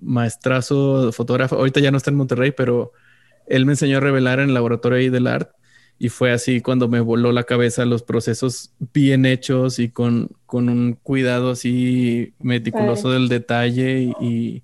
[0.00, 1.56] maestrazo, fotógrafo.
[1.56, 2.92] Ahorita ya no está en Monterrey, pero
[3.46, 5.50] él me enseñó a revelar en el laboratorio ahí del art.
[5.98, 10.68] Y fue así cuando me voló la cabeza los procesos bien hechos y con, con
[10.68, 14.62] un cuidado así meticuloso del detalle y,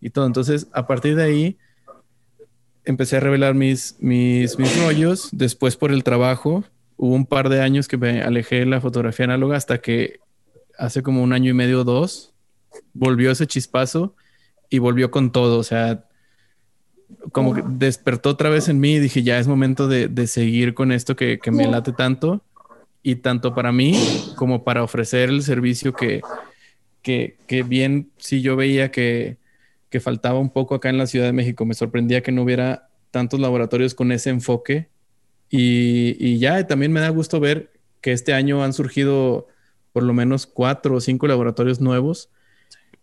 [0.00, 0.26] y todo.
[0.26, 1.58] Entonces, a partir de ahí,
[2.84, 5.28] empecé a revelar mis, mis, mis rollos.
[5.32, 6.64] Después, por el trabajo,
[6.96, 10.20] hubo un par de años que me alejé de la fotografía análoga hasta que
[10.78, 12.34] hace como un año y medio o dos
[12.92, 14.14] volvió ese chispazo
[14.70, 15.58] y volvió con todo.
[15.58, 16.07] O sea,
[17.32, 20.92] como que despertó otra vez en mí y dije, ya es momento de, seguir con
[20.92, 22.42] esto que, me late tanto.
[23.02, 23.94] Y tanto para mí
[24.36, 26.20] como para ofrecer el servicio que,
[27.02, 29.38] que, bien, si yo veía que,
[29.88, 32.88] que faltaba un poco acá en la Ciudad de México, me sorprendía que no hubiera
[33.10, 34.88] tantos laboratorios con ese enfoque.
[35.50, 37.70] Y, y ya también me da gusto ver
[38.00, 39.46] que este año han surgido
[39.92, 42.30] por lo menos cuatro o cinco laboratorios nuevos.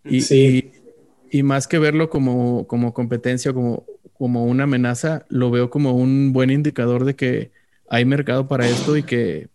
[0.04, 0.72] Y, sí.
[1.32, 3.86] y, más que verlo como, como competencia, como,
[4.18, 7.52] como una amenaza, lo veo como un buen indicador de que
[7.90, 9.50] hay mercado para esto y que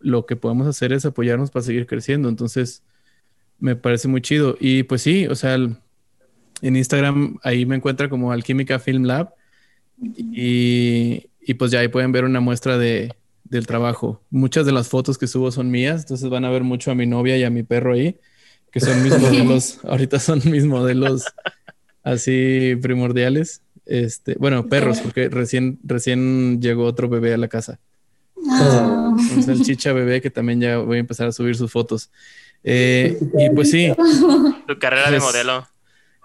[0.00, 2.28] lo que podemos hacer es apoyarnos para seguir creciendo.
[2.28, 2.82] Entonces,
[3.58, 4.56] me parece muy chido.
[4.60, 9.34] Y pues sí, o sea, en Instagram ahí me encuentra como Alquímica Film Lab
[10.00, 13.14] y, y pues ya ahí pueden ver una muestra de,
[13.44, 14.22] del trabajo.
[14.30, 17.06] Muchas de las fotos que subo son mías, entonces van a ver mucho a mi
[17.06, 18.18] novia y a mi perro ahí,
[18.70, 21.24] que son mis modelos, ahorita son mis modelos
[22.02, 23.62] así primordiales.
[23.86, 27.78] Este, bueno, perros, porque recién, recién llegó otro bebé a la casa.
[28.50, 29.16] Ah.
[29.48, 32.10] el chicha bebé que también ya voy a empezar a subir sus fotos.
[32.62, 33.92] Eh, y pues sí.
[34.66, 35.66] Tu carrera de modelo.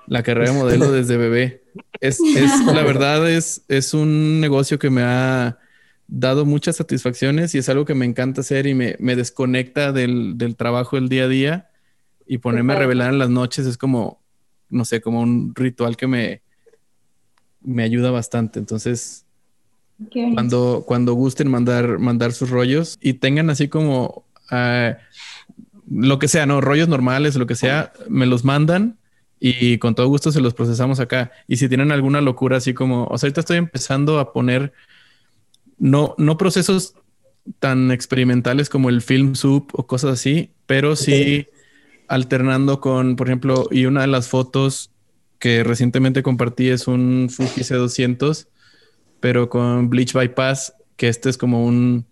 [0.08, 1.64] La carrera de modelo desde bebé.
[2.00, 5.60] Es, es la verdad, es, es un negocio que me ha
[6.10, 10.96] dado muchas satisfacciones y es algo que me encanta hacer y me, desconecta del, trabajo
[10.96, 11.70] del día a día
[12.26, 14.22] y ponerme a revelar en las noches es como,
[14.70, 16.42] no sé, como un ritual que me,
[17.62, 18.60] me ayuda bastante.
[18.60, 19.26] Entonces,
[20.34, 24.98] cuando, cuando gusten mandar, mandar sus rollos y tengan así como ah,
[25.90, 28.98] lo que sea, no, rollos normales, lo que sea, me los mandan
[29.40, 31.32] y con todo gusto se los procesamos acá.
[31.48, 34.74] Y si tienen alguna locura así como, o sea, ahorita estoy empezando a poner
[35.78, 36.96] no, no procesos
[37.60, 41.48] tan experimentales como el film soup o cosas así, pero sí
[42.08, 44.92] alternando con, por ejemplo, y una de las fotos
[45.40, 48.48] que recientemente compartí es un Fuji C200,
[49.20, 52.06] pero con Bleach Bypass, que este es como un,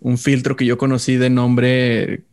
[0.00, 2.24] un filtro que yo conocí de nombre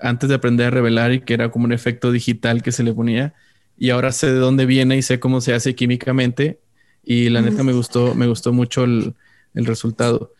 [0.00, 2.92] antes de aprender a revelar y que era como un efecto digital que se le
[2.92, 3.34] ponía.
[3.76, 6.60] Y ahora sé de dónde viene y sé cómo se hace químicamente.
[7.02, 9.14] Y la neta me gustó, me gustó mucho el,
[9.54, 10.32] el resultado.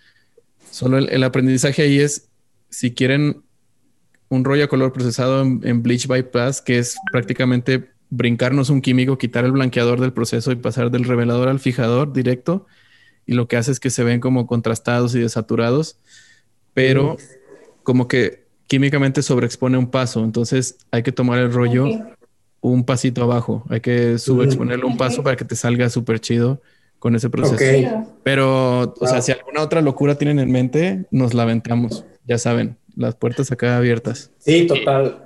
[0.70, 2.28] Solo el, aprendizaje ahí es,
[2.68, 3.42] si quieren
[4.28, 9.44] un rollo a color procesado en, Bleach Bypass, que es prácticamente brincarnos un químico, quitar
[9.44, 12.66] el blanqueador del proceso y pasar del revelador al fijador directo.
[13.26, 15.98] Y lo que hace es que se ven como contrastados y desaturados,
[16.74, 17.16] pero
[17.82, 20.24] como que químicamente sobreexpone un paso.
[20.24, 21.88] Entonces hay que tomar el rollo
[22.60, 23.64] un pasito abajo.
[23.68, 26.62] Hay que subexponerlo un paso para que te salga súper chido
[26.98, 27.58] con ese proceso.
[28.22, 32.06] Pero, o sea, si alguna otra locura tienen en mente, nos la aventamos.
[32.26, 34.30] Ya saben, las puertas acá abiertas.
[34.38, 35.23] Sí, total.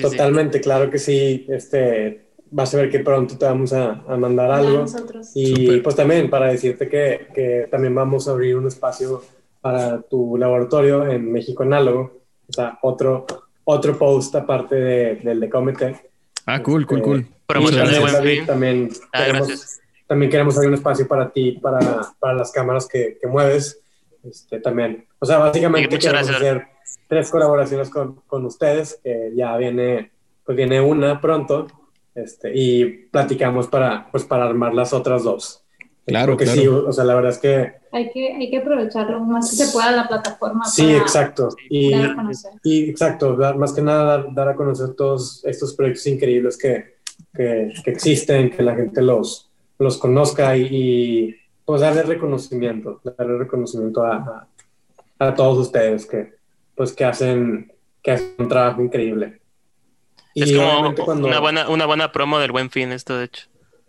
[0.00, 1.46] Totalmente, claro que sí.
[1.48, 4.84] Este, vas a ver que pronto te vamos a, mandar algo.
[5.34, 9.22] Y pues también para decirte que, que, también vamos a abrir un espacio
[9.60, 12.20] para tu laboratorio en México Análogo.
[12.48, 13.26] O sea, otro,
[13.64, 15.96] otro post aparte del de Comete.
[16.46, 17.26] Ah, cool, cool, cool.
[17.48, 19.80] Este, también ah, gracias
[20.10, 21.78] también queremos abrir un espacio para ti, para,
[22.18, 23.80] para las cámaras que, que mueves.
[24.24, 26.66] Este, también, o sea, básicamente queremos hacer
[27.10, 30.12] tres colaboraciones con, con, ustedes, que ya viene,
[30.46, 31.66] pues viene una pronto,
[32.14, 35.62] este, y platicamos para, pues para armar las otras dos.
[36.06, 36.60] Claro, Porque claro.
[36.60, 37.72] sí, o sea, la verdad es que...
[37.92, 40.64] Hay que, hay que aprovecharlo más que se pueda la plataforma.
[40.64, 41.50] Sí, exacto.
[41.68, 41.92] Y,
[42.62, 46.96] y, exacto, más que nada dar, dar, a conocer todos estos proyectos increíbles que,
[47.34, 51.36] que, que existen, que la gente los, los conozca y,
[51.70, 54.48] pues darle reconocimiento, darle reconocimiento a,
[55.20, 56.39] a, todos ustedes que
[56.80, 57.70] pues que hacen,
[58.02, 59.38] que hacen un trabajo increíble.
[60.34, 63.48] es como una, buena, una buena promo del buen fin esto de hecho.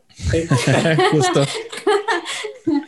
[1.12, 1.46] Justo.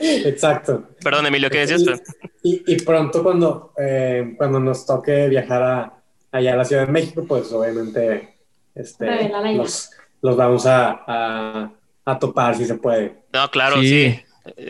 [0.02, 0.90] Exacto.
[1.02, 2.04] Perdón, Emilio, ¿qué decías?
[2.44, 5.94] Y, y, pronto cuando, eh, cuando nos toque viajar a,
[6.34, 8.36] allá a la Ciudad de México, pues obviamente
[8.76, 9.90] este, los,
[10.22, 11.72] los, vamos a,
[12.04, 13.24] a topar si se puede.
[13.32, 14.20] No, claro, sí.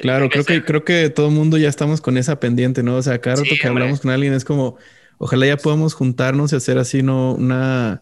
[0.04, 2.98] Claro, creo que, creo que todo el mundo ya estamos con esa pendiente, ¿no?
[2.98, 4.78] O sea, cada rato que hablamos con alguien es como,
[5.18, 7.34] ojalá ya podamos juntarnos y hacer así, ¿no?
[7.34, 8.02] Una,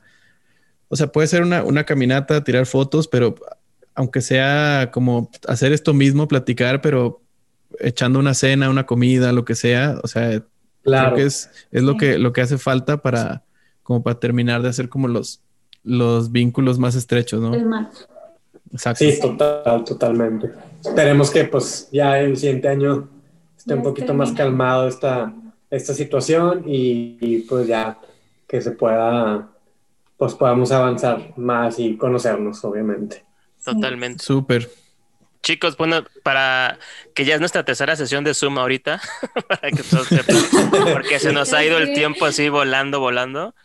[0.88, 3.36] o sea, puede ser una, una caminata, tirar fotos, pero
[3.96, 7.22] aunque sea como hacer esto mismo, platicar, pero
[7.80, 10.44] echando una cena, una comida, lo que sea, o sea,
[10.84, 11.14] claro.
[11.14, 13.44] creo que es, es lo que, lo que hace falta para,
[13.84, 15.42] como para terminar de hacer como los,
[15.84, 17.52] los vínculos más estrechos, ¿no?
[18.96, 20.52] Sí, total, totalmente.
[20.84, 23.10] Esperemos que pues ya el siguiente año
[23.58, 25.34] esté un poquito más calmado esta,
[25.72, 27.98] esta situación y, pues ya
[28.48, 29.48] que se pueda
[30.18, 33.26] pues podamos avanzar más y conocernos, obviamente.
[33.66, 34.24] Totalmente.
[34.24, 34.70] Súper.
[35.42, 36.78] Chicos, bueno, para
[37.16, 39.02] que ya es nuestra tercera sesión de Zoom ahorita,
[39.48, 40.36] para que todos sepan,
[40.94, 43.56] porque se nos ha ido el tiempo así volando, volando,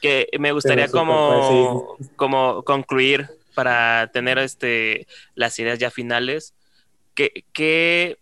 [0.00, 6.54] que me gustaría como, como concluir para tener este, las ideas ya finales.
[7.14, 8.16] ¿Qué, qué,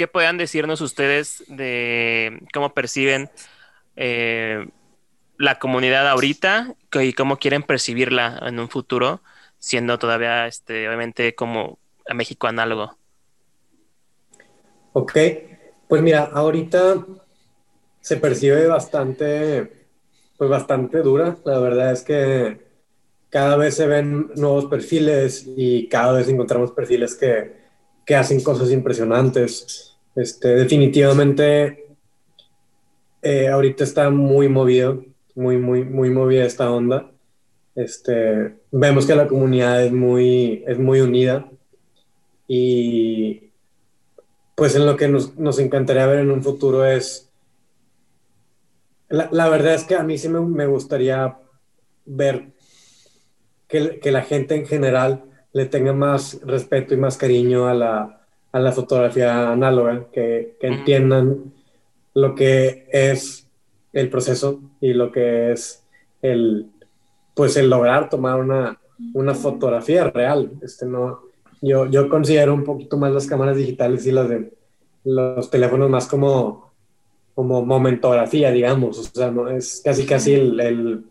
[0.00, 3.28] qué puedan decirnos ustedes de cómo perciben
[3.96, 4.66] eh,
[5.36, 9.20] la comunidad ahorita y cómo quieren percibirla en un futuro,
[9.58, 11.78] siendo todavía, este, obviamente, como
[12.08, 12.96] a México análogo?
[14.94, 15.18] Ok,
[15.86, 17.04] pues mira, ahorita
[18.00, 19.86] se percibe bastante,
[20.38, 21.36] pues bastante dura.
[21.44, 22.58] La verdad es que
[23.28, 27.54] cada vez se ven nuevos perfiles y cada vez encontramos perfiles que,
[28.06, 29.89] que hacen cosas impresionantes.
[30.14, 31.96] Este, definitivamente,
[33.22, 35.04] eh, ahorita está muy movido,
[35.34, 37.10] muy, muy, muy movida esta onda.
[37.74, 41.48] Este, vemos que la comunidad es muy, es muy unida
[42.48, 43.50] y
[44.56, 47.30] pues en lo que nos, nos encantaría ver en un futuro es,
[49.08, 51.38] la, la, verdad es que a mí sí me, me gustaría
[52.04, 52.48] ver
[53.68, 58.19] que, que, la gente en general le tenga más respeto y más cariño a la,
[58.52, 61.52] a la fotografía análoga, que, que entiendan
[62.14, 63.46] lo que es
[63.92, 65.84] el proceso y lo que es
[66.22, 66.66] el,
[67.34, 68.78] pues el lograr tomar una,
[69.14, 70.50] una fotografía real.
[70.62, 71.20] Este, no,
[71.60, 74.52] yo, yo considero un poquito más las cámaras digitales y las de
[75.04, 76.72] los teléfonos más como,
[77.34, 78.98] como momentografía, digamos.
[78.98, 81.04] O sea, no, es casi casi el, el,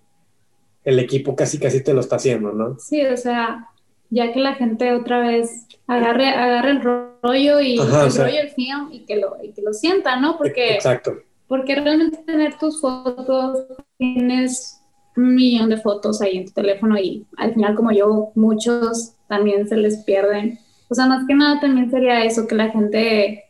[0.84, 2.78] el, equipo casi casi te lo está haciendo, ¿no?
[2.80, 3.68] Sí, o sea,
[4.10, 6.82] ya que la gente otra vez agarre, agarre el
[7.22, 10.38] rollo y el rollo el film y que lo, y que lo sienta, ¿no?
[10.38, 11.18] Porque, Exacto.
[11.48, 13.66] Porque realmente tener tus fotos,
[13.98, 14.82] tienes
[15.16, 19.68] un millón de fotos ahí en tu teléfono y al final como yo, muchos también
[19.68, 20.60] se les pierden.
[20.90, 23.46] O sea, más que nada también sería eso, que la gente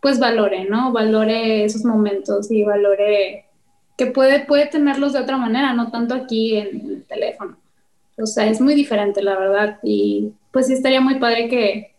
[0.00, 0.92] pues valore, ¿no?
[0.92, 3.46] Valore esos momentos y valore
[3.96, 7.56] que puede, puede tenerlos de otra manera, no tanto aquí en, el teléfono.
[8.18, 9.78] O sea, es muy diferente, la verdad.
[9.82, 11.91] Y pues sí estaría muy padre que,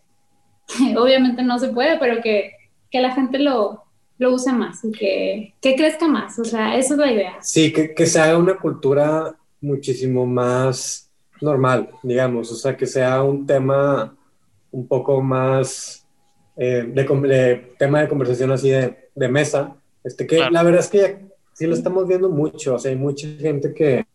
[0.96, 2.52] obviamente no se puede, pero que,
[2.90, 3.84] que la gente lo,
[4.18, 6.38] lo use más y que, que, crezca más.
[6.38, 7.36] O sea, esa es la idea.
[7.40, 11.10] Sí, que, que se haga una cultura muchísimo más
[11.40, 14.16] normal, digamos, o sea, que sea un tema
[14.70, 16.06] un poco más
[16.56, 21.26] eh, de, tema de conversación así de, de mesa, este, que la verdad es que
[21.52, 24.06] sí lo estamos viendo mucho, o sea, hay mucha gente que,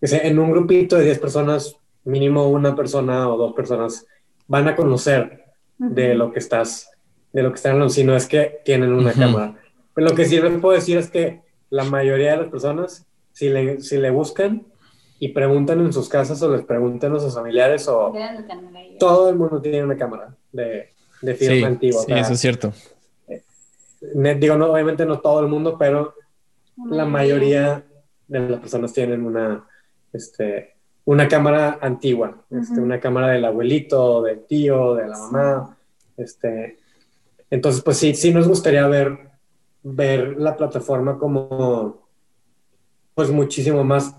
[0.00, 4.06] que sea, en un grupito de 10 personas, mínimo una persona o dos personas
[4.52, 5.46] van a conocer
[5.78, 6.90] de lo que estás,
[7.32, 9.54] de lo que están hablando, si no es que tienen una cámara.
[9.94, 13.48] Pero lo que sí les puedo decir es que la mayoría de las personas, si
[13.48, 14.66] le, si le buscan,
[15.18, 18.12] y preguntan en sus casas o les preguntan a sus familiares o
[18.98, 20.90] todo el mundo tiene una cámara de,
[21.22, 22.02] de film sí, antiguo.
[22.02, 22.74] Sí, eso es cierto.
[23.28, 23.42] Eh,
[24.38, 26.14] digo, no, obviamente no todo el mundo, pero
[26.90, 27.82] la mayoría
[28.28, 29.66] de las personas tienen una,
[30.12, 30.74] este,
[31.04, 35.78] una cámara antigua, este, una cámara del abuelito, del tío, de la mamá.
[36.16, 36.78] Este,
[37.50, 39.18] entonces, pues sí, sí nos gustaría ver,
[39.82, 42.08] ver la plataforma como
[43.14, 44.14] pues muchísimo más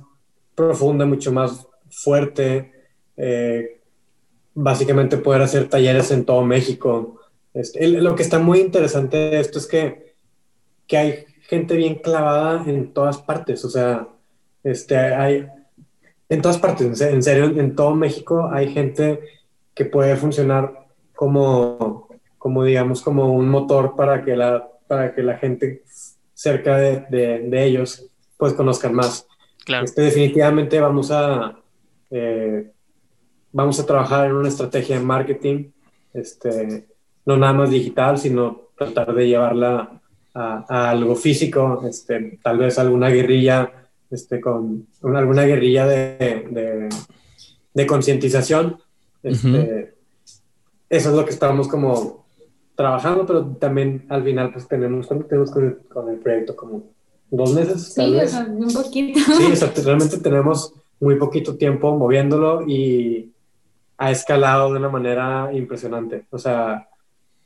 [0.55, 2.72] profunda, mucho más fuerte.
[3.18, 3.80] Eh,
[4.55, 7.19] básicamente poder hacer talleres en todo México.
[7.53, 10.15] Este, lo que está muy interesante de esto es que,
[10.88, 13.64] que, hay gente bien clavada en todas partes.
[13.65, 14.07] O sea,
[14.64, 15.47] este, hay
[16.34, 19.19] en todas partes, en serio, en todo México hay gente
[19.73, 22.07] que puede funcionar como,
[22.38, 25.84] como digamos, como un motor para que la, para que la gente
[26.34, 28.05] cerca de, de, de ellos
[28.38, 29.27] pues conozcan más.
[29.68, 31.57] Este, definitivamente vamos a,
[32.10, 32.72] eh,
[33.51, 35.72] vamos a trabajar en una estrategia de marketing,
[36.14, 36.88] este,
[37.26, 40.01] no nada más digital, sino tratar de llevarla
[40.34, 43.82] a, algo físico, este, tal vez alguna guerrilla,
[44.14, 46.90] este, con alguna guerrilla de,
[47.73, 48.77] de, concientización.
[49.22, 49.95] Este,
[50.90, 52.26] Eso es lo que estamos como
[52.76, 56.56] trabajando, pero también al final pues tenemos, tenemos con con el proyecto?
[56.56, 56.84] Como
[57.30, 57.94] dos meses.
[57.94, 59.19] Sí, o sea, un poquito.
[59.19, 63.31] Sí, realmente tenemos muy poquito tiempo moviéndolo y
[63.98, 66.26] ha escalado de una manera impresionante.
[66.30, 66.88] O sea,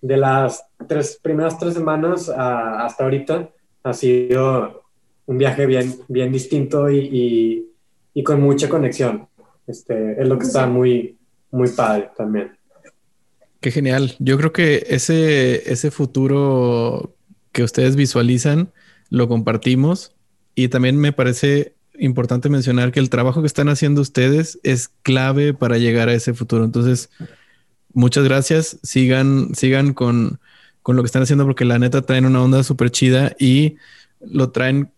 [0.02, 3.49] de las tres, primeras tres semanas hasta ahorita
[3.84, 4.84] ha sido
[5.27, 7.71] un viaje bien, bien distinto y, y,
[8.13, 9.27] y, con mucha conexión.
[9.67, 11.17] Este, es lo que está muy,
[11.51, 12.57] muy padre también.
[13.59, 14.15] Qué genial.
[14.19, 17.13] Yo creo que ese, ese futuro
[17.51, 18.71] que ustedes visualizan
[19.09, 20.13] lo compartimos
[20.55, 25.53] y también me parece importante mencionar que el trabajo que están haciendo ustedes es clave
[25.53, 26.63] para llegar a ese futuro.
[26.63, 27.09] Entonces,
[27.93, 28.77] muchas gracias.
[28.83, 30.39] Sigan, sigan con,
[30.83, 33.75] con lo que están haciendo porque la neta traen una onda súper chida y
[34.21, 34.91] lo traen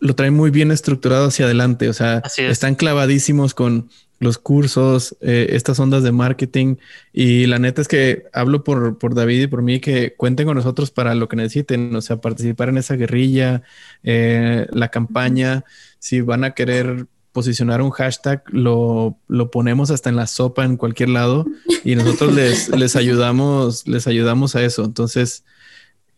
[0.00, 1.88] lo traen muy bien estructurado hacia adelante.
[1.88, 3.88] O sea, están clavadísimos con
[4.20, 6.76] los cursos, eh, estas ondas de marketing.
[7.12, 10.56] Y la neta es que hablo por, por, David y por mí que cuenten con
[10.56, 13.62] nosotros para lo que necesiten, o sea, participar en esa guerrilla,
[14.02, 15.64] eh, la campaña.
[15.98, 20.76] Si van a querer posicionar un hashtag, lo, lo, ponemos hasta en la sopa en
[20.76, 21.46] cualquier lado
[21.84, 24.84] y nosotros les, les ayudamos, les ayudamos a eso.
[24.84, 25.44] Entonces,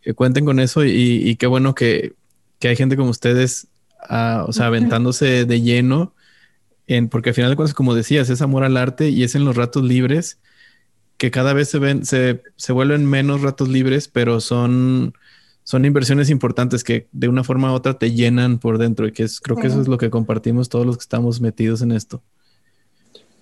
[0.02, 2.14] eh, cuenten con eso y, y qué bueno que,
[2.58, 3.66] que hay gente como ustedes,
[4.08, 6.14] ah, o sea, aventándose de lleno
[7.10, 9.56] porque al final de cuentas, como decías, es amor al arte y es en los
[9.56, 10.40] ratos libres
[11.18, 15.14] que cada vez se ven, se, se vuelven menos ratos libres, pero son,
[15.62, 19.22] son inversiones importantes que de una forma u otra te llenan por dentro y que
[19.22, 22.22] es, creo que eso es lo que compartimos todos los que estamos metidos en esto.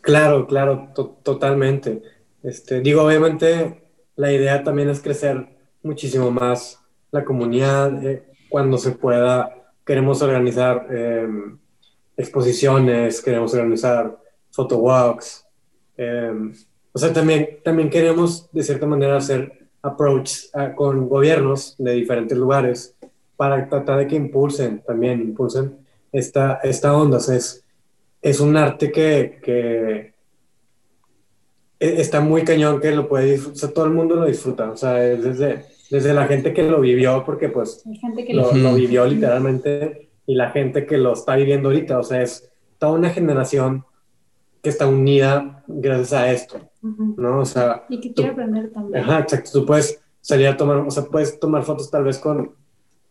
[0.02, 2.02] Claro, claro, totalmente.
[2.42, 3.82] Este, digo, obviamente
[4.16, 5.48] la idea también es crecer
[5.82, 6.80] muchísimo más
[7.12, 9.54] la comunidad eh, cuando se pueda.
[9.88, 11.26] Queremos organizar eh,
[12.14, 14.18] exposiciones, queremos organizar
[14.50, 15.46] photowalks.
[15.96, 16.52] Eh,
[16.92, 22.94] o sea, también, también queremos de cierta manera hacer approach con gobiernos de diferentes lugares
[23.34, 25.78] para tratar de que impulsen, también impulsen
[26.12, 27.16] esta, esta onda.
[27.16, 27.64] es,
[28.20, 30.12] es un arte que, que
[31.80, 34.70] e, está muy cañón, que lo puede disfrutar, o sea, todo el mundo lo disfruta,
[34.70, 37.84] o sea, desde, desde la gente que lo vivió, porque pues
[38.28, 41.98] lo, lo, vivió literalmente, y la gente que lo está viviendo ahorita.
[41.98, 43.84] O sea, es toda una generación
[44.62, 47.40] que está unida gracias a esto, ¿no?
[47.40, 47.84] O sea...
[47.88, 49.02] Y que quiere aprender también.
[49.02, 49.50] Ajá, exacto.
[49.52, 52.52] Tú puedes salir a tomar, o sea, puedes tomar fotos tal vez con,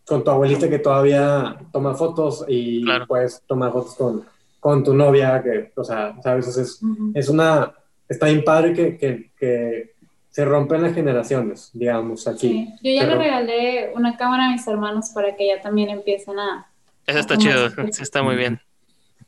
[0.06, 4.24] con tu abuelita que todavía toma fotos y puedes tomar fotos con,
[4.60, 6.56] con tu novia, que, o sea, ¿sabes?
[6.56, 6.80] es,
[7.14, 7.74] es una...
[8.08, 9.94] Está bien padre que, que, que
[10.30, 12.48] se rompen las generaciones, digamos, aquí.
[12.48, 12.74] Sí.
[12.82, 16.68] Yo ya le regalé una cámara a mis hermanos para que ya también empiecen a,
[17.08, 18.60] eso está chido, sí está muy bien.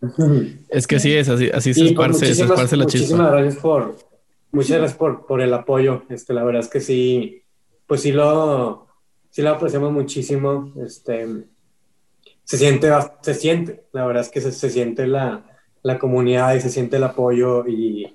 [0.68, 3.16] Es que sí es, así, así se, esparce, se esparce la chispa.
[3.16, 3.96] Muchísimas gracias por,
[4.52, 6.02] muchas gracias por, por el apoyo.
[6.10, 7.42] Este, la verdad es que sí,
[7.86, 8.86] pues sí lo,
[9.30, 10.74] sí lo apreciamos muchísimo.
[10.84, 11.26] Este,
[12.44, 12.90] se siente,
[13.22, 15.44] se siente, la verdad es que se, se siente la,
[15.82, 18.14] la, comunidad y se siente el apoyo y,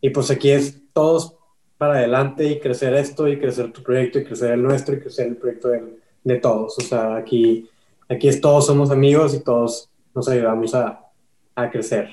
[0.00, 1.35] y pues aquí es todos
[1.78, 5.28] para adelante y crecer esto y crecer tu proyecto y crecer el nuestro y crecer
[5.28, 5.82] el proyecto de,
[6.24, 6.78] de todos.
[6.78, 7.68] O sea, aquí
[8.08, 11.02] Aquí es todos somos amigos y todos nos ayudamos a,
[11.72, 12.10] crecer.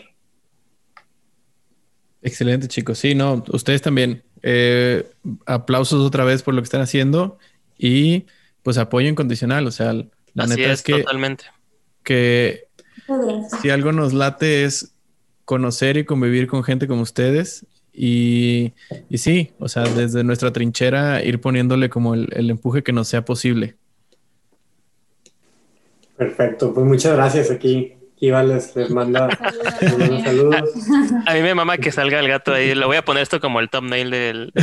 [2.21, 2.97] Excelente, chicos.
[2.97, 4.23] Sí, no, ustedes también.
[4.41, 5.09] Eh,
[5.45, 7.37] aplausos otra vez por lo que están haciendo
[7.77, 8.25] y
[8.61, 9.67] pues apoyo incondicional.
[9.67, 9.93] O sea,
[10.33, 11.45] la neta es, que, totalmente.
[12.03, 12.67] que
[13.61, 14.95] si algo nos late es
[15.45, 17.65] conocer y convivir con gente como ustedes.
[17.93, 18.73] Y,
[19.09, 23.23] y sí, o sea, desde nuestra trinchera ir poniéndole como el empuje que nos sea
[23.23, 23.75] posible.
[26.17, 27.93] Perfecto, pues muchas gracias aquí.
[28.15, 29.27] Kiva les, manda
[30.23, 30.71] saludos.
[31.25, 32.73] A, mí me mama que salga el gato ahí.
[32.73, 34.53] Le voy a poner esto como el thumbnail del.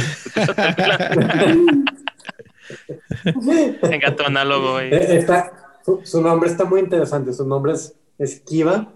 [3.82, 4.80] el gato análogo.
[4.80, 5.26] Eh,
[6.04, 7.34] su, nombre está muy interesante.
[7.34, 8.88] Su nombre es, es Kiva,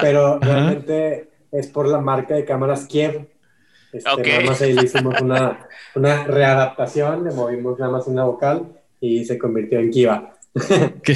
[0.00, 3.28] pero realmente es por la marca de cámaras Kiev.
[3.92, 8.72] Este, Nada más ahí le hicimos una, una readaptación, le movimos nada más una vocal
[9.00, 10.34] y se convirtió en Kiva.
[11.02, 11.14] qué,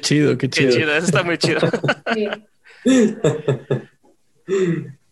[0.00, 0.70] chido, qué chido.
[0.70, 1.60] Qué chido, eso está muy chido.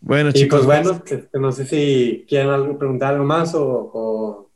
[0.01, 0.65] bueno, chicos.
[0.65, 1.03] pues bueno,
[1.33, 4.49] no sé si quieren preguntar algo más o,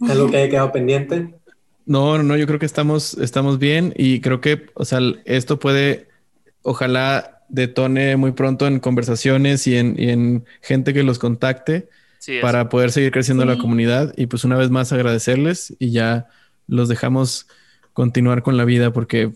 [0.00, 1.34] algo que haya quedado pendiente.
[1.86, 6.08] No, no, yo creo que estamos, estamos bien y creo que, o sea, esto puede,
[6.62, 11.88] ojalá detone muy pronto en conversaciones y en, en gente que los contacte
[12.40, 14.14] para poder seguir creciendo la comunidad.
[14.16, 16.26] Y pues una vez más agradecerles y ya
[16.66, 17.46] los dejamos
[17.92, 19.32] continuar con la vida porque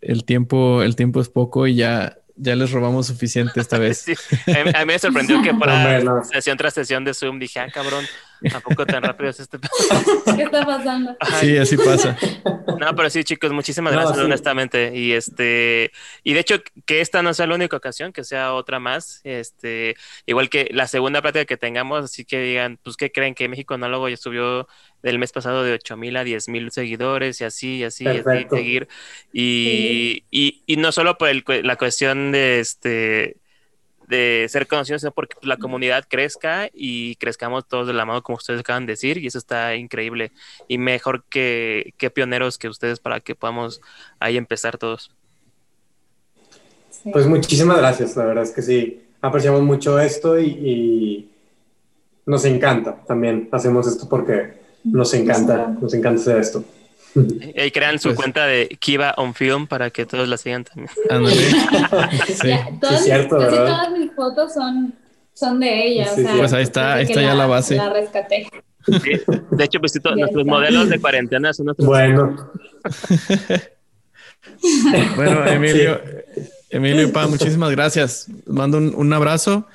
[0.00, 4.06] el tiempo, el tiempo es poco y ya, ya les robamos suficiente esta vez.
[4.08, 8.04] A, mí, me sorprendió que para sesión tras sesión de Zoom dije, ah, cabrón,
[8.50, 9.58] tampoco tan rápido es este?
[10.36, 11.16] ¿Qué está pasando?
[11.40, 12.16] Sí, así pasa.
[12.78, 14.92] No, pero sí, chicos, muchísimas gracias, honestamente.
[14.94, 15.92] Y este,
[16.22, 16.56] y de hecho,
[16.86, 19.20] que esta no sea la única ocasión, que sea otra más.
[19.24, 19.96] Este,
[20.26, 23.74] igual que la segunda plática que tengamos, así que digan, pues, ¿qué creen que México
[23.74, 24.66] Anólogo ya subió
[25.02, 28.08] del mes pasado de 8 mil a 10 mil seguidores y así, y así, y
[28.08, 28.88] así, seguir.
[29.32, 33.39] Y, y, y, no solo por el, la cuestión de este
[34.10, 38.36] de ser conocidos, sino porque la comunidad crezca y crezcamos todos de la mano, como
[38.36, 40.32] ustedes acaban de decir, y eso está increíble.
[40.68, 43.80] Y mejor que, que pioneros que ustedes para que podamos
[44.18, 45.10] ahí empezar todos.
[47.12, 51.26] Pues muchísimas gracias, la verdad es que sí, apreciamos mucho esto y,
[52.26, 53.48] nos encanta también.
[53.50, 54.52] Hacemos esto porque
[54.84, 56.64] nos encanta, nos encanta hacer esto.
[57.14, 60.90] Y crean su pues cuenta de Kiva on Film para que todos la sigan también.
[62.26, 62.50] sí.
[62.80, 64.94] todas, cierto, casi todas mis fotos son,
[65.34, 66.08] son de ella.
[66.36, 67.76] pues ahí está, ahí está ya la, base.
[67.76, 68.48] La rescaté.
[68.86, 71.86] de hecho, pues nuestros modelos de cuarentena son nuestros.
[71.86, 72.50] Bueno.
[75.16, 76.00] bueno, Emilio,
[76.70, 78.28] Emilio y Pa, muchísimas gracias.
[78.46, 79.66] mando un, abrazo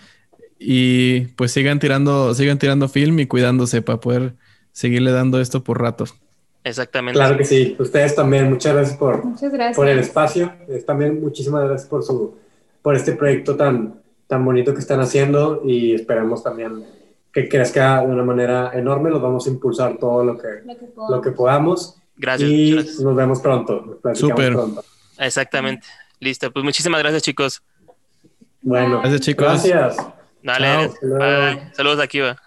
[0.58, 4.36] y pues sigan tirando, sigan tirando film y cuidándose para poder
[4.72, 6.16] seguirle dando esto por ratos.
[6.66, 7.18] Exactamente.
[7.18, 7.76] Claro que sí.
[7.78, 9.24] Ustedes también, muchas gracias por,
[9.76, 10.52] por el espacio.
[10.86, 12.36] También muchísimas gracias por su
[12.82, 16.86] por este proyecto tan, tan bonito que están haciendo y esperamos también
[17.32, 19.12] que crezca de una manera enorme.
[19.12, 20.48] Los vamos a impulsar todo lo que,
[21.10, 21.98] lo que, podamos.
[22.16, 22.50] Gracias.
[22.50, 24.00] Y nos vemos pronto.
[24.14, 24.56] Súper.
[25.20, 25.86] Exactamente.
[26.20, 26.52] Listo.
[26.52, 27.62] Pues muchísimas gracias, chicos.
[28.62, 29.02] Bueno.
[29.02, 29.46] Gracias, chicos.
[29.46, 29.98] Gracias.
[30.42, 30.92] Dale.
[31.74, 32.40] Saludos aquí, va.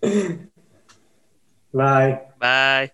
[1.78, 2.32] Bye.
[2.38, 2.92] Bye.